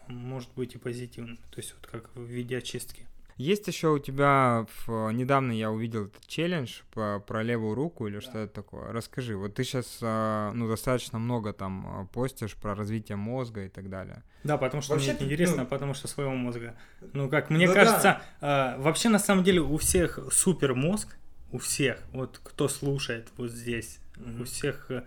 может 0.08 0.48
быть 0.56 0.74
и 0.74 0.78
позитивным, 0.78 1.36
то 1.50 1.58
есть 1.58 1.74
вот 1.78 1.90
как 1.90 2.10
в 2.14 2.24
виде 2.24 2.56
очистки. 2.56 3.06
Есть 3.37 3.66
еще 3.68 3.89
у 3.89 3.99
тебя, 3.99 4.66
в, 4.87 5.11
недавно 5.11 5.53
я 5.53 5.70
увидел 5.70 6.07
этот 6.07 6.26
челлендж 6.26 6.80
по, 6.93 7.22
про 7.26 7.43
левую 7.43 7.74
руку 7.74 8.07
или 8.07 8.16
да. 8.16 8.20
что 8.20 8.39
это 8.39 8.55
такое. 8.55 8.91
Расскажи, 8.93 9.37
вот 9.37 9.55
ты 9.55 9.64
сейчас 9.64 9.99
а, 10.01 10.53
ну, 10.53 10.68
достаточно 10.68 11.18
много 11.18 11.53
там 11.53 11.87
а, 11.87 12.05
постишь 12.07 12.55
про 12.55 12.74
развитие 12.74 13.16
мозга 13.16 13.64
и 13.64 13.68
так 13.68 13.91
далее. 13.91 14.22
Да, 14.43 14.57
потому 14.57 14.82
что 14.82 14.95
вообще 14.95 15.09
мне 15.09 15.16
это 15.16 15.24
интересно, 15.24 15.62
ну... 15.62 15.66
потому 15.66 15.93
что 15.93 16.09
своего 16.09 16.32
мозга. 16.32 16.74
Ну, 17.12 17.28
как 17.28 17.51
мне 17.51 17.66
ну, 17.68 17.74
кажется, 17.74 18.22
да. 18.41 18.76
вообще 18.78 19.11
на 19.11 19.18
самом 19.18 19.45
деле 19.45 19.61
у 19.61 19.76
всех 19.76 20.18
супер 20.32 20.74
мозг, 20.74 21.16
у 21.53 21.59
всех, 21.59 21.99
вот 22.12 22.41
кто 22.43 22.68
слушает 22.68 23.28
вот 23.37 23.51
здесь, 23.51 23.99
mm-hmm. 24.16 24.41
у 24.41 24.45
всех 24.45 24.91
э, 24.91 25.05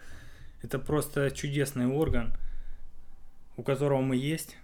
это 0.61 0.79
просто 0.79 1.31
чудесный 1.31 1.87
орган 1.87 2.33
у 3.59 3.63
которого 3.63 3.99
мы 3.99 4.15
есть, 4.15 4.55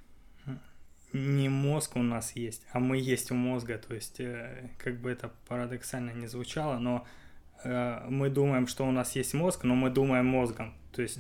не 1.16 1.47
мозг 1.49 1.95
у 1.95 2.03
нас 2.03 2.34
есть, 2.36 2.61
а 2.74 2.80
мы 2.80 2.97
есть 2.97 3.32
у 3.32 3.36
мозга. 3.36 3.78
То 3.78 3.95
есть, 3.95 4.20
э, 4.20 4.70
как 4.78 4.99
бы 4.99 5.09
это 5.09 5.32
парадоксально 5.47 6.11
не 6.11 6.28
звучало, 6.28 6.78
но 6.78 7.05
э, 7.63 8.05
мы 8.09 8.30
думаем, 8.30 8.68
что 8.68 8.86
у 8.86 8.91
нас 8.91 9.16
есть 9.16 9.34
мозг, 9.34 9.63
но 9.63 9.76
мы 9.76 9.89
думаем 9.89 10.26
мозгом. 10.26 10.74
То 10.91 11.01
есть, 11.01 11.20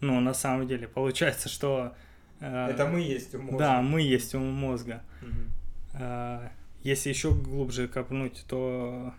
ну, 0.00 0.20
на 0.20 0.32
самом 0.32 0.66
деле, 0.66 0.88
получается, 0.88 1.50
что... 1.50 1.94
Э, 2.40 2.68
это 2.70 2.86
мы 2.86 3.00
есть 3.00 3.34
у 3.34 3.38
мозга. 3.42 3.58
Да, 3.58 3.82
мы 3.82 4.00
есть 4.00 4.34
у 4.34 4.40
мозга. 4.40 5.02
Угу. 5.22 6.00
Если 6.82 7.08
еще 7.10 7.34
глубже 7.34 7.88
копнуть, 7.88 8.44
то 8.48 9.12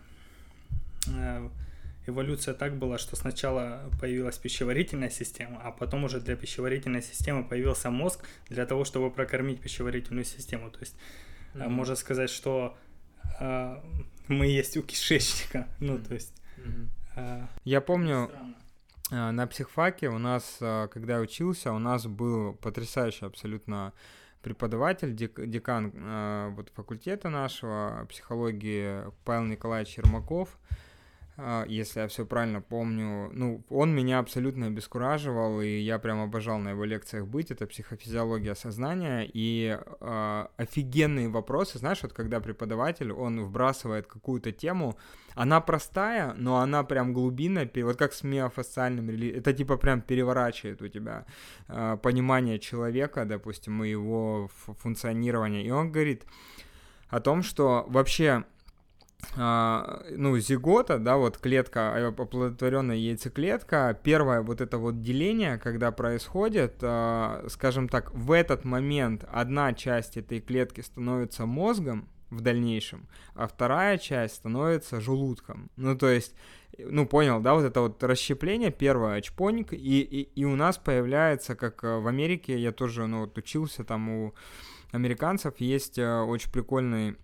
эволюция 2.08 2.54
так 2.54 2.76
была, 2.76 2.98
что 2.98 3.16
сначала 3.16 3.90
появилась 4.00 4.38
пищеварительная 4.38 5.10
система, 5.10 5.60
а 5.62 5.70
потом 5.70 6.04
уже 6.04 6.20
для 6.20 6.36
пищеварительной 6.36 7.02
системы 7.02 7.44
появился 7.44 7.90
мозг 7.90 8.24
для 8.48 8.66
того, 8.66 8.84
чтобы 8.84 9.10
прокормить 9.10 9.60
пищеварительную 9.60 10.24
систему. 10.24 10.70
То 10.70 10.80
есть 10.80 10.96
mm-hmm. 11.54 11.68
можно 11.68 11.96
сказать, 11.96 12.30
что 12.30 12.76
э, 13.40 13.76
мы 14.28 14.46
есть 14.46 14.76
у 14.76 14.82
кишечника. 14.82 15.68
Ну, 15.80 15.98
то 15.98 16.14
есть. 16.14 16.34
Mm-hmm. 16.56 16.88
Э, 17.16 17.46
Я 17.64 17.80
помню. 17.80 18.28
Странно. 18.28 18.54
На 19.10 19.46
психфаке 19.46 20.10
у 20.10 20.18
нас, 20.18 20.56
когда 20.58 21.14
я 21.14 21.20
учился, 21.20 21.72
у 21.72 21.78
нас 21.78 22.06
был 22.06 22.52
потрясающий 22.52 23.24
абсолютно 23.24 23.94
преподаватель, 24.42 25.14
декан 25.16 26.54
вот 26.54 26.68
факультета 26.74 27.30
нашего 27.30 28.06
психологии 28.10 29.04
Павел 29.24 29.44
Николаевич 29.44 29.96
Ермаков. 29.96 30.58
Если 31.68 32.00
я 32.00 32.08
все 32.08 32.26
правильно 32.26 32.60
помню. 32.60 33.30
Ну, 33.32 33.64
он 33.68 33.94
меня 33.94 34.18
абсолютно 34.18 34.66
обескураживал, 34.66 35.60
и 35.60 35.78
я 35.78 35.98
прям 35.98 36.20
обожал 36.20 36.58
на 36.58 36.70
его 36.70 36.84
лекциях 36.84 37.26
быть. 37.26 37.52
Это 37.52 37.66
психофизиология 37.66 38.54
сознания 38.54 39.28
и 39.32 39.78
э, 39.78 40.46
офигенные 40.56 41.28
вопросы. 41.28 41.78
Знаешь, 41.78 42.02
вот 42.02 42.12
когда 42.12 42.40
преподаватель, 42.40 43.12
он 43.12 43.40
вбрасывает 43.44 44.06
какую-то 44.06 44.50
тему, 44.50 44.98
она 45.34 45.60
простая, 45.60 46.34
но 46.34 46.56
она 46.56 46.82
прям 46.82 47.12
глубинная, 47.12 47.70
вот 47.76 47.96
как 47.96 48.12
с 48.12 48.24
миофасциальным 48.24 49.08
это 49.08 49.52
типа 49.52 49.76
прям 49.76 50.00
переворачивает 50.00 50.82
у 50.82 50.88
тебя 50.88 51.24
э, 51.68 51.98
понимание 52.02 52.58
человека, 52.58 53.24
допустим, 53.24 53.84
и 53.84 53.90
его 53.90 54.50
функционирование. 54.80 55.64
И 55.64 55.70
он 55.70 55.92
говорит 55.92 56.24
о 57.08 57.20
том, 57.20 57.42
что 57.42 57.86
вообще 57.88 58.44
а, 59.36 60.02
ну, 60.10 60.38
зигота, 60.38 60.98
да, 60.98 61.16
вот 61.16 61.38
клетка, 61.38 61.92
а, 61.94 62.08
оплодотворенная 62.08 62.96
яйцеклетка, 62.96 63.98
первое 64.02 64.42
вот 64.42 64.60
это 64.60 64.78
вот 64.78 65.00
деление, 65.00 65.58
когда 65.58 65.92
происходит, 65.92 66.76
а, 66.82 67.44
скажем 67.48 67.88
так, 67.88 68.12
в 68.14 68.32
этот 68.32 68.64
момент 68.64 69.24
одна 69.30 69.74
часть 69.74 70.16
этой 70.16 70.40
клетки 70.40 70.80
становится 70.80 71.46
мозгом 71.46 72.08
в 72.30 72.40
дальнейшем, 72.40 73.08
а 73.34 73.46
вторая 73.46 73.98
часть 73.98 74.36
становится 74.36 75.00
желудком. 75.00 75.70
Ну, 75.76 75.96
то 75.96 76.08
есть, 76.08 76.34
ну, 76.78 77.06
понял, 77.06 77.40
да, 77.40 77.54
вот 77.54 77.64
это 77.64 77.80
вот 77.80 78.02
расщепление, 78.02 78.70
первое, 78.70 79.16
очпоник, 79.16 79.72
и, 79.72 80.00
и, 80.00 80.22
и 80.34 80.44
у 80.44 80.54
нас 80.54 80.78
появляется, 80.78 81.54
как 81.56 81.82
в 81.82 82.06
Америке, 82.06 82.58
я 82.58 82.72
тоже, 82.72 83.06
ну, 83.06 83.20
вот 83.20 83.36
учился 83.36 83.84
там 83.84 84.08
у 84.08 84.34
американцев, 84.92 85.54
есть 85.58 85.98
очень 85.98 86.50
прикольный 86.50 87.16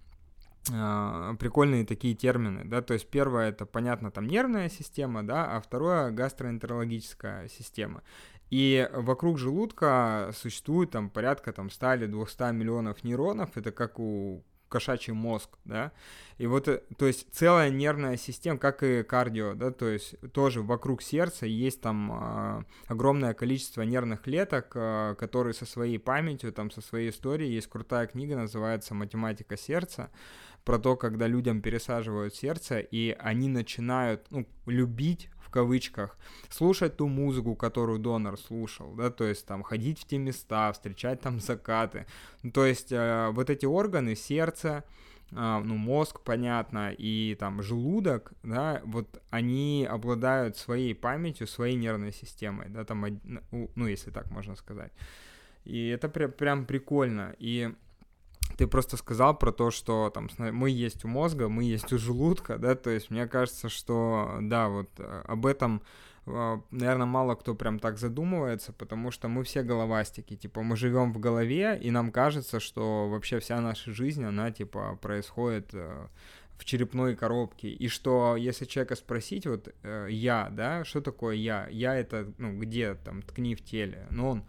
прикольные 0.66 1.84
такие 1.84 2.14
термины, 2.14 2.62
да, 2.64 2.80
то 2.80 2.94
есть 2.94 3.10
первое 3.10 3.50
это, 3.50 3.66
понятно, 3.66 4.10
там 4.10 4.26
нервная 4.26 4.70
система, 4.70 5.22
да, 5.22 5.56
а 5.56 5.60
второе 5.60 6.10
гастроэнтерологическая 6.10 7.48
система. 7.48 8.02
И 8.50 8.88
вокруг 8.92 9.38
желудка 9.38 10.30
существует 10.34 10.90
там 10.90 11.10
порядка 11.10 11.52
там 11.52 11.70
100 11.70 11.94
или 11.94 12.06
200 12.06 12.52
миллионов 12.52 13.04
нейронов, 13.04 13.56
это 13.56 13.72
как 13.72 13.98
у 13.98 14.44
кошачий 14.68 15.12
мозг, 15.12 15.50
да, 15.64 15.92
и 16.36 16.48
вот, 16.48 16.66
э, 16.66 16.82
то 16.98 17.06
есть 17.06 17.32
целая 17.32 17.70
нервная 17.70 18.16
система, 18.16 18.58
как 18.58 18.82
и 18.82 19.04
кардио, 19.04 19.54
да, 19.54 19.70
то 19.70 19.86
есть 19.86 20.16
тоже 20.32 20.62
вокруг 20.62 21.00
сердца 21.00 21.46
есть 21.46 21.80
там 21.80 22.10
э, 22.12 22.64
огромное 22.88 23.34
количество 23.34 23.82
нервных 23.82 24.22
клеток, 24.22 24.72
э, 24.74 25.14
которые 25.16 25.54
со 25.54 25.64
своей 25.64 25.98
памятью, 25.98 26.52
там, 26.52 26.72
со 26.72 26.80
своей 26.80 27.10
историей, 27.10 27.54
есть 27.54 27.68
крутая 27.68 28.08
книга, 28.08 28.36
называется 28.36 28.94
«Математика 28.94 29.56
сердца», 29.56 30.10
про 30.64 30.78
то, 30.78 30.96
когда 30.96 31.26
людям 31.26 31.60
пересаживают 31.60 32.34
сердце, 32.34 32.80
и 32.80 33.16
они 33.18 33.48
начинают 33.48 34.26
ну, 34.30 34.46
любить 34.66 35.28
в 35.38 35.50
кавычках, 35.50 36.18
слушать 36.48 36.96
ту 36.96 37.06
музыку, 37.06 37.54
которую 37.54 37.98
донор 37.98 38.38
слушал, 38.38 38.94
да, 38.94 39.10
то 39.10 39.24
есть 39.24 39.46
там 39.46 39.62
ходить 39.62 40.00
в 40.00 40.06
те 40.06 40.18
места, 40.18 40.72
встречать 40.72 41.20
там 41.20 41.38
закаты. 41.40 42.06
Ну, 42.42 42.50
то 42.50 42.64
есть 42.66 42.90
э, 42.90 43.30
вот 43.32 43.50
эти 43.50 43.66
органы, 43.66 44.16
сердце, 44.16 44.84
э, 45.30 45.62
ну, 45.64 45.76
мозг, 45.76 46.20
понятно, 46.22 46.92
и 46.96 47.36
там 47.38 47.62
желудок, 47.62 48.32
да, 48.42 48.80
вот 48.84 49.22
они 49.30 49.86
обладают 49.88 50.56
своей 50.56 50.94
памятью, 50.94 51.46
своей 51.46 51.76
нервной 51.76 52.12
системой, 52.12 52.68
да, 52.70 52.84
там, 52.84 53.04
ну, 53.50 53.86
если 53.86 54.10
так 54.10 54.30
можно 54.30 54.56
сказать. 54.56 54.92
И 55.64 55.88
это 55.88 56.08
прям, 56.08 56.32
прям 56.32 56.66
прикольно. 56.66 57.34
И 57.38 57.72
ты 58.56 58.66
просто 58.66 58.96
сказал 58.96 59.36
про 59.36 59.52
то, 59.52 59.70
что 59.70 60.10
там 60.10 60.28
мы 60.38 60.70
есть 60.70 61.04
у 61.04 61.08
мозга, 61.08 61.48
мы 61.48 61.64
есть 61.64 61.92
у 61.92 61.98
желудка, 61.98 62.58
да, 62.58 62.74
то 62.74 62.90
есть 62.90 63.10
мне 63.10 63.26
кажется, 63.26 63.68
что 63.68 64.38
да, 64.40 64.68
вот 64.68 64.90
э, 64.98 65.22
об 65.26 65.46
этом 65.46 65.82
э, 66.26 66.60
наверное, 66.70 67.06
мало 67.06 67.34
кто 67.34 67.54
прям 67.54 67.78
так 67.78 67.98
задумывается, 67.98 68.72
потому 68.72 69.10
что 69.10 69.28
мы 69.28 69.42
все 69.42 69.62
головастики, 69.62 70.36
типа, 70.36 70.62
мы 70.62 70.76
живем 70.76 71.12
в 71.12 71.18
голове, 71.18 71.78
и 71.82 71.90
нам 71.90 72.12
кажется, 72.12 72.60
что 72.60 73.08
вообще 73.08 73.40
вся 73.40 73.60
наша 73.60 73.92
жизнь, 73.92 74.24
она, 74.24 74.50
типа, 74.52 74.98
происходит 75.02 75.70
э, 75.72 76.06
в 76.56 76.64
черепной 76.64 77.16
коробке, 77.16 77.68
и 77.68 77.88
что, 77.88 78.36
если 78.36 78.64
человека 78.66 78.94
спросить, 78.94 79.46
вот, 79.46 79.74
я, 80.08 80.48
да, 80.52 80.84
что 80.84 81.00
такое 81.00 81.34
я? 81.34 81.66
Я 81.68 81.96
это, 81.96 82.32
ну, 82.38 82.56
где, 82.56 82.94
там, 82.94 83.22
ткни 83.22 83.56
в 83.56 83.64
теле, 83.64 84.06
ну, 84.10 84.28
он 84.30 84.44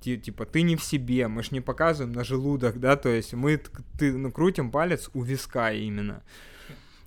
типа, 0.00 0.46
ты 0.46 0.62
не 0.62 0.76
в 0.76 0.82
себе, 0.82 1.28
мы 1.28 1.42
ж 1.42 1.50
не 1.50 1.60
показываем 1.60 2.12
на 2.12 2.24
желудок, 2.24 2.78
да, 2.80 2.96
то 2.96 3.08
есть 3.08 3.34
мы 3.34 3.60
ты, 3.98 4.12
ну, 4.12 4.30
крутим 4.30 4.70
палец 4.70 5.10
у 5.14 5.22
виска 5.22 5.72
именно. 5.72 6.22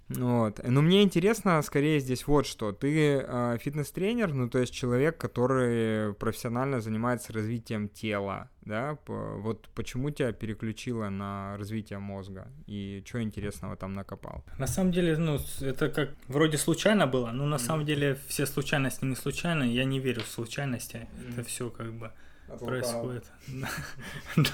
Вот. 0.10 0.60
Но 0.64 0.82
мне 0.82 1.04
интересно 1.04 1.62
скорее 1.62 2.00
здесь 2.00 2.26
вот 2.26 2.48
что. 2.48 2.72
Ты 2.72 3.24
э, 3.24 3.58
фитнес-тренер, 3.62 4.34
ну 4.34 4.50
то 4.50 4.58
есть 4.58 4.74
человек, 4.74 5.18
который 5.18 6.16
профессионально 6.16 6.82
занимается 6.82 7.32
развитием 7.32 7.90
тела, 7.90 8.50
да? 8.62 8.98
Вот 9.06 9.70
почему 9.76 10.10
тебя 10.10 10.32
переключило 10.32 11.10
на 11.10 11.58
развитие 11.58 12.00
мозга 12.00 12.48
и 12.66 13.04
что 13.06 13.22
интересного 13.22 13.76
там 13.76 13.94
накопал? 13.94 14.44
На 14.58 14.68
самом 14.68 14.92
деле, 14.92 15.16
ну 15.16 15.38
это 15.62 15.90
как 15.90 16.10
вроде 16.28 16.58
случайно 16.58 17.06
было, 17.06 17.32
но 17.32 17.46
на 17.46 17.56
mm-hmm. 17.56 17.60
самом 17.60 17.86
деле 17.86 18.18
все 18.28 18.48
случайности 18.48 19.06
не 19.06 19.16
случайны. 19.16 19.64
Я 19.64 19.86
не 19.86 20.00
верю 20.00 20.24
в 20.24 20.28
случайности. 20.28 20.96
Mm-hmm. 20.96 21.34
Это 21.34 21.44
все 21.44 21.70
как 21.70 21.94
бы 21.94 22.12
происходит. 22.58 23.26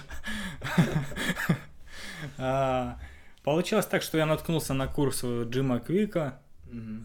А, 2.37 2.97
получилось 3.43 3.85
так, 3.85 4.01
что 4.01 4.17
я 4.17 4.25
наткнулся 4.25 4.73
на 4.73 4.87
курс 4.87 5.23
Джима 5.23 5.79
Квика 5.79 6.41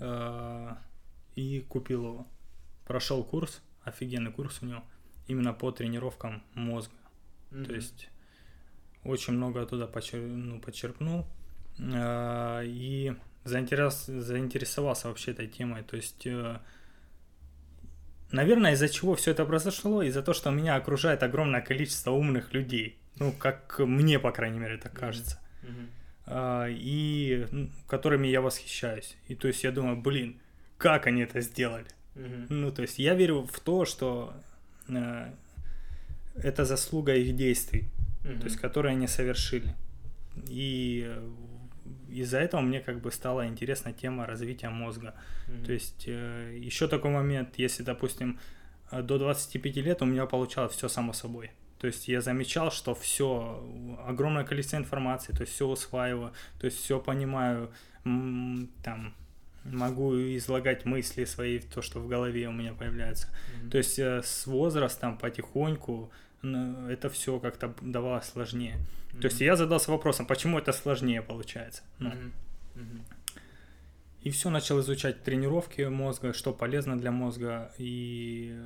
а, 0.01 0.79
и 1.35 1.61
купил 1.69 2.05
его. 2.05 2.27
Прошел 2.87 3.23
курс, 3.23 3.61
офигенный 3.83 4.33
курс 4.33 4.61
у 4.63 4.67
него, 4.67 4.83
именно 5.27 5.53
по 5.53 5.73
тренировкам 5.73 6.43
мозга. 6.55 6.95
То 7.51 7.75
есть 7.75 8.09
очень 9.05 9.35
много 9.35 9.63
оттуда 9.63 9.87
почер... 9.87 10.21
ну, 10.21 10.61
почерпнул 10.61 11.27
а, 11.79 12.63
и 12.63 13.15
заинтерес... 13.45 14.07
заинтересовался 14.07 15.09
вообще 15.09 15.33
этой 15.33 15.49
темой. 15.49 15.83
То 15.83 15.97
есть 15.97 16.27
э, 16.27 16.61
Наверное, 18.33 18.73
из-за 18.73 18.89
чего 18.89 19.15
все 19.17 19.33
это 19.33 19.45
произошло? 19.45 20.03
Из-за 20.03 20.23
того, 20.23 20.35
что 20.35 20.51
меня 20.51 20.77
окружает 20.77 21.23
огромное 21.23 21.61
количество 21.61 22.13
умных 22.13 22.53
людей. 22.55 22.97
Ну, 23.19 23.33
как 23.33 23.79
мне, 23.81 24.19
по 24.19 24.31
крайней 24.31 24.59
мере, 24.59 24.77
так 24.79 24.93
кажется. 24.93 25.39
Mm-hmm. 25.63 25.89
А, 26.27 26.67
и 26.69 27.47
ну, 27.51 27.71
которыми 27.89 28.29
я 28.29 28.41
восхищаюсь. 28.41 29.17
И 29.29 29.35
то 29.35 29.49
есть 29.49 29.65
я 29.65 29.73
думаю, 29.73 29.97
блин, 29.97 30.41
как 30.79 31.07
они 31.07 31.23
это 31.23 31.41
сделали? 31.41 31.87
Mm-hmm. 32.15 32.47
Ну, 32.51 32.73
то 32.73 32.83
есть 32.83 32.99
я 32.99 33.15
верю 33.15 33.49
в 33.53 33.61
то, 33.61 33.85
что 33.85 34.33
э, 34.89 35.33
это 36.37 36.65
заслуга 36.65 37.15
их 37.15 37.35
действий, 37.37 37.89
то 38.23 38.45
есть 38.45 38.57
которые 38.57 38.93
они 38.93 39.07
совершили. 39.07 39.75
И 40.49 41.13
из-за 42.09 42.39
этого 42.39 42.61
мне 42.61 42.81
как 42.81 43.01
бы 43.01 43.11
стала 43.13 43.47
интересна 43.47 43.93
тема 43.93 44.27
развития 44.27 44.71
мозга. 44.71 45.15
Mm-hmm. 45.49 45.65
То 45.65 45.73
есть 45.73 46.05
э, 46.07 46.59
еще 46.59 46.89
такой 46.89 47.11
момент, 47.11 47.55
если, 47.57 47.83
допустим, 47.83 48.39
э, 48.91 49.03
до 49.03 49.19
25 49.19 49.77
лет 49.77 50.03
у 50.03 50.05
меня 50.05 50.27
получалось 50.27 50.73
все 50.73 50.89
само 50.89 51.13
собой. 51.13 51.51
То 51.79 51.87
есть 51.87 52.09
я 52.09 52.21
замечал, 52.21 52.71
что 52.71 52.95
все, 52.95 53.65
огромное 54.07 54.45
количество 54.45 54.77
информации, 54.77 55.33
то 55.33 55.43
есть 55.43 55.55
все 55.55 55.67
усваиваю, 55.67 56.33
то 56.61 56.67
есть 56.67 56.79
все 56.79 57.01
понимаю, 57.01 57.71
там, 58.05 59.15
могу 59.65 60.15
излагать 60.37 60.85
мысли 60.85 61.25
свои, 61.25 61.59
то, 61.59 61.81
что 61.81 62.01
в 62.01 62.09
голове 62.09 62.49
у 62.49 62.53
меня 62.53 62.75
появляется. 62.75 63.29
Mm-hmm. 63.29 63.71
То 63.71 63.79
есть 63.79 63.99
э, 63.99 64.23
с 64.23 64.47
возрастом 64.47 65.17
потихоньку 65.17 66.11
это 66.43 67.11
все 67.11 67.39
как-то 67.39 67.75
давалось 67.83 68.27
сложнее. 68.27 68.79
Mm-hmm. 69.13 69.21
То 69.21 69.27
есть 69.27 69.41
я 69.41 69.57
задался 69.57 69.91
вопросом, 69.91 70.27
почему 70.27 70.59
это 70.59 70.73
сложнее 70.73 71.23
получается. 71.23 71.83
Ну. 71.99 72.11
Mm-hmm. 72.11 72.33
Mm-hmm. 72.77 73.01
И 74.23 74.31
все 74.31 74.51
начал 74.51 74.81
изучать 74.81 75.23
тренировки 75.23 75.83
мозга, 75.83 76.33
что 76.33 76.53
полезно 76.53 76.99
для 76.99 77.11
мозга, 77.11 77.73
и 77.79 78.61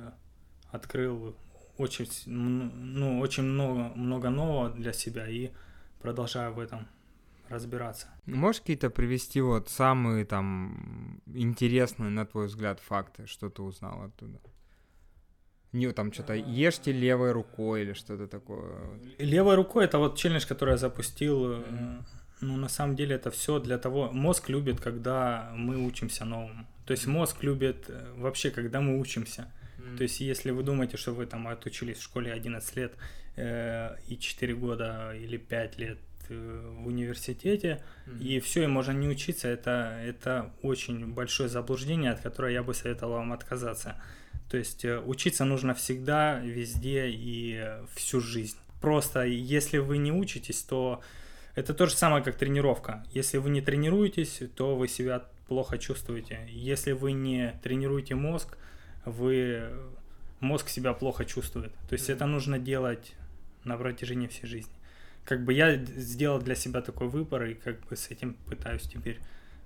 открыл 0.69 1.35
очень, 1.77 2.07
ну, 2.25 3.19
очень 3.19 3.43
много, 3.43 3.95
много 3.95 4.29
нового 4.29 4.69
для 4.69 4.91
себя 4.93 5.27
и 5.27 5.51
продолжаю 6.01 6.53
в 6.53 6.59
этом 6.59 6.87
разбираться. 7.49 8.07
Можешь 8.25 8.61
какие-то 8.61 8.89
привести 8.89 9.39
вот 9.39 9.69
самые 9.69 10.25
там 10.25 11.21
интересные, 11.27 12.09
на 12.09 12.25
твой 12.25 12.47
взгляд, 12.47 12.79
факты, 12.79 13.27
что 13.27 13.49
ты 13.49 13.61
узнал 13.61 14.03
оттуда? 14.03 14.39
Не 15.75 15.91
там 15.91 16.13
что-то 16.13 16.33
ешьте 16.33 16.91
левой 16.91 17.31
рукой 17.31 17.81
или 17.81 17.93
что-то 17.93 18.27
такое. 18.27 18.75
Левой 19.17 19.55
рукой 19.55 19.85
это 19.85 19.97
вот 19.97 20.17
челлендж, 20.17 20.45
который 20.47 20.71
я 20.71 20.77
запустил. 20.77 21.51
Mm-hmm. 21.51 22.03
Ну, 22.41 22.57
на 22.57 22.69
самом 22.69 22.95
деле 22.95 23.15
это 23.15 23.29
все 23.31 23.59
для 23.59 23.77
того. 23.77 24.11
Мозг 24.11 24.49
любит, 24.49 24.79
когда 24.79 25.51
мы 25.55 25.85
учимся 25.85 26.25
новому. 26.25 26.65
То 26.85 26.91
есть 26.91 27.07
мозг 27.07 27.43
любит 27.43 27.85
э, 27.87 28.13
вообще, 28.17 28.51
когда 28.51 28.81
мы 28.81 28.99
учимся. 28.99 29.41
Mm-hmm. 29.77 29.97
То 29.97 30.03
есть, 30.03 30.19
если 30.21 30.51
вы 30.51 30.63
думаете, 30.63 30.97
что 30.97 31.13
вы 31.13 31.25
там 31.25 31.47
отучились 31.47 31.97
в 31.97 32.03
школе 32.03 32.31
11 32.31 32.75
лет 32.75 32.93
э, 33.35 33.95
и 34.07 34.17
4 34.17 34.55
года 34.55 35.13
или 35.15 35.37
5 35.37 35.79
лет 35.79 35.97
Э, 36.29 36.73
в 36.79 36.87
университете, 36.87 37.81
mm-hmm. 38.07 38.23
и 38.23 38.39
все, 38.39 38.63
и 38.63 38.67
можно 38.67 38.91
не 38.91 39.07
учиться, 39.07 39.47
это, 39.47 39.99
это 40.03 40.51
очень 40.61 41.13
большое 41.13 41.49
заблуждение, 41.49 42.11
от 42.11 42.21
которого 42.21 42.49
я 42.49 42.63
бы 42.63 42.73
советовал 42.73 43.15
вам 43.15 43.33
отказаться. 43.33 44.01
То 44.49 44.57
есть 44.57 44.85
э, 44.85 44.99
учиться 44.99 45.45
нужно 45.45 45.73
всегда, 45.73 46.39
везде 46.39 47.07
и 47.09 47.63
всю 47.93 48.21
жизнь. 48.21 48.57
Просто 48.81 49.23
если 49.23 49.77
вы 49.77 49.97
не 49.97 50.11
учитесь, 50.11 50.61
то 50.63 51.01
это 51.55 51.73
то 51.73 51.87
же 51.87 51.95
самое, 51.95 52.23
как 52.23 52.35
тренировка. 52.35 53.03
Если 53.11 53.37
вы 53.37 53.49
не 53.49 53.61
тренируетесь, 53.61 54.41
то 54.55 54.75
вы 54.75 54.87
себя 54.87 55.23
плохо 55.47 55.77
чувствуете. 55.77 56.47
Если 56.49 56.91
вы 56.91 57.13
не 57.13 57.59
тренируете 57.63 58.15
мозг, 58.15 58.57
вы 59.05 59.69
мозг 60.39 60.69
себя 60.69 60.93
плохо 60.93 61.25
чувствует. 61.25 61.73
То 61.89 61.93
есть 61.93 62.09
mm-hmm. 62.09 62.15
это 62.15 62.25
нужно 62.25 62.59
делать 62.59 63.13
на 63.63 63.77
протяжении 63.77 64.27
всей 64.27 64.47
жизни 64.47 64.75
как 65.25 65.43
бы 65.43 65.53
я 65.53 65.75
сделал 65.75 66.39
для 66.39 66.55
себя 66.55 66.81
такой 66.81 67.07
выбор 67.07 67.43
и 67.45 67.55
как 67.55 67.79
бы 67.87 67.95
с 67.95 68.09
этим 68.11 68.35
пытаюсь 68.45 68.83
теперь 68.83 69.19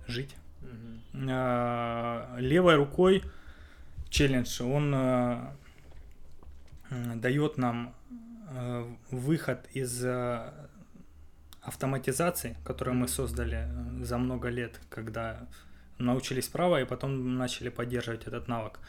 жить. 0.07 0.35
Mm-hmm. 1.13 2.39
Левой 2.41 2.75
рукой 2.75 3.23
челлендж, 4.09 4.61
он 4.61 4.93
а, 4.95 5.55
дает 7.15 7.57
нам 7.57 7.93
а, 8.49 8.91
выход 9.11 9.67
из 9.73 10.03
а, 10.03 10.69
автоматизации, 11.61 12.57
которую 12.63 12.95
мы 12.95 13.07
создали 13.07 13.67
э, 13.67 14.03
за 14.03 14.17
много 14.17 14.49
лет, 14.49 14.79
когда 14.89 15.47
научились 15.97 16.47
право 16.47 16.81
и 16.81 16.85
потом 16.85 17.37
начали 17.37 17.69
поддерживать 17.69 18.25
этот 18.25 18.47
навык. 18.47 18.79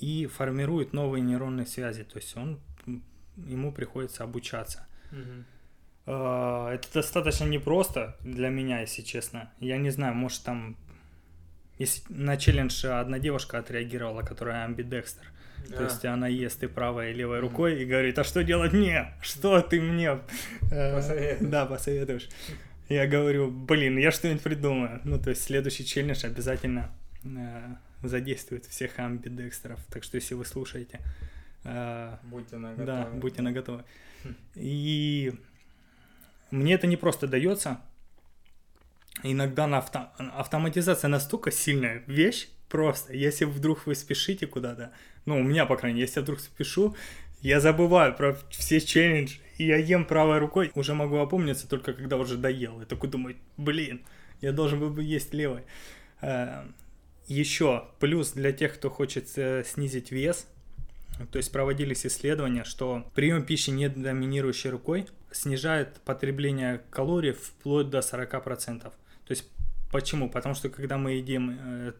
И 0.00 0.26
формирует 0.26 0.92
новые 0.94 1.20
нейронные 1.20 1.66
связи, 1.66 2.04
то 2.04 2.18
есть 2.18 2.36
он 2.36 2.60
ему 3.36 3.72
приходится 3.72 4.24
обучаться. 4.24 4.86
Это 6.06 6.88
достаточно 6.94 7.44
непросто 7.44 8.16
для 8.20 8.48
меня, 8.48 8.80
если 8.80 9.02
честно. 9.02 9.50
Я 9.60 9.76
не 9.76 9.90
знаю, 9.90 10.14
может 10.14 10.42
там... 10.44 10.76
Если 11.82 12.02
на 12.10 12.36
челлендж 12.36 12.86
одна 12.86 13.18
девушка 13.18 13.58
отреагировала, 13.58 14.22
которая 14.22 14.64
амбидекстер. 14.64 15.24
Yeah. 15.66 15.76
То 15.78 15.84
есть 15.84 16.04
она 16.04 16.28
ест 16.28 16.62
и 16.62 16.68
правой, 16.68 17.10
и 17.10 17.14
левой 17.14 17.38
mm-hmm. 17.38 17.40
рукой 17.40 17.82
и 17.82 17.84
говорит, 17.84 18.18
а 18.20 18.24
что 18.24 18.44
делать 18.44 18.72
мне? 18.72 19.12
Что 19.20 19.60
ты 19.60 19.80
мне? 19.80 20.20
Э, 20.70 20.94
посоветуешь. 20.94 21.50
Да, 21.50 21.66
посоветуешь. 21.66 22.28
Я 22.88 23.08
говорю, 23.08 23.50
блин, 23.50 23.98
я 23.98 24.12
что-нибудь 24.12 24.42
придумаю. 24.42 25.00
Ну, 25.02 25.18
то 25.18 25.30
есть 25.30 25.42
следующий 25.42 25.84
челлендж 25.84 26.24
обязательно 26.24 26.88
э, 27.24 27.74
задействует 28.02 28.66
всех 28.66 28.96
амбидекстеров. 29.00 29.80
Так 29.90 30.04
что 30.04 30.16
если 30.16 30.34
вы 30.34 30.44
слушаете... 30.44 31.00
Э, 31.64 32.16
будьте 32.22 32.58
наготове. 32.58 32.86
Да, 32.86 33.08
будьте 33.12 33.42
наготове. 33.42 33.84
И 34.54 35.32
мне 36.52 36.74
это 36.74 36.86
не 36.86 36.96
просто 36.96 37.26
дается. 37.26 37.80
Иногда 39.22 39.66
на 39.66 39.78
авто... 39.78 40.10
автоматизация 40.34 41.08
настолько 41.08 41.50
сильная 41.50 42.02
вещь, 42.06 42.48
просто, 42.68 43.12
если 43.12 43.44
вдруг 43.44 43.86
вы 43.86 43.94
спешите 43.94 44.46
куда-то, 44.46 44.92
ну, 45.26 45.38
у 45.38 45.42
меня, 45.42 45.66
по 45.66 45.76
крайней 45.76 45.96
мере, 45.96 46.06
если 46.06 46.20
я 46.20 46.22
вдруг 46.22 46.40
спешу, 46.40 46.96
я 47.40 47.60
забываю 47.60 48.14
про 48.14 48.36
все 48.50 48.80
челленджи, 48.80 49.38
и 49.58 49.66
я 49.66 49.76
ем 49.76 50.04
правой 50.04 50.38
рукой, 50.38 50.70
уже 50.74 50.94
могу 50.94 51.18
опомниться 51.18 51.68
только 51.68 51.92
когда 51.92 52.16
уже 52.16 52.36
доел. 52.36 52.80
И 52.80 52.84
такой 52.84 53.10
думаю, 53.10 53.36
блин, 53.56 54.02
я 54.40 54.52
должен 54.52 54.80
был 54.80 54.90
бы 54.90 55.02
есть 55.02 55.34
левой. 55.34 55.62
Э, 56.20 56.64
Еще 57.26 57.88
плюс 58.00 58.32
для 58.32 58.52
тех, 58.52 58.74
кто 58.74 58.90
хочет 58.90 59.28
э, 59.36 59.64
снизить 59.64 60.10
вес, 60.10 60.46
то 61.30 61.36
есть 61.36 61.52
проводились 61.52 62.06
исследования, 62.06 62.64
что 62.64 63.10
прием 63.14 63.44
пищи 63.44 63.70
не 63.70 63.88
доминирующей 63.88 64.70
рукой 64.70 65.06
снижает 65.30 66.00
потребление 66.04 66.82
калорий 66.90 67.32
вплоть 67.32 67.90
до 67.90 67.98
40%. 67.98 68.92
То 69.26 69.32
есть 69.32 69.50
почему? 69.90 70.30
Потому 70.30 70.54
что 70.54 70.68
когда 70.68 70.98
мы 70.98 71.12
едим 71.12 71.58
э, 71.60 71.92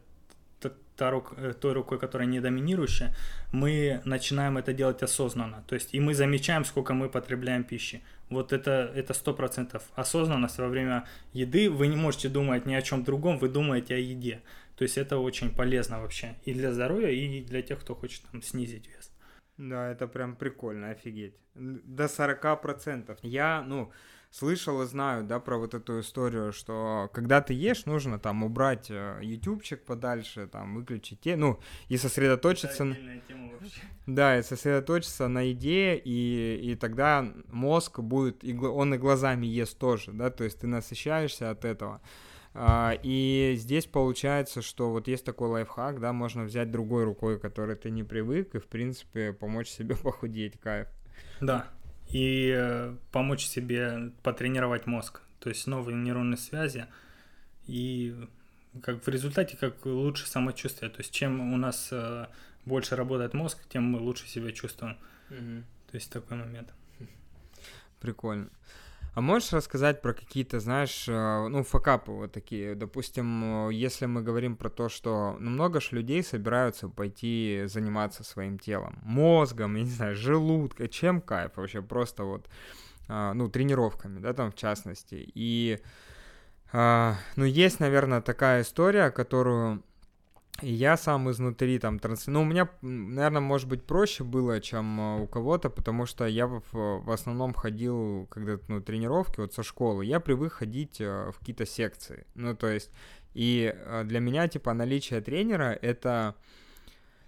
та 0.95 1.11
рук, 1.11 1.33
э, 1.37 1.53
той 1.53 1.73
рукой, 1.73 1.99
которая 1.99 2.27
не 2.27 2.39
доминирующая, 2.39 3.15
мы 3.51 4.01
начинаем 4.05 4.57
это 4.57 4.73
делать 4.73 5.03
осознанно. 5.03 5.63
То 5.67 5.75
есть 5.75 5.93
и 5.93 5.99
мы 5.99 6.13
замечаем, 6.13 6.65
сколько 6.65 6.93
мы 6.93 7.09
потребляем 7.09 7.63
пищи. 7.63 8.01
Вот 8.29 8.53
это, 8.53 8.91
это 8.95 9.13
100% 9.13 9.81
осознанность 9.95 10.57
во 10.59 10.67
время 10.67 11.05
еды. 11.33 11.69
Вы 11.69 11.87
не 11.87 11.95
можете 11.95 12.29
думать 12.29 12.65
ни 12.65 12.73
о 12.75 12.81
чем 12.81 13.03
другом, 13.03 13.37
вы 13.37 13.49
думаете 13.49 13.95
о 13.95 13.97
еде. 13.97 14.41
То 14.75 14.83
есть 14.83 14.97
это 14.97 15.17
очень 15.17 15.49
полезно 15.49 15.99
вообще 15.99 16.35
и 16.45 16.53
для 16.53 16.71
здоровья, 16.71 17.09
и 17.09 17.41
для 17.41 17.61
тех, 17.61 17.79
кто 17.79 17.95
хочет 17.95 18.23
там, 18.31 18.41
снизить 18.41 18.87
вес. 18.87 19.11
Да, 19.57 19.91
это 19.91 20.07
прям 20.07 20.35
прикольно, 20.35 20.89
офигеть. 20.89 21.35
До 21.55 22.05
40%. 22.05 23.19
Я, 23.21 23.61
ну, 23.61 23.91
слышал 24.33 24.81
и 24.81 24.87
знаю, 24.87 25.23
да, 25.23 25.39
про 25.39 25.57
вот 25.57 25.75
эту 25.75 25.99
историю, 25.99 26.51
что 26.53 27.07
когда 27.13 27.39
ты 27.39 27.53
ешь, 27.53 27.85
нужно 27.85 28.17
там 28.17 28.43
убрать 28.43 28.87
э, 28.89 29.19
ютубчик 29.21 29.85
подальше, 29.85 30.47
там, 30.47 30.73
выключить 30.73 31.21
те, 31.21 31.35
ну, 31.35 31.59
и 31.87 31.97
сосредоточиться... 31.97 32.83
на... 32.83 32.97
Да, 34.07 34.39
и 34.39 34.41
сосредоточиться 34.41 35.27
на 35.27 35.41
еде, 35.41 35.95
и, 35.95 36.71
и 36.71 36.75
тогда 36.75 37.31
мозг 37.51 37.99
будет, 37.99 38.43
он 38.43 38.95
и 38.95 38.97
глазами 38.97 39.45
ест 39.45 39.77
тоже, 39.77 40.11
да, 40.11 40.31
то 40.31 40.43
есть 40.43 40.59
ты 40.59 40.67
насыщаешься 40.67 41.51
от 41.51 41.63
этого. 41.63 42.01
А, 42.55 42.97
и 43.03 43.53
здесь 43.55 43.85
получается, 43.85 44.63
что 44.63 44.89
вот 44.89 45.07
есть 45.07 45.25
такой 45.25 45.49
лайфхак, 45.49 45.99
да, 45.99 46.11
можно 46.11 46.43
взять 46.43 46.71
другой 46.71 47.03
рукой, 47.03 47.39
которой 47.39 47.75
ты 47.75 47.91
не 47.91 48.03
привык, 48.03 48.55
и, 48.55 48.59
в 48.59 48.65
принципе, 48.65 49.31
помочь 49.31 49.69
себе 49.69 49.95
похудеть, 50.03 50.59
кайф. 50.59 50.87
Да, 51.39 51.67
и 52.13 52.53
э, 52.55 52.95
помочь 53.11 53.43
себе 53.43 54.11
потренировать 54.21 54.85
мозг, 54.85 55.21
то 55.39 55.49
есть 55.49 55.65
новые 55.65 55.97
нейронные 55.97 56.37
связи, 56.37 56.85
и 57.65 58.15
как 58.83 59.05
в 59.05 59.09
результате 59.09 59.57
как 59.57 59.83
лучше 59.85 60.27
самочувствие. 60.27 60.91
То 60.91 60.99
есть 60.99 61.11
чем 61.11 61.53
у 61.53 61.57
нас 61.57 61.89
э, 61.91 62.27
больше 62.65 62.95
работает 62.95 63.33
мозг, 63.33 63.57
тем 63.67 63.83
мы 63.85 63.99
лучше 63.99 64.27
себя 64.27 64.51
чувствуем. 64.51 64.97
Угу. 65.31 65.63
То 65.91 65.95
есть 65.95 66.11
такой 66.11 66.37
момент. 66.37 66.71
Прикольно. 67.99 68.49
А 69.15 69.21
можешь 69.21 69.53
рассказать 69.53 70.01
про 70.01 70.13
какие-то, 70.13 70.59
знаешь, 70.59 71.05
э, 71.07 71.47
ну, 71.47 71.63
факапы 71.63 72.11
вот 72.11 72.31
такие? 72.31 72.73
Допустим, 72.73 73.69
если 73.69 74.07
мы 74.07 74.23
говорим 74.23 74.55
про 74.55 74.69
то, 74.69 74.89
что 74.89 75.37
ну, 75.39 75.51
много 75.51 75.79
ж 75.79 75.91
людей 75.91 76.23
собираются 76.23 76.89
пойти 76.89 77.63
заниматься 77.65 78.23
своим 78.23 78.57
телом, 78.57 78.97
мозгом, 79.03 79.75
я 79.75 79.83
не 79.83 79.89
знаю, 79.89 80.15
желудком, 80.15 80.89
чем 80.89 81.21
кайф 81.21 81.51
вообще, 81.55 81.83
просто 81.83 82.23
вот, 82.23 82.47
э, 83.07 83.33
ну, 83.33 83.49
тренировками, 83.49 84.19
да, 84.19 84.33
там 84.33 84.51
в 84.51 84.55
частности. 84.55 85.31
И, 85.35 85.79
ну, 86.73 87.45
есть, 87.45 87.79
наверное, 87.79 88.19
такая 88.21 88.63
история, 88.63 89.11
которую 89.11 89.83
я 90.61 90.97
сам 90.97 91.29
изнутри 91.31 91.79
там 91.79 91.99
транс... 91.99 92.27
Ну, 92.27 92.41
у 92.41 92.45
меня, 92.45 92.69
наверное, 92.81 93.41
может 93.41 93.67
быть, 93.67 93.83
проще 93.83 94.23
было, 94.23 94.61
чем 94.61 94.99
э, 94.99 95.23
у 95.23 95.27
кого-то, 95.27 95.69
потому 95.69 96.05
что 96.05 96.25
я 96.25 96.47
в, 96.47 96.63
в 96.71 97.11
основном 97.11 97.53
ходил, 97.53 98.27
когда, 98.29 98.59
ну, 98.67 98.81
тренировки 98.81 99.39
вот 99.39 99.53
со 99.53 99.63
школы, 99.63 100.05
я 100.05 100.19
привык 100.19 100.53
ходить 100.53 101.01
э, 101.01 101.31
в 101.31 101.39
какие-то 101.39 101.65
секции. 101.65 102.25
Ну, 102.35 102.55
то 102.55 102.67
есть, 102.67 102.91
и 103.33 103.73
э, 103.75 104.03
для 104.05 104.19
меня, 104.19 104.47
типа, 104.47 104.73
наличие 104.73 105.21
тренера— 105.21 105.77
это 105.81 106.35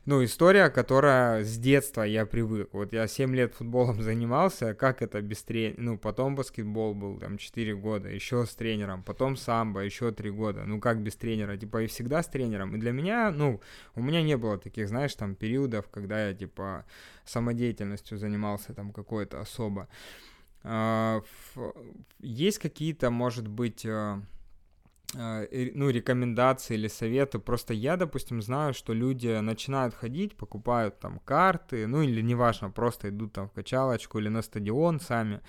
ну, 0.05 0.23
история, 0.23 0.69
которая 0.69 1.43
с 1.43 1.57
детства 1.57 2.03
я 2.03 2.27
привык. 2.27 2.69
Вот 2.73 2.93
я 2.93 3.07
7 3.07 3.35
лет 3.35 3.55
футболом 3.55 4.01
занимался, 4.03 4.75
как 4.75 5.01
это 5.01 5.19
без 5.21 5.41
тренера? 5.43 5.81
Ну, 5.81 5.97
потом 5.97 6.35
баскетбол 6.35 6.93
был, 6.93 7.19
там, 7.19 7.37
4 7.37 7.75
года, 7.75 8.09
еще 8.09 8.45
с 8.45 8.53
тренером, 8.53 9.01
потом 9.01 9.35
самбо, 9.35 9.79
еще 9.79 10.11
3 10.11 10.29
года. 10.29 10.63
Ну, 10.65 10.79
как 10.79 11.01
без 11.01 11.15
тренера? 11.15 11.57
Типа, 11.57 11.81
и 11.81 11.87
всегда 11.87 12.21
с 12.21 12.27
тренером. 12.27 12.75
И 12.75 12.79
для 12.79 12.91
меня, 12.91 13.31
ну, 13.31 13.61
у 13.95 14.03
меня 14.03 14.21
не 14.21 14.37
было 14.37 14.59
таких, 14.59 14.87
знаешь, 14.87 15.15
там, 15.15 15.35
периодов, 15.35 15.87
когда 15.89 16.27
я, 16.27 16.33
типа, 16.35 16.85
самодеятельностью 17.25 18.19
занимался 18.19 18.73
там 18.73 18.91
какой-то 18.91 19.39
особо. 19.39 19.87
А, 20.63 21.21
есть 22.19 22.59
какие-то, 22.59 23.09
может 23.09 23.47
быть, 23.47 23.85
а, 23.87 24.21
ну, 25.15 25.89
рекомендации 25.89 26.73
или 26.75 26.87
советы. 26.87 27.39
Просто 27.39 27.73
я, 27.73 27.97
допустим, 27.97 28.41
знаю, 28.41 28.73
что 28.73 28.93
люди 28.93 29.39
начинают 29.39 29.93
ходить, 29.93 30.35
покупают 30.35 30.99
там 30.99 31.19
карты, 31.19 31.87
ну 31.87 32.01
или 32.01 32.21
неважно, 32.21 32.69
просто 32.69 33.09
идут 33.09 33.33
там 33.33 33.47
в 33.47 33.53
качалочку 33.53 34.19
или 34.19 34.29
на 34.29 34.41
стадион 34.41 34.99
сами. 34.99 35.41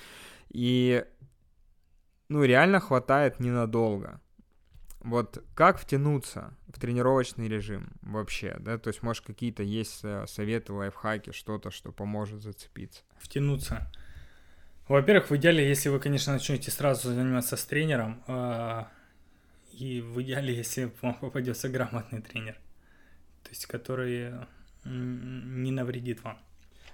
И, 0.51 1.05
ну, 2.29 2.45
реально 2.45 2.81
хватает 2.81 3.41
ненадолго. 3.41 4.21
Вот 5.01 5.45
как 5.55 5.79
втянуться 5.79 6.57
в 6.67 6.81
тренировочный 6.81 7.49
режим 7.49 7.93
вообще, 8.03 8.57
да? 8.59 8.79
То 8.79 8.89
есть, 8.89 9.03
может, 9.03 9.25
какие-то 9.25 9.63
есть 9.63 10.01
э, 10.03 10.27
советы, 10.27 10.73
лайфхаки, 10.73 11.31
что-то, 11.31 11.71
что 11.71 11.93
поможет 11.93 12.43
зацепиться? 12.43 13.03
Втянуться. 13.19 13.91
Во-первых, 14.89 15.31
в 15.31 15.37
идеале, 15.37 15.69
если 15.69 15.89
вы, 15.89 16.01
конечно, 16.01 16.33
начнете 16.33 16.71
сразу 16.71 17.13
заниматься 17.13 17.57
с 17.57 17.65
тренером, 17.65 18.23
и 19.79 20.01
в 20.01 20.21
идеале, 20.23 20.55
если 20.65 20.93
вам 21.03 21.15
попадется 21.15 21.69
грамотный 21.69 22.23
тренер, 22.23 22.55
то 23.43 23.51
есть 23.51 23.67
который 23.67 24.33
не 24.85 25.73
навредит 25.73 26.23
вам. 26.23 26.39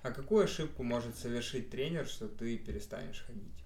А 0.03 0.11
какую 0.11 0.45
ошибку 0.45 0.83
может 0.83 1.17
совершить 1.17 1.71
тренер, 1.71 2.07
что 2.07 2.27
ты 2.27 2.59
перестанешь 2.59 3.23
ходить? 3.27 3.65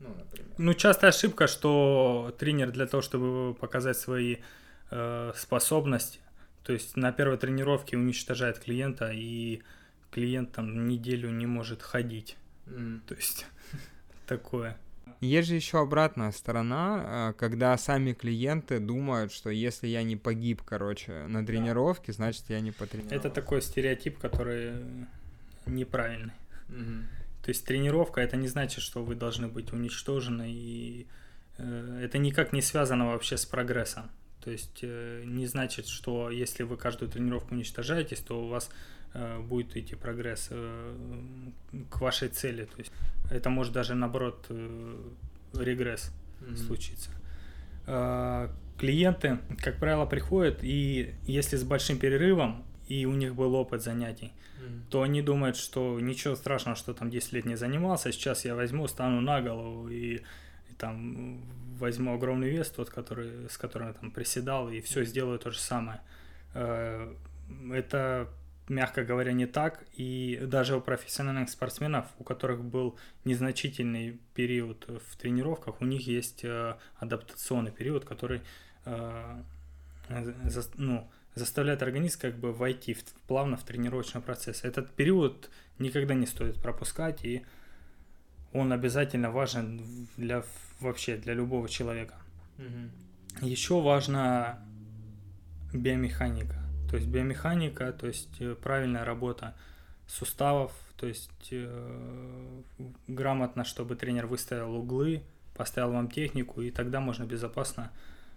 Ну, 0.00 0.14
например. 0.14 0.54
Ну, 0.58 0.74
частая 0.74 1.10
ошибка, 1.10 1.46
что 1.46 2.34
тренер 2.38 2.70
для 2.72 2.86
того, 2.86 3.02
чтобы 3.02 3.54
показать 3.54 3.96
свои 3.96 4.36
э, 4.90 5.32
способности, 5.36 6.20
то 6.62 6.72
есть 6.72 6.96
на 6.96 7.12
первой 7.12 7.36
тренировке 7.36 7.96
уничтожает 7.96 8.58
клиента, 8.58 9.10
и 9.12 9.62
клиент 10.10 10.52
там 10.52 10.88
неделю 10.88 11.30
не 11.30 11.46
может 11.46 11.82
ходить. 11.82 12.36
Mm. 12.66 13.00
То 13.06 13.14
есть 13.14 13.46
такое. 14.26 14.78
Есть 15.20 15.48
же 15.48 15.54
еще 15.54 15.80
обратная 15.80 16.32
сторона, 16.32 17.30
э, 17.30 17.32
когда 17.38 17.76
сами 17.78 18.12
клиенты 18.12 18.78
думают, 18.78 19.32
что 19.32 19.50
если 19.50 19.86
я 19.86 20.02
не 20.02 20.16
погиб, 20.16 20.62
короче, 20.62 21.26
на 21.28 21.44
тренировке, 21.44 22.12
значит 22.12 22.44
я 22.48 22.60
не 22.60 22.72
потренировал. 22.72 23.16
Это 23.16 23.30
такой 23.30 23.62
стереотип, 23.62 24.18
который 24.18 24.74
неправильный. 25.66 26.34
Угу. 26.68 27.44
То 27.44 27.48
есть 27.48 27.64
тренировка 27.64 28.20
это 28.20 28.36
не 28.36 28.48
значит, 28.48 28.82
что 28.82 29.02
вы 29.02 29.14
должны 29.14 29.48
быть 29.48 29.72
уничтожены, 29.72 30.50
и 30.50 31.06
э, 31.58 32.00
это 32.04 32.18
никак 32.18 32.52
не 32.52 32.62
связано 32.62 33.06
вообще 33.06 33.36
с 33.36 33.46
прогрессом. 33.46 34.10
То 34.42 34.50
есть 34.50 34.80
э, 34.82 35.22
не 35.24 35.46
значит, 35.46 35.86
что 35.86 36.30
если 36.30 36.64
вы 36.64 36.76
каждую 36.76 37.10
тренировку 37.10 37.54
уничтожаетесь, 37.54 38.20
то 38.20 38.44
у 38.44 38.48
вас 38.48 38.68
Э, 38.68 38.93
будет 39.40 39.76
идти 39.76 39.94
прогресс 39.94 40.48
э, 40.50 40.96
к 41.88 42.00
вашей 42.00 42.28
цели. 42.28 42.64
То 42.64 42.78
есть 42.78 42.92
это 43.30 43.48
может 43.48 43.72
даже 43.72 43.94
наоборот 43.94 44.46
э, 44.48 44.96
регресс 45.54 46.12
mm-hmm. 46.40 46.56
случиться. 46.56 47.10
Клиенты, 48.76 49.38
как 49.62 49.78
правило, 49.78 50.04
приходят, 50.04 50.60
и 50.62 51.14
если 51.26 51.56
с 51.56 51.62
большим 51.62 51.98
перерывом, 51.98 52.64
и 52.88 53.06
у 53.06 53.12
них 53.12 53.34
был 53.34 53.54
опыт 53.54 53.82
занятий, 53.82 54.32
mm-hmm. 54.32 54.80
то 54.90 55.02
они 55.02 55.22
думают, 55.22 55.56
что 55.56 56.00
ничего 56.00 56.34
страшного, 56.34 56.76
что 56.76 56.92
там 56.92 57.08
10 57.10 57.32
лет 57.34 57.44
не 57.44 57.56
занимался, 57.56 58.10
сейчас 58.10 58.44
я 58.44 58.56
возьму, 58.56 58.88
стану 58.88 59.20
на 59.20 59.40
голову 59.42 59.88
и, 59.88 60.16
и 60.16 60.74
там 60.76 61.40
возьму 61.78 62.14
огромный 62.14 62.50
вес, 62.50 62.70
тот, 62.70 62.90
который, 62.90 63.48
с 63.48 63.58
которым 63.58 63.88
я 63.88 63.94
там 63.94 64.10
приседал, 64.10 64.70
и 64.70 64.80
все 64.80 65.04
сделаю 65.04 65.38
то 65.38 65.50
же 65.50 65.60
самое. 65.60 66.00
Это 66.52 68.28
мягко 68.68 69.04
говоря, 69.04 69.32
не 69.32 69.46
так. 69.46 69.84
И 69.94 70.40
даже 70.42 70.76
у 70.76 70.80
профессиональных 70.80 71.50
спортсменов, 71.50 72.06
у 72.18 72.24
которых 72.24 72.64
был 72.64 72.98
незначительный 73.24 74.18
период 74.34 74.86
в 74.88 75.16
тренировках, 75.16 75.80
у 75.80 75.84
них 75.84 76.06
есть 76.06 76.44
э, 76.44 76.76
адаптационный 76.96 77.72
период, 77.72 78.04
который 78.04 78.40
э, 78.84 79.42
ну, 80.76 81.10
заставляет 81.34 81.82
организм 81.82 82.20
как 82.20 82.36
бы 82.36 82.52
войти 82.52 82.94
в, 82.94 83.04
плавно 83.26 83.56
в 83.56 83.64
тренировочный 83.64 84.20
процесс. 84.20 84.64
Этот 84.64 84.90
период 84.90 85.50
никогда 85.78 86.14
не 86.14 86.26
стоит 86.26 86.60
пропускать, 86.62 87.24
и 87.24 87.44
он 88.52 88.72
обязательно 88.72 89.30
важен 89.30 90.08
для 90.16 90.44
вообще 90.80 91.16
для 91.16 91.34
любого 91.34 91.68
человека. 91.68 92.14
Угу. 92.58 93.46
Еще 93.46 93.80
важна 93.80 94.60
биомеханика 95.72 96.63
то 96.94 96.98
есть 96.98 97.10
биомеханика, 97.10 97.92
то 97.92 98.06
есть 98.06 98.40
э, 98.40 98.54
правильная 98.54 99.04
работа 99.04 99.56
суставов, 100.06 100.70
то 100.96 101.08
есть 101.08 101.48
э, 101.50 102.62
грамотно, 103.08 103.64
чтобы 103.64 103.96
тренер 103.96 104.26
выставил 104.28 104.76
углы, 104.76 105.24
поставил 105.56 105.90
вам 105.90 106.08
технику, 106.08 106.60
и 106.60 106.70
тогда 106.70 107.00
можно 107.00 107.24
безопасно 107.24 107.90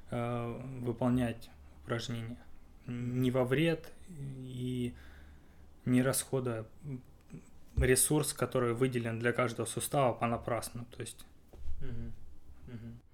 э, 0.10 0.62
выполнять 0.82 1.52
упражнения. 1.84 2.40
Не 2.88 3.30
во 3.30 3.44
вред 3.44 3.92
и 4.10 4.96
не 5.86 6.02
расходуя 6.02 6.66
ресурс, 7.76 8.34
который 8.34 8.74
выделен 8.74 9.20
для 9.20 9.34
каждого 9.34 9.68
сустава 9.68 10.14
понапрасну. 10.14 10.86
То 10.86 11.02
есть. 11.02 11.24
Угу. 11.80 12.74
Угу. 12.74 13.07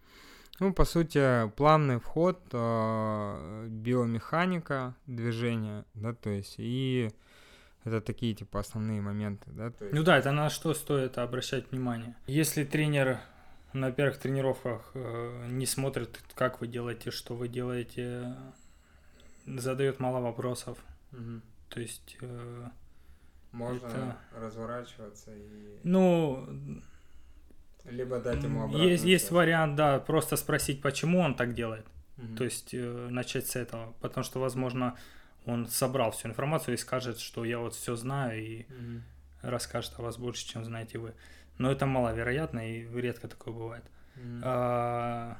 Ну, 0.63 0.73
по 0.73 0.85
сути, 0.85 1.49
плавный 1.57 1.99
вход, 1.99 2.39
э, 2.53 3.67
биомеханика 3.67 4.95
движения, 5.05 5.83
да, 5.93 6.13
то 6.13 6.29
есть, 6.29 6.55
и 6.57 7.11
это 7.83 7.99
такие, 7.99 8.33
типа, 8.33 8.61
основные 8.61 9.01
моменты, 9.01 9.51
да? 9.51 9.71
То 9.71 9.83
есть... 9.83 9.93
Ну 9.93 10.03
да, 10.03 10.17
это 10.17 10.31
на 10.31 10.49
что 10.49 10.73
стоит 10.73 11.17
обращать 11.17 11.69
внимание. 11.69 12.15
Если 12.27 12.63
тренер 12.63 13.19
на 13.73 13.91
первых 13.91 14.19
тренировках 14.19 14.91
э, 14.93 15.47
не 15.49 15.65
смотрит, 15.65 16.17
как 16.33 16.61
вы 16.61 16.67
делаете, 16.67 17.11
что 17.11 17.35
вы 17.35 17.49
делаете, 17.49 18.33
задает 19.45 19.99
мало 19.99 20.21
вопросов. 20.21 20.77
Угу. 21.11 21.41
То 21.67 21.81
есть... 21.81 22.15
Э, 22.21 22.69
Можно 23.51 23.87
это... 23.87 24.17
разворачиваться 24.39 25.31
и... 25.35 25.79
Ну, 25.83 26.47
либо 27.85 28.19
дать 28.19 28.43
ему 28.43 28.63
обратно. 28.63 28.83
Есть, 28.83 29.03
есть 29.03 29.31
вариант, 29.31 29.75
да, 29.75 29.99
просто 29.99 30.35
спросить, 30.35 30.81
почему 30.81 31.19
он 31.19 31.35
так 31.35 31.53
делает. 31.53 31.85
Угу. 32.17 32.35
То 32.37 32.43
есть 32.43 32.73
э, 32.73 33.07
начать 33.09 33.47
с 33.47 33.55
этого. 33.55 33.93
Потому 33.99 34.23
что, 34.23 34.39
возможно, 34.39 34.95
он 35.45 35.67
собрал 35.67 36.11
всю 36.11 36.29
информацию 36.29 36.75
и 36.75 36.77
скажет, 36.77 37.19
что 37.19 37.43
я 37.43 37.59
вот 37.59 37.75
все 37.75 37.95
знаю 37.95 38.41
и 38.41 38.61
угу. 38.63 39.01
расскажет 39.41 39.93
о 39.97 40.01
вас 40.01 40.17
больше, 40.17 40.47
чем 40.47 40.63
знаете 40.63 40.97
вы. 40.97 41.13
Но 41.57 41.71
это 41.71 41.85
маловероятно 41.85 42.59
и 42.71 42.87
редко 42.99 43.27
такое 43.27 43.53
бывает. 43.53 43.83
Угу. 44.15 44.41
А, 44.43 45.37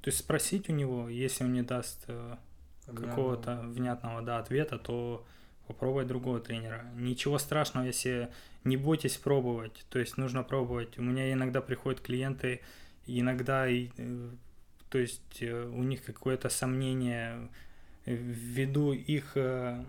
то 0.00 0.08
есть 0.08 0.18
спросить 0.18 0.68
у 0.68 0.72
него, 0.72 1.08
если 1.08 1.44
он 1.44 1.52
не 1.52 1.62
даст 1.62 2.04
э, 2.08 2.36
какого-то 2.86 3.62
внятного 3.64 4.22
да, 4.22 4.38
ответа, 4.38 4.78
то 4.78 5.26
попробовать 5.66 6.06
другого 6.06 6.40
тренера. 6.40 6.84
Ничего 6.96 7.38
страшного, 7.38 7.84
если 7.84 8.28
не 8.64 8.76
бойтесь 8.76 9.16
пробовать. 9.16 9.84
То 9.90 9.98
есть 9.98 10.16
нужно 10.16 10.42
пробовать. 10.42 10.98
У 10.98 11.02
меня 11.02 11.32
иногда 11.32 11.60
приходят 11.60 12.00
клиенты, 12.00 12.60
иногда, 13.06 13.68
э, 13.68 13.88
то 14.88 14.98
есть 14.98 15.42
э, 15.42 15.64
у 15.66 15.82
них 15.82 16.04
какое-то 16.04 16.48
сомнение 16.48 17.48
ввиду 18.04 18.92
их 18.92 19.32
э, 19.36 19.84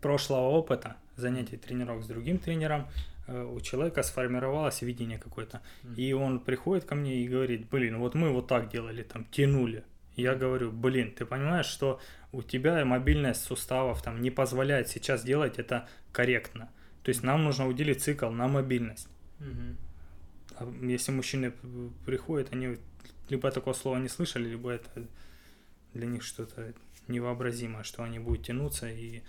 прошлого 0.00 0.48
опыта 0.48 0.96
занятий 1.16 1.56
тренировок 1.56 2.04
с 2.04 2.06
другим 2.06 2.38
тренером, 2.38 2.86
у 3.28 3.60
человека 3.60 4.02
сформировалось 4.02 4.80
видение 4.80 5.18
какое-то. 5.18 5.60
И 5.96 6.14
он 6.14 6.40
приходит 6.40 6.86
ко 6.86 6.94
мне 6.94 7.16
и 7.16 7.28
говорит, 7.28 7.68
блин, 7.68 7.98
вот 7.98 8.14
мы 8.14 8.30
вот 8.32 8.46
так 8.46 8.70
делали, 8.70 9.02
там, 9.02 9.26
тянули. 9.26 9.84
Я 10.18 10.34
говорю, 10.34 10.72
блин, 10.72 11.12
ты 11.12 11.24
понимаешь, 11.24 11.66
что 11.66 12.00
у 12.32 12.42
тебя 12.42 12.84
мобильность 12.84 13.44
суставов 13.44 14.02
там 14.02 14.20
не 14.20 14.30
позволяет 14.32 14.88
сейчас 14.88 15.22
делать 15.22 15.58
это 15.60 15.88
корректно. 16.10 16.70
То 17.04 17.10
есть 17.10 17.22
нам 17.22 17.44
нужно 17.44 17.68
уделить 17.68 18.02
цикл 18.02 18.28
на 18.30 18.48
мобильность. 18.48 19.08
Угу. 19.38 19.76
А 20.56 20.86
если 20.86 21.12
мужчины 21.12 21.52
приходят, 22.04 22.52
они 22.52 22.78
либо 23.28 23.50
такого 23.52 23.74
слова 23.74 23.96
не 23.98 24.08
слышали, 24.08 24.48
либо 24.48 24.70
это 24.70 25.06
для 25.94 26.06
них 26.06 26.24
что-то 26.24 26.74
невообразимое, 27.06 27.84
что 27.84 28.02
они 28.02 28.18
будут 28.18 28.44
тянуться 28.44 28.90
и, 28.90 29.22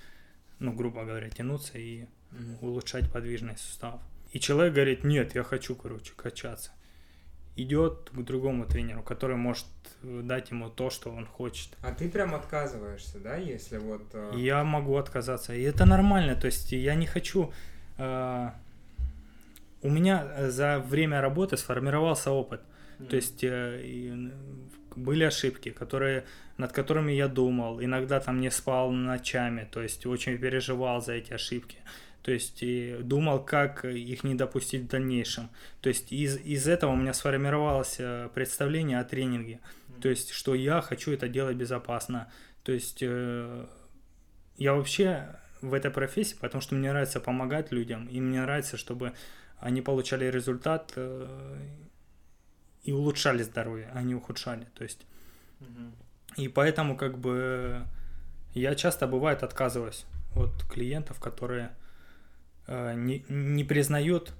ну, 0.57 0.73
грубо 0.73 1.05
говоря, 1.05 1.29
тянуться 1.29 1.77
и 1.77 2.05
угу. 2.31 2.67
улучшать 2.69 3.11
подвижность 3.11 3.61
суставов. 3.61 4.01
И 4.31 4.39
человек 4.39 4.73
говорит, 4.73 5.03
нет, 5.03 5.35
я 5.35 5.43
хочу, 5.43 5.75
короче, 5.75 6.13
качаться. 6.15 6.71
Идет 7.63 8.09
к 8.11 8.21
другому 8.21 8.65
тренеру, 8.65 9.03
который 9.03 9.35
может 9.35 9.65
дать 10.01 10.51
ему 10.51 10.69
то, 10.69 10.89
что 10.89 11.11
он 11.11 11.25
хочет. 11.25 11.69
А 11.81 11.91
ты 11.91 12.09
прям 12.09 12.33
отказываешься, 12.33 13.19
да, 13.19 13.35
если 13.35 13.77
вот... 13.77 14.03
Э... 14.13 14.31
Я 14.35 14.63
могу 14.63 14.95
отказаться, 14.95 15.53
и 15.53 15.61
это 15.61 15.85
нормально, 15.85 16.35
то 16.35 16.47
есть 16.47 16.71
я 16.71 16.95
не 16.95 17.05
хочу... 17.05 17.51
Э... 17.97 18.49
У 19.81 19.89
меня 19.89 20.49
за 20.49 20.79
время 20.79 21.21
работы 21.21 21.55
сформировался 21.55 22.31
опыт, 22.31 22.61
mm. 22.99 23.07
то 23.07 23.15
есть 23.15 23.43
э, 23.43 24.31
были 24.95 25.23
ошибки, 25.23 25.69
которые, 25.69 26.25
над 26.57 26.73
которыми 26.73 27.13
я 27.13 27.27
думал, 27.29 27.81
иногда 27.81 28.19
там 28.19 28.41
не 28.41 28.51
спал 28.51 28.91
ночами, 28.91 29.67
то 29.71 29.81
есть 29.81 30.05
очень 30.05 30.37
переживал 30.37 31.01
за 31.01 31.13
эти 31.13 31.33
ошибки. 31.33 31.77
То 32.21 32.31
есть 32.31 32.61
и 32.61 32.97
думал, 33.01 33.43
как 33.43 33.85
их 33.85 34.23
не 34.23 34.35
допустить 34.35 34.83
в 34.83 34.87
дальнейшем. 34.87 35.49
То 35.81 35.89
есть 35.89 36.11
из, 36.11 36.37
из 36.37 36.67
этого 36.67 36.91
у 36.91 36.95
меня 36.95 37.13
сформировалось 37.13 37.95
э, 37.99 38.29
представление 38.33 38.99
о 38.99 39.03
тренинге. 39.05 39.59
То 40.01 40.09
есть, 40.09 40.31
что 40.31 40.55
я 40.55 40.81
хочу 40.81 41.11
это 41.11 41.27
делать 41.27 41.55
безопасно. 41.55 42.31
То 42.63 42.71
есть 42.71 42.99
э, 43.01 43.65
я 44.57 44.73
вообще 44.73 45.35
в 45.61 45.73
этой 45.73 45.91
профессии, 45.91 46.35
потому 46.39 46.61
что 46.61 46.75
мне 46.75 46.89
нравится 46.89 47.19
помогать 47.19 47.71
людям, 47.71 48.07
и 48.07 48.19
мне 48.19 48.41
нравится, 48.41 48.77
чтобы 48.77 49.13
они 49.59 49.81
получали 49.81 50.25
результат 50.25 50.93
э, 50.95 51.57
и 52.83 52.91
улучшали 52.91 53.43
здоровье, 53.43 53.89
а 53.93 54.01
не 54.01 54.15
ухудшали. 54.15 54.67
То 54.73 54.83
есть, 54.83 55.05
и 56.37 56.47
поэтому 56.47 56.95
как 56.95 57.17
бы 57.17 57.85
я 58.53 58.75
часто 58.75 59.07
бывает 59.07 59.43
отказываюсь 59.43 60.05
от 60.35 60.63
клиентов, 60.63 61.19
которые 61.19 61.71
не, 62.95 63.25
не 63.29 63.63
признают 63.63 64.33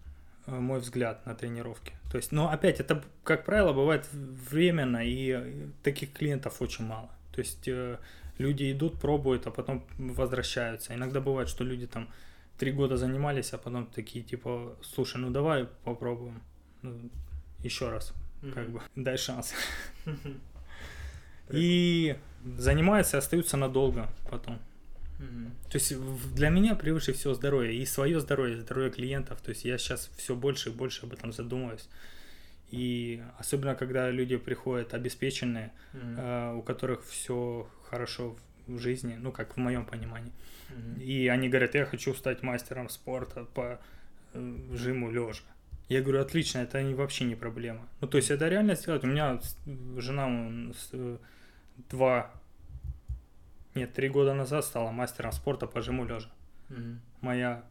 э, 0.45 0.51
мой 0.51 0.79
взгляд 0.79 1.25
на 1.25 1.35
тренировке. 1.35 1.93
То 2.11 2.17
есть, 2.17 2.31
но 2.31 2.49
опять, 2.49 2.79
это, 2.79 3.03
как 3.23 3.45
правило, 3.45 3.73
бывает 3.73 4.07
временно, 4.11 5.01
и 5.03 5.67
таких 5.83 6.13
клиентов 6.13 6.61
очень 6.61 6.85
мало. 6.85 7.09
То 7.31 7.39
есть 7.41 7.67
э, 7.67 7.97
люди 8.37 8.71
идут, 8.71 8.99
пробуют, 8.99 9.47
а 9.47 9.51
потом 9.51 9.85
возвращаются. 9.97 10.93
Иногда 10.93 11.21
бывает, 11.21 11.49
что 11.49 11.63
люди 11.63 11.87
там 11.87 12.09
три 12.57 12.71
года 12.71 12.97
занимались, 12.97 13.53
а 13.53 13.57
потом 13.57 13.85
такие 13.87 14.23
типа, 14.23 14.75
слушай, 14.81 15.17
ну 15.17 15.29
давай 15.29 15.67
попробуем 15.83 16.41
ну, 16.81 17.09
еще 17.63 17.89
раз, 17.89 18.13
mm-hmm. 18.41 18.51
как 18.51 18.69
бы, 18.69 18.81
дай 18.95 19.17
шанс. 19.17 19.53
И 21.49 22.15
занимаются 22.57 23.17
и 23.17 23.19
остаются 23.19 23.57
надолго 23.57 24.07
потом. 24.29 24.59
То 25.19 25.77
есть 25.77 25.93
для 26.33 26.49
меня 26.49 26.75
превыше 26.75 27.13
всего 27.13 27.33
здоровье. 27.33 27.75
И 27.75 27.85
свое 27.85 28.19
здоровье, 28.19 28.61
здоровье 28.61 28.91
клиентов. 28.91 29.41
То 29.41 29.49
есть 29.49 29.65
я 29.65 29.77
сейчас 29.77 30.09
все 30.17 30.35
больше 30.35 30.69
и 30.69 30.71
больше 30.73 31.05
об 31.05 31.13
этом 31.13 31.33
задумываюсь. 31.33 31.87
И 32.71 33.21
особенно, 33.37 33.75
когда 33.75 34.11
люди 34.11 34.37
приходят 34.37 34.93
обеспеченные, 34.93 35.71
mm-hmm. 35.93 36.15
э, 36.17 36.55
у 36.55 36.61
которых 36.61 37.03
все 37.03 37.67
хорошо 37.89 38.37
в 38.67 38.77
жизни, 38.77 39.17
ну, 39.19 39.31
как 39.31 39.57
в 39.57 39.57
моем 39.57 39.85
понимании. 39.85 40.31
Mm-hmm. 40.69 41.03
И 41.03 41.27
они 41.27 41.49
говорят, 41.49 41.75
я 41.75 41.85
хочу 41.85 42.13
стать 42.13 42.43
мастером 42.43 42.89
спорта 42.89 43.45
по 43.55 43.79
э, 44.33 44.57
жиму 44.73 45.11
лежа. 45.11 45.43
Я 45.89 46.01
говорю, 46.01 46.21
отлично, 46.21 46.59
это 46.59 46.83
не, 46.83 46.93
вообще 46.93 47.25
не 47.25 47.35
проблема. 47.35 47.87
Ну, 48.01 48.07
то 48.07 48.17
есть 48.17 48.29
это 48.29 48.47
реально 48.47 48.75
сделать. 48.75 49.03
У 49.03 49.07
меня 49.07 49.41
жена 49.97 50.71
э, 50.93 51.17
два 51.89 52.31
нет, 53.79 53.93
три 53.93 54.09
года 54.09 54.33
назад 54.33 54.65
стала 54.65 54.91
мастером 54.91 55.31
спорта 55.31 55.67
по 55.67 55.81
жиму 55.81 56.05
лежа. 56.05 56.29
Mm-hmm. 56.69 56.97
Моя 57.21 57.63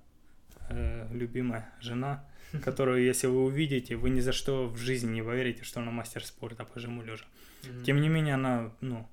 э, 0.71 1.09
любимая 1.13 1.73
жена, 1.81 2.25
которую, 2.65 3.05
если 3.05 3.27
вы 3.27 3.45
увидите, 3.45 3.97
вы 3.97 4.11
ни 4.11 4.21
за 4.21 4.33
что 4.33 4.69
в 4.69 4.77
жизни 4.77 5.13
не 5.13 5.23
поверите, 5.23 5.65
что 5.65 5.81
она 5.81 5.91
мастер 5.91 6.25
спорта 6.25 6.65
по 6.65 6.81
жиму 6.81 7.03
лежа. 7.03 7.25
Mm-hmm. 7.63 7.85
Тем 7.85 8.01
не 8.01 8.09
менее, 8.09 8.35
она, 8.35 8.73
ну, 8.81 9.07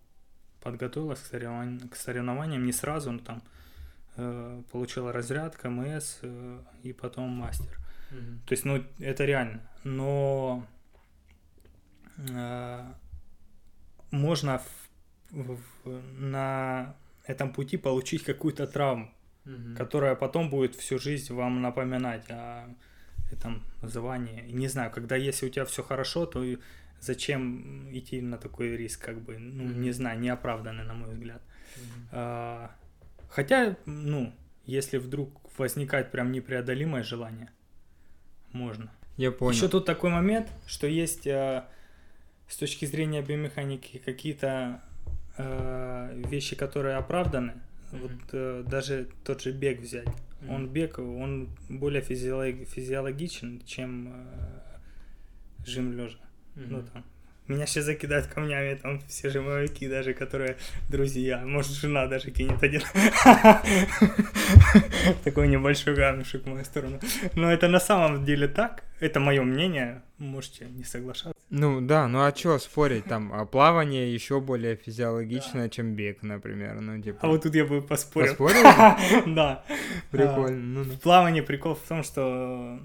подготовилась 0.62 1.20
к 1.20 1.26
соревнованиям, 1.26 1.90
к 1.90 1.96
соревнованиям 1.96 2.66
не 2.66 2.72
сразу, 2.72 3.12
но 3.12 3.20
там 3.20 3.44
э, 4.16 4.64
получила 4.72 5.12
разряд, 5.12 5.56
КМС 5.58 6.20
э, 6.22 6.60
и 6.84 6.94
потом 6.94 7.30
мастер. 7.30 7.78
Mm-hmm. 8.12 8.40
То 8.48 8.54
есть, 8.54 8.66
ну, 8.66 8.84
это 9.00 9.26
реально. 9.26 9.62
Но 9.84 10.66
э, 12.18 12.84
можно 14.12 14.60
в, 14.60 14.85
на 15.34 16.96
этом 17.26 17.52
пути 17.52 17.78
получить 17.78 18.24
какую-то 18.24 18.68
травму, 18.68 19.12
угу. 19.46 19.76
которая 19.78 20.16
потом 20.16 20.50
будет 20.50 20.76
всю 20.76 21.00
жизнь 21.00 21.34
вам 21.34 21.62
напоминать 21.62 22.30
о 22.30 22.70
этом 23.32 23.64
звании. 23.82 24.44
Не 24.52 24.68
знаю, 24.68 24.92
когда 24.92 25.16
если 25.16 25.48
у 25.48 25.50
тебя 25.50 25.66
все 25.66 25.84
хорошо, 25.84 26.26
то 26.26 26.44
зачем 27.02 27.90
идти 27.92 28.22
на 28.22 28.38
такой 28.38 28.76
риск, 28.76 29.04
как 29.04 29.22
бы, 29.22 29.38
ну, 29.38 29.64
mm 29.64 29.76
не 29.76 29.92
знаю, 29.92 30.20
неоправданный, 30.20 30.84
на 30.84 30.94
мой 30.94 31.12
взгляд. 31.12 31.42
mm 31.76 31.82
А, 32.12 32.72
хотя, 33.30 33.78
ну, 33.86 34.34
если 34.66 34.98
вдруг 34.98 35.30
возникает 35.58 36.12
прям 36.12 36.32
непреодолимое 36.32 37.04
желание, 37.04 37.50
можно. 38.52 38.92
Я 39.18 39.32
понял. 39.32 39.54
Еще 39.54 39.68
тут 39.68 39.86
такой 39.86 40.10
момент, 40.10 40.48
что 40.66 40.88
есть 40.88 41.28
а, 41.28 41.68
с 42.48 42.58
точки 42.58 42.86
зрения 42.86 43.22
биомеханики 43.22 43.98
какие-то 43.98 44.82
э, 45.38 46.24
вещи, 46.28 46.56
которые 46.56 46.96
оправданы. 46.96 47.54
Mm-hmm. 47.92 48.02
Вот 48.02 48.12
э, 48.34 48.64
даже 48.68 49.08
тот 49.24 49.42
же 49.42 49.52
бег 49.52 49.82
взять. 49.82 50.08
Mm-hmm. 50.08 50.56
Он 50.56 50.68
бег, 50.70 51.00
он 51.00 51.50
более 51.70 52.02
физиолог, 52.02 52.68
физиологичен, 52.68 53.62
чем 53.66 54.14
э, 54.14 55.66
жим 55.66 55.94
лежа. 55.94 56.18
Mm-hmm. 56.56 56.68
Ну 56.70 56.84
там. 56.84 57.04
Меня 57.48 57.68
сейчас 57.68 57.86
закидают 57.86 58.26
камнями, 58.26 58.76
там 58.76 59.00
все 59.08 59.30
жимовики, 59.30 59.88
даже 59.88 60.14
которые 60.14 60.58
друзья. 60.90 61.44
Может, 61.46 61.74
жена 61.74 62.08
даже 62.08 62.32
кинет 62.32 62.64
один. 62.64 62.82
Такой 65.24 65.48
небольшой 65.48 65.96
камешек 65.96 66.44
в 66.44 66.48
мою 66.48 66.66
сторону. 66.66 67.00
Но 67.36 67.52
это 67.52 67.68
на 67.68 67.80
самом 67.80 68.26
деле 68.26 68.48
так. 68.48 68.84
Это 69.00 69.20
мое 69.20 69.44
мнение. 69.44 70.02
Можете 70.18 70.66
не 70.66 70.84
соглашаться. 70.84 71.40
Ну 71.52 71.82
да, 71.82 72.08
ну 72.08 72.24
а 72.24 72.36
что 72.36 72.58
спорить, 72.58 73.06
там 73.06 73.32
а 73.32 73.46
плавание 73.46 74.12
еще 74.12 74.42
более 74.42 74.76
физиологичное, 74.76 75.64
да. 75.64 75.70
чем 75.70 75.94
бег, 75.94 76.24
например, 76.24 76.82
ну 76.82 77.00
типа. 77.00 77.20
А 77.22 77.28
вот 77.28 77.44
тут 77.44 77.54
я 77.54 77.66
бы 77.66 77.82
поспорил. 77.82 78.36
Поспорил? 78.36 78.64
Да. 79.36 79.64
Прикольно. 80.10 80.84
В 80.84 81.00
плавании 81.00 81.42
прикол 81.42 81.76
в 81.76 81.88
том, 81.88 82.04
что 82.04 82.80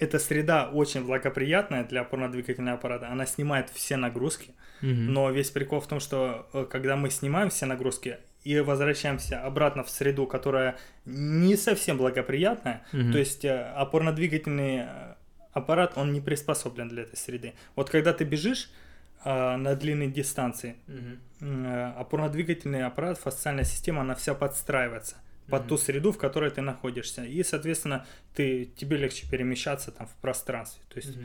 эта 0.00 0.18
среда 0.18 0.68
очень 0.68 1.04
благоприятная 1.04 1.84
для 1.84 2.00
опорно-двигательного 2.00 2.78
аппарата, 2.78 3.08
она 3.08 3.26
снимает 3.26 3.70
все 3.70 3.96
нагрузки, 3.96 4.52
но 4.80 5.30
весь 5.30 5.50
прикол 5.50 5.80
в 5.80 5.86
том, 5.86 6.00
что 6.00 6.48
э, 6.54 6.66
когда 6.70 6.96
мы 6.96 7.10
снимаем 7.10 7.50
все 7.50 7.66
нагрузки, 7.66 8.18
и 8.42 8.58
возвращаемся 8.60 9.44
обратно 9.44 9.84
в 9.84 9.90
среду, 9.90 10.26
которая 10.26 10.78
не 11.04 11.56
совсем 11.56 11.98
благоприятная, 11.98 12.82
то 12.90 13.18
есть 13.18 13.44
э, 13.44 13.72
опорно-двигательный 13.76 14.86
аппарат, 15.52 15.92
он 15.96 16.12
не 16.12 16.20
приспособлен 16.20 16.88
для 16.88 17.02
этой 17.02 17.16
среды. 17.16 17.54
Вот 17.76 17.90
когда 17.90 18.12
ты 18.12 18.24
бежишь 18.24 18.70
э, 19.24 19.56
на 19.56 19.74
длинной 19.74 20.08
дистанции, 20.08 20.76
угу. 20.88 21.46
э, 21.46 21.92
опорно-двигательный 21.98 22.84
аппарат, 22.84 23.18
фасциальная 23.18 23.64
система, 23.64 24.00
она 24.00 24.14
вся 24.14 24.34
подстраивается 24.34 25.16
под 25.50 25.66
ту 25.66 25.76
среду, 25.76 26.12
в 26.12 26.18
которой 26.18 26.50
ты 26.50 26.60
находишься. 26.60 27.24
И, 27.24 27.42
соответственно, 27.42 28.06
ты, 28.34 28.66
тебе 28.76 28.96
легче 28.96 29.26
перемещаться 29.28 29.90
там 29.90 30.06
в 30.06 30.14
пространстве. 30.20 30.82
То 30.88 30.98
есть. 30.98 31.18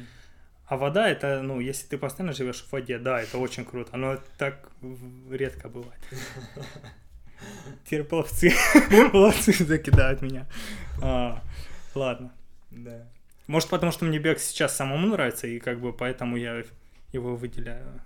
А 0.68 0.78
вода 0.78 1.08
это, 1.08 1.44
ну, 1.44 1.60
если 1.60 1.86
ты 1.86 1.98
постоянно 1.98 2.34
живешь 2.34 2.64
в 2.64 2.72
воде, 2.72 2.98
да, 2.98 3.22
это 3.22 3.38
очень 3.38 3.66
круто, 3.66 3.98
но 3.98 4.18
так 4.40 4.72
редко 5.30 5.70
бывает. 5.70 6.00
Теперь 7.86 8.04
пловцы, 8.04 8.52
пловцы 9.12 9.54
закидают 9.54 10.24
меня. 10.24 10.48
А, 11.04 11.44
ладно. 11.94 12.34
Да. 12.72 13.08
Может, 13.46 13.70
потому 13.70 13.92
что 13.92 14.06
мне 14.06 14.18
бег 14.18 14.40
сейчас 14.40 14.76
самому 14.76 15.08
нравится, 15.08 15.46
и 15.46 15.60
как 15.60 15.80
бы 15.80 15.94
поэтому 15.94 16.36
я 16.36 16.64
его 17.12 17.36
выделяю. 17.36 18.02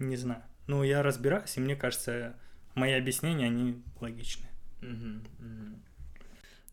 Не 0.00 0.16
знаю. 0.16 0.42
Ну, 0.66 0.82
я 0.82 1.02
разбираюсь, 1.02 1.56
и 1.56 1.60
мне 1.60 1.76
кажется, 1.76 2.34
мои 2.74 2.92
объяснения, 2.92 3.46
они 3.46 3.82
логичны. 4.00 4.46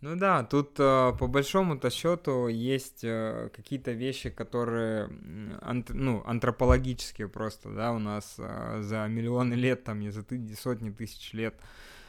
Ну 0.02 0.18
да, 0.18 0.44
тут 0.44 0.78
э, 0.80 1.14
по 1.18 1.28
большому-то 1.28 1.90
счету 1.90 2.50
есть 2.50 3.06
э, 3.06 3.50
какие-то 3.56 3.92
вещи, 3.94 4.30
которые 4.30 5.08
ну, 5.08 6.22
антропологические 6.26 7.30
просто, 7.30 7.70
да, 7.74 7.94
у 7.94 8.00
нас 8.00 8.36
э, 8.38 8.82
за 8.82 9.08
миллионы 9.08 9.54
лет, 9.54 9.86
там, 9.86 10.02
не 10.02 10.10
за 10.10 10.26
сотни 10.60 10.90
тысяч 10.90 11.32
лет 11.32 11.56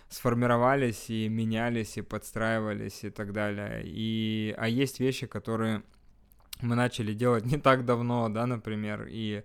сформировались 0.09 1.09
и 1.09 1.28
менялись 1.28 1.97
и 1.97 2.03
подстраивались 2.03 3.05
и 3.05 3.11
так 3.11 3.32
далее. 3.32 3.82
И, 3.84 4.53
а 4.59 4.68
есть 4.68 4.99
вещи, 4.99 5.28
которые 5.28 5.84
мы 6.62 6.74
начали 6.74 7.14
делать 7.14 7.45
не 7.45 7.59
так 7.59 7.84
давно, 7.84 8.28
да, 8.28 8.47
например, 8.47 9.07
и 9.09 9.45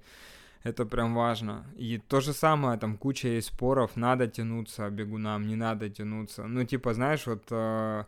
это 0.64 0.86
прям 0.86 1.16
важно. 1.16 1.66
И 1.78 1.98
то 1.98 2.20
же 2.20 2.34
самое, 2.34 2.78
там 2.78 2.98
куча 2.98 3.28
есть 3.28 3.48
споров, 3.48 3.96
надо 3.96 4.28
тянуться 4.28 4.90
бегунам, 4.90 5.48
не 5.48 5.56
надо 5.56 5.90
тянуться. 5.90 6.44
Ну, 6.48 6.66
типа, 6.66 6.94
знаешь, 6.94 7.26
вот 7.28 7.46
э, 7.52 8.04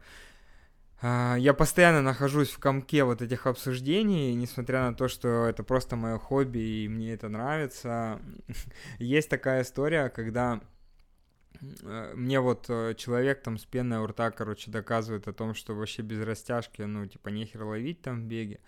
а, 1.04 1.36
я 1.36 1.54
постоянно 1.54 2.02
нахожусь 2.02 2.52
в 2.52 2.60
комке 2.60 3.04
вот 3.04 3.22
этих 3.22 3.48
обсуждений, 3.48 4.36
несмотря 4.36 4.82
на 4.82 4.94
то, 4.94 5.08
что 5.08 5.46
это 5.46 5.64
просто 5.64 5.96
мое 5.96 6.20
хобби 6.20 6.60
и 6.60 6.88
мне 6.88 7.14
это 7.14 7.28
нравится. 7.28 8.20
Есть 9.00 9.30
такая 9.30 9.64
история, 9.64 10.10
когда 10.10 10.62
э, 11.60 12.14
мне 12.16 12.40
вот 12.40 12.66
э, 12.70 12.94
человек 12.96 13.42
там 13.42 13.58
с 13.58 13.66
пеной 13.66 14.00
у 14.00 14.06
рта, 14.06 14.30
короче, 14.30 14.70
доказывает 14.70 15.28
о 15.28 15.34
том, 15.34 15.56
что 15.56 15.74
вообще 15.74 16.04
без 16.04 16.22
растяжки, 16.22 16.84
ну, 16.84 17.08
типа, 17.08 17.30
нехер 17.30 17.64
ловить 17.64 18.02
там 18.02 18.22
в 18.22 18.26
беге. 18.26 18.60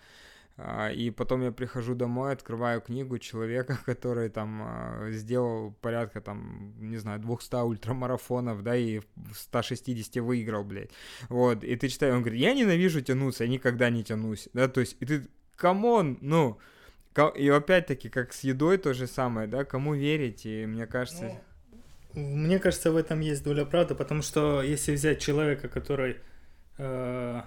И 0.56 1.10
потом 1.10 1.42
я 1.42 1.50
прихожу 1.50 1.96
домой, 1.96 2.32
открываю 2.32 2.80
книгу 2.80 3.18
человека, 3.18 3.76
который 3.86 4.28
там 4.28 4.62
а, 4.62 5.10
сделал 5.10 5.72
порядка 5.80 6.20
там, 6.20 6.74
не 6.78 6.96
знаю, 6.96 7.18
200 7.20 7.56
ультрамарафонов, 7.56 8.62
да, 8.62 8.76
и 8.76 9.00
160 9.34 10.16
выиграл, 10.22 10.62
блядь. 10.62 10.90
Вот, 11.28 11.64
и 11.64 11.74
ты 11.74 11.88
читаешь, 11.88 12.14
он 12.14 12.20
говорит, 12.20 12.40
я 12.40 12.54
ненавижу 12.54 13.00
тянуться, 13.00 13.44
я 13.44 13.50
никогда 13.50 13.90
не 13.90 14.04
тянусь, 14.04 14.48
да, 14.52 14.68
то 14.68 14.80
есть, 14.80 14.96
и 15.00 15.06
ты, 15.06 15.26
come 15.56 15.91
on, 15.91 16.18
ну, 16.20 16.58
и 17.34 17.48
опять-таки, 17.48 18.08
как 18.08 18.32
с 18.32 18.44
едой 18.44 18.78
то 18.78 18.94
же 18.94 19.08
самое, 19.08 19.48
да, 19.48 19.64
кому 19.64 19.94
верить, 19.94 20.46
и 20.46 20.66
мне 20.66 20.86
кажется... 20.86 21.24
Ну, 21.24 21.40
мне 22.14 22.60
кажется, 22.60 22.92
в 22.92 22.96
этом 22.96 23.18
есть 23.18 23.42
доля 23.42 23.64
правды, 23.64 23.96
потому 23.96 24.22
что 24.22 24.62
если 24.62 24.92
взять 24.92 25.20
человека, 25.20 25.68
который 25.68 26.18
э, 26.78 27.42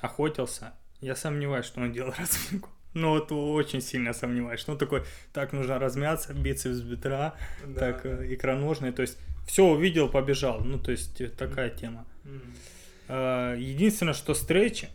охотился, 0.00 0.74
я 1.00 1.16
сомневаюсь, 1.16 1.66
что 1.66 1.80
он 1.80 1.92
делал 1.92 2.12
разминку. 2.18 2.70
Ну 2.94 3.10
вот 3.10 3.30
очень 3.32 3.80
сильно 3.80 4.12
сомневаюсь, 4.12 4.60
что 4.60 4.72
он 4.72 4.78
такой, 4.78 5.04
так 5.32 5.52
нужно 5.52 5.78
размяться, 5.78 6.32
бицепс 6.32 6.80
бедра, 6.80 7.34
да, 7.66 7.80
так 7.80 8.02
да. 8.02 8.24
Э, 8.24 8.34
икроножные, 8.34 8.92
то 8.92 9.02
есть 9.02 9.18
все 9.46 9.64
увидел, 9.64 10.08
побежал, 10.08 10.60
ну 10.60 10.78
то 10.78 10.90
есть 10.90 11.20
э, 11.20 11.28
такая 11.28 11.70
тема. 11.70 12.06
Mm-hmm. 12.24 13.58
Единственное, 13.60 14.14
что 14.14 14.34
стретч, 14.34 14.86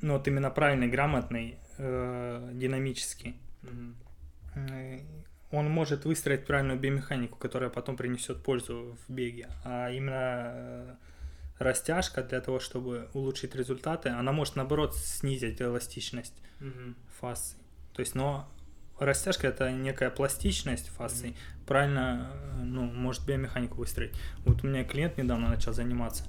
ну 0.00 0.14
вот 0.14 0.26
именно 0.26 0.50
правильный, 0.50 0.88
грамотный, 0.88 1.58
э, 1.78 2.50
динамический, 2.54 3.36
mm-hmm. 3.62 5.02
он 5.50 5.70
может 5.70 6.06
выстроить 6.06 6.46
правильную 6.46 6.78
биомеханику, 6.78 7.38
которая 7.38 7.70
потом 7.70 7.96
принесет 7.96 8.42
пользу 8.42 8.96
в 9.06 9.12
беге, 9.12 9.48
а 9.64 9.90
именно 9.90 10.98
растяжка 11.58 12.22
для 12.22 12.40
того, 12.40 12.60
чтобы 12.60 13.08
улучшить 13.14 13.54
результаты, 13.54 14.10
она 14.10 14.32
может 14.32 14.56
наоборот 14.56 14.96
снизить 14.96 15.60
эластичность 15.60 16.34
mm-hmm. 16.60 16.94
фасции. 17.20 17.58
То 17.92 18.00
есть, 18.00 18.14
но 18.14 18.48
растяжка 18.98 19.48
это 19.48 19.70
некая 19.72 20.10
пластичность 20.10 20.88
фасции, 20.88 21.30
mm-hmm. 21.30 21.66
правильно, 21.66 22.32
ну, 22.62 22.82
может 22.82 23.24
биомеханику 23.26 23.76
выстроить. 23.76 24.14
Вот 24.44 24.64
у 24.64 24.66
меня 24.66 24.84
клиент 24.84 25.16
недавно 25.16 25.48
начал 25.48 25.72
заниматься, 25.72 26.24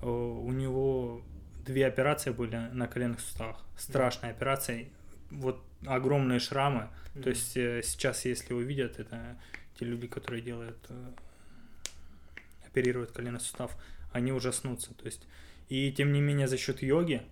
у 0.00 0.52
него 0.52 1.22
две 1.64 1.86
операции 1.86 2.30
были 2.30 2.56
на 2.72 2.86
коленных 2.86 3.20
суставах, 3.20 3.64
страшные 3.76 4.32
mm-hmm. 4.32 4.36
операции, 4.36 4.92
вот 5.30 5.62
огромные 5.86 6.38
шрамы. 6.38 6.88
Mm-hmm. 7.14 7.22
То 7.22 7.28
есть 7.28 7.56
э, 7.56 7.82
сейчас, 7.84 8.24
если 8.24 8.54
увидят, 8.54 8.98
это 8.98 9.36
те 9.78 9.84
люди, 9.84 10.06
которые 10.06 10.40
делают, 10.40 10.78
э, 10.88 11.10
оперируют 12.66 13.12
коленный 13.12 13.40
сустав, 13.40 13.76
они 14.12 14.32
ужаснутся. 14.32 14.94
То 14.94 15.06
есть, 15.06 15.26
и 15.68 15.92
тем 15.92 16.12
не 16.12 16.20
менее 16.20 16.48
за 16.48 16.56
счет 16.56 16.82
йоги, 16.82 17.22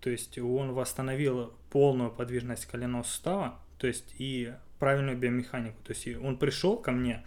то 0.00 0.10
есть 0.10 0.38
он 0.38 0.72
восстановил 0.72 1.52
полную 1.70 2.10
подвижность 2.10 2.66
коленного 2.66 3.02
сустава, 3.02 3.58
то 3.78 3.86
есть 3.86 4.14
и 4.18 4.52
правильную 4.78 5.16
биомеханику. 5.16 5.76
То 5.82 5.92
есть 5.92 6.06
он 6.22 6.38
пришел 6.38 6.76
ко 6.76 6.92
мне, 6.92 7.24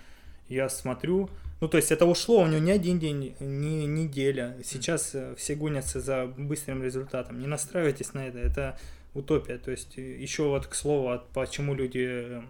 я 0.48 0.70
смотрю, 0.70 1.30
ну 1.62 1.68
то 1.68 1.78
есть 1.78 1.92
это 1.92 2.06
ушло 2.06 2.42
у 2.42 2.48
него 2.48 2.60
не 2.60 2.72
один 2.72 3.00
день, 3.00 3.36
не 3.40 3.86
неделя. 3.86 4.58
Сейчас 4.64 5.14
э, 5.14 5.36
все 5.38 5.56
гонятся 5.56 6.00
за 6.00 6.26
быстрым 6.26 6.84
результатом. 6.84 7.40
Не 7.40 7.48
настраивайтесь 7.48 8.14
на 8.14 8.28
это, 8.28 8.40
это 8.40 8.80
утопия. 9.14 9.58
То 9.58 9.72
есть 9.72 9.98
еще 9.98 10.44
вот 10.44 10.68
к 10.68 10.76
слову, 10.76 11.22
почему 11.34 11.74
люди 11.74 12.42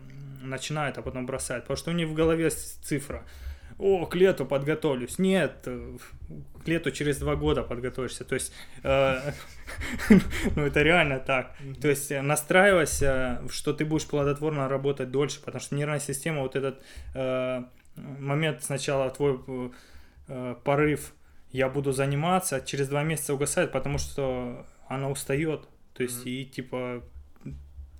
начинают, 0.42 0.98
а 0.98 1.02
потом 1.02 1.26
бросают. 1.26 1.66
Потому 1.66 1.78
что 1.78 1.92
у 1.92 1.94
них 1.94 2.08
в 2.08 2.14
голове 2.14 2.50
цифра 2.50 3.26
о, 3.80 4.06
к 4.06 4.16
лету 4.16 4.46
подготовлюсь. 4.46 5.18
Нет, 5.20 5.64
э, 5.66 5.98
к 6.64 6.68
лету 6.68 6.92
через 6.92 7.18
два 7.18 7.36
года 7.38 7.64
подготовишься. 7.64 8.26
То 8.26 8.36
есть, 8.36 8.54
э, 8.84 9.32
ну 10.56 10.64
это 10.66 10.82
реально 10.82 11.20
так. 11.20 11.56
То 11.82 11.88
есть 11.88 12.12
э, 12.12 12.22
настраивайся, 12.22 13.42
что 13.50 13.74
ты 13.74 13.86
будешь 13.86 14.06
плодотворно 14.06 14.68
работать 14.68 15.12
дольше, 15.12 15.40
потому 15.40 15.62
что 15.62 15.76
нервная 15.76 16.00
система, 16.00 16.42
вот 16.42 16.58
этот 16.58 16.84
э, 17.16 17.64
момент 17.96 18.64
сначала 18.64 19.10
твой 19.12 19.40
э, 20.28 20.56
порыв, 20.66 21.14
я 21.52 21.70
буду 21.70 21.94
заниматься, 21.94 22.62
через 22.62 22.90
два 22.90 23.04
месяца 23.04 23.34
угасает, 23.34 23.72
потому 23.72 23.98
что 23.98 24.68
она 24.90 25.10
устает. 25.10 25.62
То 25.94 26.04
есть 26.04 26.28
и 26.28 26.46
типа 26.46 27.02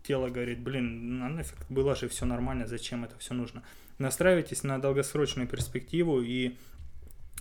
тело 0.04 0.28
говорит, 0.28 0.60
блин, 0.60 1.20
на 1.20 1.30
нафиг 1.30 1.58
было 1.70 1.96
же 1.96 2.10
все 2.10 2.26
нормально, 2.26 2.68
зачем 2.68 3.06
это 3.06 3.18
все 3.18 3.34
нужно 3.34 3.64
настраивайтесь 4.00 4.64
на 4.64 4.80
долгосрочную 4.80 5.48
перспективу 5.48 6.22
и 6.22 6.56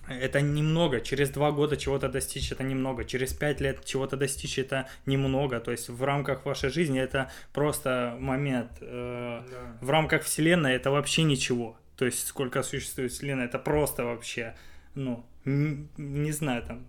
это 0.09 0.40
немного. 0.40 1.00
Через 1.00 1.30
два 1.30 1.52
года 1.52 1.76
чего-то 1.76 2.09
достичь 2.09 2.50
это 2.50 2.64
немного. 2.64 3.04
Через 3.04 3.32
пять 3.34 3.61
лет 3.61 3.84
чего-то 3.84 4.16
достичь 4.16 4.59
это 4.59 4.88
немного. 5.06 5.61
То 5.61 5.70
есть 5.70 5.88
в 5.88 6.02
рамках 6.02 6.46
вашей 6.46 6.70
жизни 6.70 6.98
это 6.98 7.30
просто 7.52 8.16
момент. 8.18 8.70
Э, 8.80 9.42
да. 9.50 9.78
В 9.80 9.90
рамках 9.90 10.22
Вселенной 10.22 10.74
это 10.74 10.90
вообще 10.90 11.24
ничего. 11.24 11.76
То 11.96 12.06
есть 12.06 12.26
сколько 12.26 12.62
существует 12.62 13.12
Вселенная, 13.12 13.46
это 13.46 13.59
просто 13.59 14.04
вообще, 14.04 14.54
ну, 14.94 15.26
не, 15.44 15.88
не 15.96 16.32
знаю, 16.32 16.62
там 16.62 16.86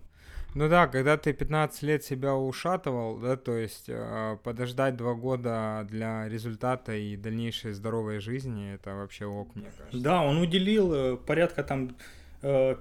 ну 0.56 0.68
да, 0.68 0.88
когда 0.88 1.18
ты 1.18 1.34
15 1.34 1.84
лет 1.84 2.04
себя 2.04 2.36
ушатывал, 2.36 3.18
да, 3.18 3.36
то 3.36 3.56
есть 3.56 3.86
э, 3.88 4.38
подождать 4.44 4.96
два 4.96 5.14
года 5.14 5.86
для 5.90 6.28
результата 6.28 6.96
и 6.96 7.16
дальнейшей 7.16 7.74
здоровой 7.74 8.20
жизни, 8.20 8.74
это 8.74 8.96
вообще 8.96 9.26
ок, 9.26 9.56
мне 9.56 9.68
кажется. 9.78 10.00
Да, 10.00 10.24
он 10.24 10.38
уделил 10.38 10.94
э, 10.94 11.18
порядка 11.18 11.64
там 11.64 11.96
э, 12.42 12.76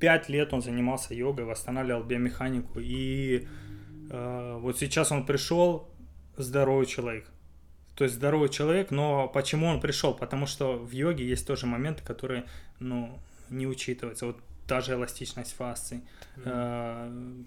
5 0.00 0.28
лет 0.28 0.52
он 0.52 0.60
занимался 0.60 1.14
йогой, 1.14 1.44
восстанавливал 1.44 2.02
биомеханику, 2.02 2.80
и 2.80 3.46
э, 4.10 4.58
вот 4.60 4.78
сейчас 4.78 5.12
он 5.12 5.24
пришел 5.24 5.88
здоровый 6.36 6.86
человек. 6.86 7.26
То 7.94 8.04
есть 8.04 8.16
здоровый 8.16 8.48
человек, 8.48 8.90
но 8.90 9.28
почему 9.28 9.68
он 9.68 9.80
пришел? 9.80 10.14
Потому 10.14 10.46
что 10.46 10.76
в 10.76 10.90
йоге 10.90 11.24
есть 11.26 11.46
тоже 11.46 11.66
моменты, 11.66 12.02
которые, 12.02 12.44
ну, 12.80 13.20
не 13.50 13.68
учитываются. 13.68 14.26
Вот 14.26 14.38
та 14.66 14.80
же 14.80 14.92
эластичность 14.92 15.54
фасции, 15.54 16.02
mm-hmm. 16.36 17.44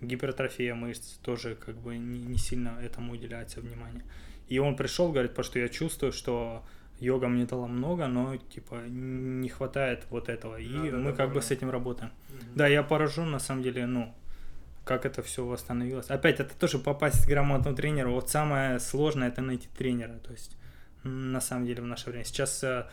гипертрофия 0.00 0.74
мышц 0.74 1.18
тоже 1.22 1.54
как 1.54 1.76
бы 1.76 1.96
не, 1.96 2.18
не 2.18 2.38
сильно 2.38 2.78
этому 2.82 3.12
уделяется 3.12 3.60
внимание. 3.60 4.02
И 4.48 4.58
он 4.58 4.76
пришел, 4.76 5.10
говорит, 5.10 5.32
потому 5.32 5.44
что 5.44 5.58
я 5.58 5.68
чувствую, 5.68 6.12
что 6.12 6.64
йога 7.00 7.28
мне 7.28 7.44
дала 7.44 7.66
много, 7.66 8.06
но 8.06 8.36
типа 8.36 8.82
не 8.88 9.48
хватает 9.48 10.04
вот 10.10 10.28
этого. 10.28 10.56
И 10.58 10.68
Надо 10.68 10.96
мы 10.98 11.12
как 11.12 11.32
бы 11.32 11.42
с 11.42 11.50
этим 11.50 11.70
работаем. 11.70 12.10
Mm-hmm. 12.10 12.52
Да, 12.54 12.66
я 12.68 12.82
поражен 12.82 13.30
на 13.30 13.38
самом 13.38 13.62
деле, 13.62 13.86
ну, 13.86 14.14
как 14.86 15.04
это 15.04 15.20
все 15.22 15.44
восстановилось. 15.44 16.06
Опять, 16.10 16.38
это 16.38 16.54
тоже 16.54 16.78
попасть 16.78 17.24
к 17.24 17.28
грамотному 17.28 17.76
тренеру. 17.76 18.12
Вот 18.12 18.30
самое 18.30 18.78
сложное 18.78 19.28
это 19.28 19.42
найти 19.42 19.68
тренера. 19.76 20.14
То 20.24 20.32
есть, 20.32 20.56
на 21.02 21.40
самом 21.40 21.66
деле, 21.66 21.82
в 21.82 21.86
наше 21.86 22.08
время. 22.08 22.24
Сейчас 22.24 22.62
э, 22.62 22.86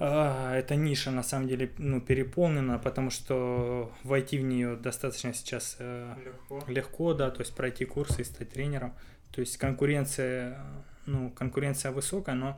а, 0.00 0.54
эта 0.54 0.76
ниша 0.76 1.10
на 1.10 1.22
самом 1.22 1.48
деле 1.48 1.72
ну, 1.78 2.00
переполнена, 2.00 2.78
потому 2.78 3.10
что 3.10 3.92
войти 4.04 4.38
в 4.38 4.42
нее 4.42 4.76
достаточно 4.76 5.34
сейчас 5.34 5.76
э, 5.80 6.14
легко. 6.24 6.64
легко, 6.68 7.14
да, 7.14 7.30
то 7.30 7.40
есть 7.40 7.54
пройти 7.54 7.84
курсы 7.84 8.22
и 8.22 8.24
стать 8.24 8.50
тренером. 8.50 8.94
То 9.32 9.40
есть 9.40 9.56
конкуренция, 9.58 10.60
ну, 11.06 11.30
конкуренция 11.30 11.90
высокая, 11.90 12.36
но 12.36 12.56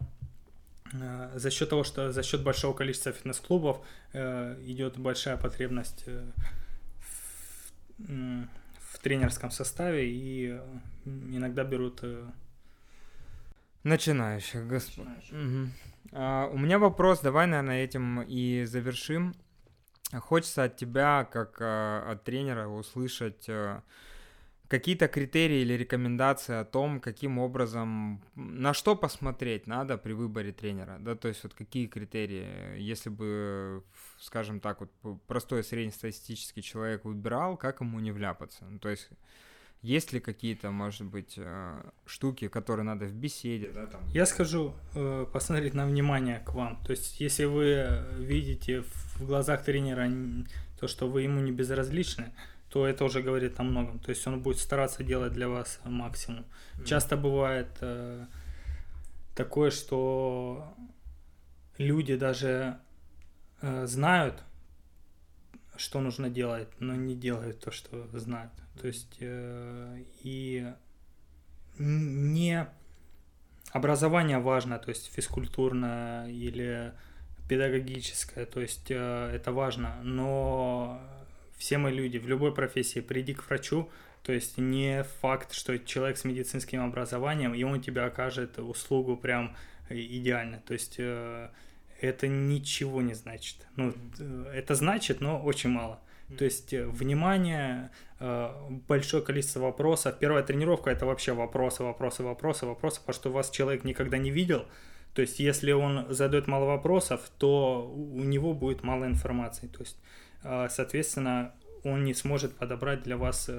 э, 0.92 1.32
за 1.34 1.50
счет 1.50 1.70
того, 1.70 1.82
что 1.82 2.12
за 2.12 2.22
счет 2.22 2.42
большого 2.42 2.74
количества 2.74 3.12
фитнес-клубов 3.12 3.80
э, 4.12 4.60
идет 4.66 4.98
большая 4.98 5.38
потребность 5.38 6.04
в, 7.98 8.46
в 8.92 8.98
тренерском 9.02 9.50
составе 9.50 10.10
и 10.10 10.58
иногда 11.06 11.64
берут 11.64 12.02
начинающих, 13.84 14.66
господи. 14.66 15.08
Угу. 15.30 15.68
А, 16.12 16.46
у 16.52 16.58
меня 16.58 16.78
вопрос, 16.78 17.20
давай, 17.20 17.46
наверное, 17.46 17.84
этим 17.84 18.22
и 18.22 18.64
завершим. 18.64 19.34
Хочется 20.12 20.64
от 20.64 20.76
тебя, 20.76 21.24
как 21.24 21.58
а, 21.60 22.12
от 22.12 22.24
тренера, 22.24 22.66
услышать 22.66 23.48
а, 23.48 23.82
какие-то 24.70 25.08
критерии 25.08 25.62
или 25.62 25.74
рекомендации 25.74 26.54
о 26.54 26.64
том, 26.64 27.00
каким 27.00 27.38
образом, 27.38 28.22
на 28.36 28.72
что 28.72 28.94
посмотреть 28.94 29.66
надо 29.66 29.98
при 29.98 30.12
выборе 30.12 30.52
тренера, 30.52 30.98
да, 31.00 31.16
то 31.16 31.26
есть 31.26 31.42
вот 31.42 31.54
какие 31.54 31.86
критерии, 31.86 32.78
если 32.78 33.10
бы, 33.10 33.82
скажем 34.20 34.60
так, 34.60 34.80
вот 34.80 35.22
простой 35.26 35.64
среднестатистический 35.64 36.62
человек 36.62 37.04
выбирал, 37.04 37.56
как 37.56 37.80
ему 37.80 37.98
не 37.98 38.12
вляпаться, 38.12 38.64
ну, 38.64 38.78
то 38.78 38.88
есть 38.88 39.10
есть 39.82 40.12
ли 40.12 40.20
какие-то, 40.20 40.70
может 40.70 41.06
быть, 41.06 41.34
э, 41.36 41.82
штуки, 42.06 42.48
которые 42.48 42.84
надо 42.84 43.06
в 43.06 43.14
беседе, 43.14 43.70
да, 43.74 43.86
там? 43.86 44.00
Я 44.08 44.26
скажу, 44.26 44.74
э, 44.94 45.26
посмотреть 45.32 45.74
на 45.74 45.86
внимание 45.86 46.40
к 46.40 46.52
вам. 46.54 46.82
То 46.84 46.92
есть, 46.92 47.20
если 47.20 47.46
вы 47.46 48.04
видите 48.18 48.82
в 48.82 49.26
глазах 49.26 49.64
тренера 49.64 50.10
то, 50.78 50.88
что 50.88 51.08
вы 51.08 51.22
ему 51.22 51.40
не 51.40 51.52
безразличны, 51.52 52.32
то 52.70 52.86
это 52.86 53.04
уже 53.04 53.22
говорит 53.22 53.58
о 53.58 53.62
многом. 53.62 53.98
То 53.98 54.10
есть 54.10 54.26
он 54.26 54.40
будет 54.40 54.58
стараться 54.58 55.02
делать 55.02 55.32
для 55.32 55.48
вас 55.48 55.80
максимум. 55.84 56.44
Mm-hmm. 56.44 56.84
Часто 56.84 57.16
бывает 57.16 57.68
э, 57.80 58.26
такое, 59.34 59.70
что 59.70 60.72
люди 61.78 62.16
даже 62.16 62.78
э, 63.62 63.86
знают, 63.86 64.42
что 65.76 66.00
нужно 66.00 66.28
делать, 66.28 66.68
но 66.78 66.94
не 66.94 67.16
делают 67.16 67.60
то, 67.60 67.70
что 67.70 68.06
знают. 68.18 68.52
То 68.80 68.86
есть 68.86 69.16
э, 69.20 70.02
и 70.22 70.72
не 71.78 72.66
образование 73.72 74.38
важно, 74.38 74.78
то 74.78 74.88
есть 74.88 75.12
физкультурное 75.12 76.28
или 76.28 76.92
педагогическое, 77.48 78.46
то 78.46 78.60
есть 78.60 78.90
э, 78.90 79.30
это 79.34 79.52
важно, 79.52 79.96
но 80.02 81.00
все 81.56 81.76
мы 81.76 81.90
люди, 81.90 82.16
в 82.16 82.26
любой 82.26 82.54
профессии, 82.54 83.00
приди 83.00 83.34
к 83.34 83.46
врачу, 83.46 83.90
то 84.22 84.32
есть 84.32 84.56
не 84.56 85.04
факт, 85.20 85.52
что 85.52 85.78
человек 85.78 86.16
с 86.16 86.24
медицинским 86.24 86.82
образованием, 86.82 87.54
и 87.54 87.62
он 87.64 87.82
тебе 87.82 88.02
окажет 88.02 88.58
услугу 88.58 89.16
прям 89.16 89.56
идеально, 89.90 90.62
то 90.66 90.72
есть 90.72 90.94
э, 90.98 91.50
это 92.00 92.28
ничего 92.28 93.02
не 93.02 93.12
значит. 93.12 93.56
Ну, 93.76 93.92
это 94.54 94.74
значит, 94.74 95.20
но 95.20 95.38
очень 95.38 95.68
мало. 95.68 96.00
То 96.36 96.44
есть 96.44 96.72
э, 96.72 96.86
внимание, 96.86 97.90
э, 98.18 98.50
большое 98.88 99.22
количество 99.22 99.60
вопросов. 99.60 100.18
Первая 100.18 100.42
тренировка 100.42 100.90
это 100.90 101.06
вообще 101.06 101.32
вопросы, 101.32 101.82
вопросы, 101.82 102.22
вопросы, 102.22 102.66
вопросы, 102.66 103.00
потому 103.00 103.14
что 103.14 103.30
вас 103.30 103.50
человек 103.50 103.84
никогда 103.84 104.18
не 104.18 104.30
видел. 104.30 104.66
То 105.14 105.22
есть 105.22 105.40
если 105.40 105.72
он 105.72 106.06
задает 106.12 106.46
мало 106.46 106.66
вопросов, 106.66 107.20
то 107.38 107.90
у 107.90 108.22
него 108.22 108.54
будет 108.54 108.82
мало 108.82 109.06
информации. 109.06 109.66
То 109.66 109.80
есть, 109.80 109.96
э, 110.44 110.68
соответственно, 110.70 111.52
он 111.82 112.04
не 112.04 112.14
сможет 112.14 112.54
подобрать 112.56 113.02
для 113.02 113.16
вас 113.16 113.50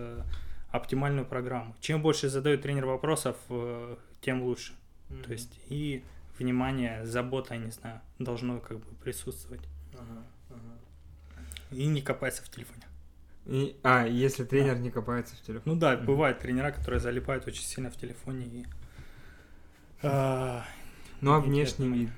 оптимальную 0.69 1.25
программу. 1.25 1.75
Чем 1.81 2.01
больше 2.01 2.29
задает 2.29 2.61
тренер 2.61 2.85
вопросов, 2.85 3.35
тем 4.21 4.43
лучше. 4.43 4.73
Mm-hmm. 5.09 5.23
То 5.23 5.31
есть 5.33 5.59
и 5.67 6.03
внимание, 6.37 7.05
забота, 7.05 7.57
не 7.57 7.71
знаю, 7.71 7.99
должно 8.19 8.59
как 8.59 8.77
бы 8.77 8.85
присутствовать. 9.03 9.61
Uh-huh 9.91 10.23
и 11.71 11.85
не 11.87 12.01
копается 12.01 12.43
в 12.43 12.49
телефоне. 12.49 12.83
И, 13.45 13.75
а, 13.83 14.05
если 14.05 14.43
тренер 14.43 14.75
да. 14.75 14.81
не 14.81 14.91
копается 14.91 15.35
в 15.35 15.41
телефоне. 15.41 15.73
Ну 15.73 15.79
да, 15.79 15.93
mm-hmm. 15.93 16.03
бывают 16.03 16.39
тренера, 16.39 16.71
которые 16.71 16.99
залипают 16.99 17.47
очень 17.47 17.63
сильно 17.63 17.89
в 17.89 17.97
телефоне 17.97 18.45
и. 18.45 18.65
А, 20.03 20.65
ну 21.21 21.33
а 21.33 21.39
внешний 21.39 21.87
вид? 21.87 22.09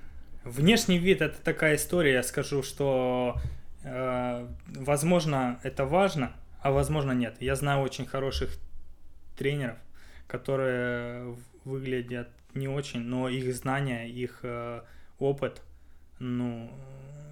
Внешний 0.44 0.98
вид 0.98 1.22
это 1.22 1.42
такая 1.42 1.76
история, 1.76 2.14
я 2.14 2.24
скажу, 2.24 2.64
что 2.64 3.38
э, 3.84 4.48
возможно 4.76 5.60
это 5.64 5.86
важно, 5.86 6.34
а 6.62 6.72
возможно 6.72 7.14
нет. 7.14 7.38
Я 7.40 7.56
знаю 7.56 7.82
очень 7.82 8.06
хороших 8.06 8.58
тренеров, 9.38 9.78
которые 10.28 11.38
выглядят 11.64 12.28
не 12.54 12.68
очень, 12.68 13.00
но 13.02 13.30
их 13.30 13.56
знания, 13.56 14.10
их 14.10 14.40
э, 14.44 14.82
опыт, 15.18 15.62
ну 16.20 16.70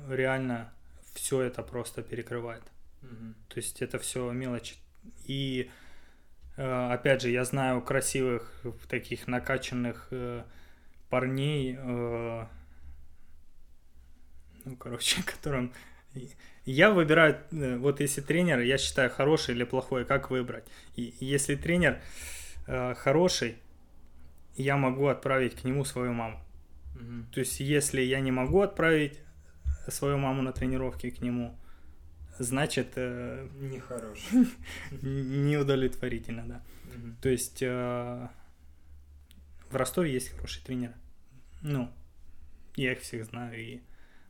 реально 0.09 0.71
все 1.13 1.41
это 1.41 1.63
просто 1.63 2.01
перекрывает. 2.01 2.63
Mm-hmm. 3.01 3.33
То 3.49 3.57
есть 3.57 3.81
это 3.81 3.99
все 3.99 4.31
мелочи. 4.31 4.75
И 5.25 5.69
э, 6.57 6.91
опять 6.91 7.21
же, 7.21 7.29
я 7.29 7.43
знаю 7.45 7.81
красивых, 7.81 8.63
таких 8.87 9.27
накачанных 9.27 10.07
э, 10.11 10.43
парней, 11.09 11.77
э, 11.77 12.45
ну, 14.65 14.75
короче, 14.77 15.23
которым 15.25 15.73
я 16.65 16.91
выбираю, 16.91 17.39
вот 17.79 18.01
если 18.01 18.21
тренер, 18.21 18.59
я 18.59 18.77
считаю 18.77 19.09
хороший 19.09 19.55
или 19.55 19.63
плохой, 19.63 20.05
как 20.05 20.29
выбрать. 20.29 20.65
И 20.95 21.13
если 21.21 21.55
тренер 21.55 22.01
хороший, 22.67 23.57
я 24.57 24.75
могу 24.75 25.07
отправить 25.07 25.55
к 25.55 25.63
нему 25.63 25.85
свою 25.85 26.11
маму. 26.11 26.39
Mm-hmm. 26.95 27.23
То 27.33 27.39
есть, 27.39 27.59
если 27.61 28.01
я 28.01 28.19
не 28.19 28.31
могу 28.31 28.59
отправить 28.59 29.19
свою 29.89 30.17
маму 30.17 30.41
на 30.41 30.51
тренировке 30.51 31.11
к 31.11 31.21
нему, 31.21 31.57
значит... 32.37 32.93
Э, 32.95 33.47
Нехорош. 33.59 34.19
Неудовлетворительно, 35.01 36.43
да. 36.47 36.63
Угу. 36.95 37.15
То 37.21 37.29
есть 37.29 37.61
э, 37.61 38.27
в 39.69 39.75
Ростове 39.75 40.11
есть 40.11 40.29
хороший 40.29 40.63
тренер. 40.63 40.93
Ну, 41.61 41.89
я 42.75 42.93
их 42.93 43.01
всех 43.01 43.25
знаю. 43.25 43.59
И, 43.59 43.81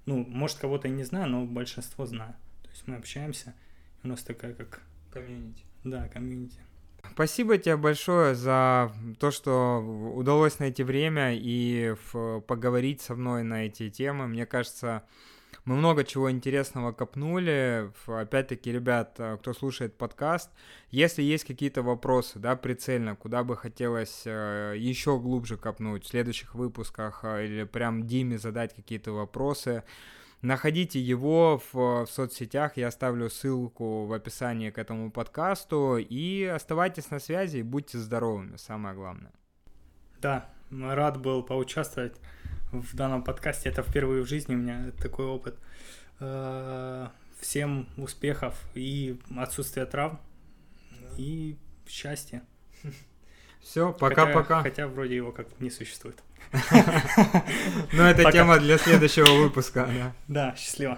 ну, 0.05 0.25
может, 0.27 0.57
кого-то 0.57 0.87
и 0.87 0.91
не 0.91 1.03
знаю, 1.03 1.29
но 1.29 1.45
большинство 1.45 2.05
знаю. 2.05 2.35
То 2.63 2.69
есть 2.69 2.87
мы 2.87 2.95
общаемся, 2.95 3.53
у 4.03 4.07
нас 4.07 4.23
такая 4.23 4.53
как... 4.53 4.81
Комьюнити. 5.11 5.63
Да, 5.83 6.07
комьюнити. 6.07 6.57
Спасибо 7.11 7.57
тебе 7.57 7.75
большое 7.75 8.35
за 8.35 8.91
то, 9.19 9.31
что 9.31 9.79
удалось 10.15 10.59
найти 10.59 10.83
время 10.83 11.33
и 11.35 11.95
поговорить 12.47 13.01
со 13.01 13.15
мной 13.15 13.43
на 13.43 13.65
эти 13.65 13.89
темы. 13.89 14.27
Мне 14.27 14.45
кажется, 14.45 15.03
мы 15.65 15.75
много 15.75 16.03
чего 16.03 16.31
интересного 16.31 16.91
копнули. 16.91 17.91
Опять-таки, 18.07 18.71
ребят, 18.71 19.15
э, 19.19 19.37
кто 19.37 19.53
слушает 19.53 19.97
подкаст, 19.97 20.49
если 20.89 21.21
есть 21.21 21.45
какие-то 21.45 21.83
вопросы, 21.83 22.39
да, 22.39 22.55
прицельно, 22.55 23.15
куда 23.15 23.43
бы 23.43 23.55
хотелось 23.55 24.23
э, 24.25 24.73
еще 24.77 25.19
глубже 25.19 25.57
копнуть 25.57 26.05
в 26.05 26.07
следующих 26.07 26.55
выпусках 26.55 27.21
э, 27.23 27.45
или 27.45 27.63
прям 27.63 28.07
Диме 28.07 28.37
задать 28.37 28.73
какие-то 28.73 29.11
вопросы, 29.11 29.83
Находите 30.41 30.99
его 30.99 31.61
в, 31.71 32.05
в 32.05 32.07
соцсетях, 32.09 32.75
я 32.75 32.87
оставлю 32.87 33.29
ссылку 33.29 34.05
в 34.05 34.13
описании 34.13 34.71
к 34.71 34.79
этому 34.79 35.11
подкасту. 35.11 35.97
И 35.99 36.43
оставайтесь 36.45 37.11
на 37.11 37.19
связи 37.19 37.57
и 37.57 37.63
будьте 37.63 37.99
здоровыми, 37.99 38.55
самое 38.57 38.95
главное. 38.95 39.31
Да, 40.19 40.49
рад 40.71 41.21
был 41.21 41.43
поучаствовать 41.43 42.19
в 42.71 42.95
данном 42.95 43.23
подкасте. 43.23 43.69
Это 43.69 43.83
впервые 43.83 44.23
в 44.23 44.27
жизни 44.27 44.55
у 44.55 44.57
меня 44.57 44.91
такой 45.01 45.25
опыт. 45.25 45.57
Э, 46.19 47.07
всем 47.39 47.87
успехов 47.97 48.55
и 48.75 49.19
отсутствия 49.35 49.85
травм 49.85 50.19
и 51.17 51.57
счастья. 51.87 52.43
Все, 53.61 53.93
пока-пока. 53.93 54.57
Хотя, 54.57 54.69
хотя 54.69 54.87
вроде 54.87 55.15
его 55.15 55.31
как 55.31 55.47
не 55.59 55.69
существует. 55.69 56.21
Ну, 57.93 58.03
это 58.03 58.31
тема 58.31 58.59
для 58.59 58.77
следующего 58.77 59.43
выпуска. 59.43 60.13
Да, 60.27 60.55
счастливо. 60.55 60.97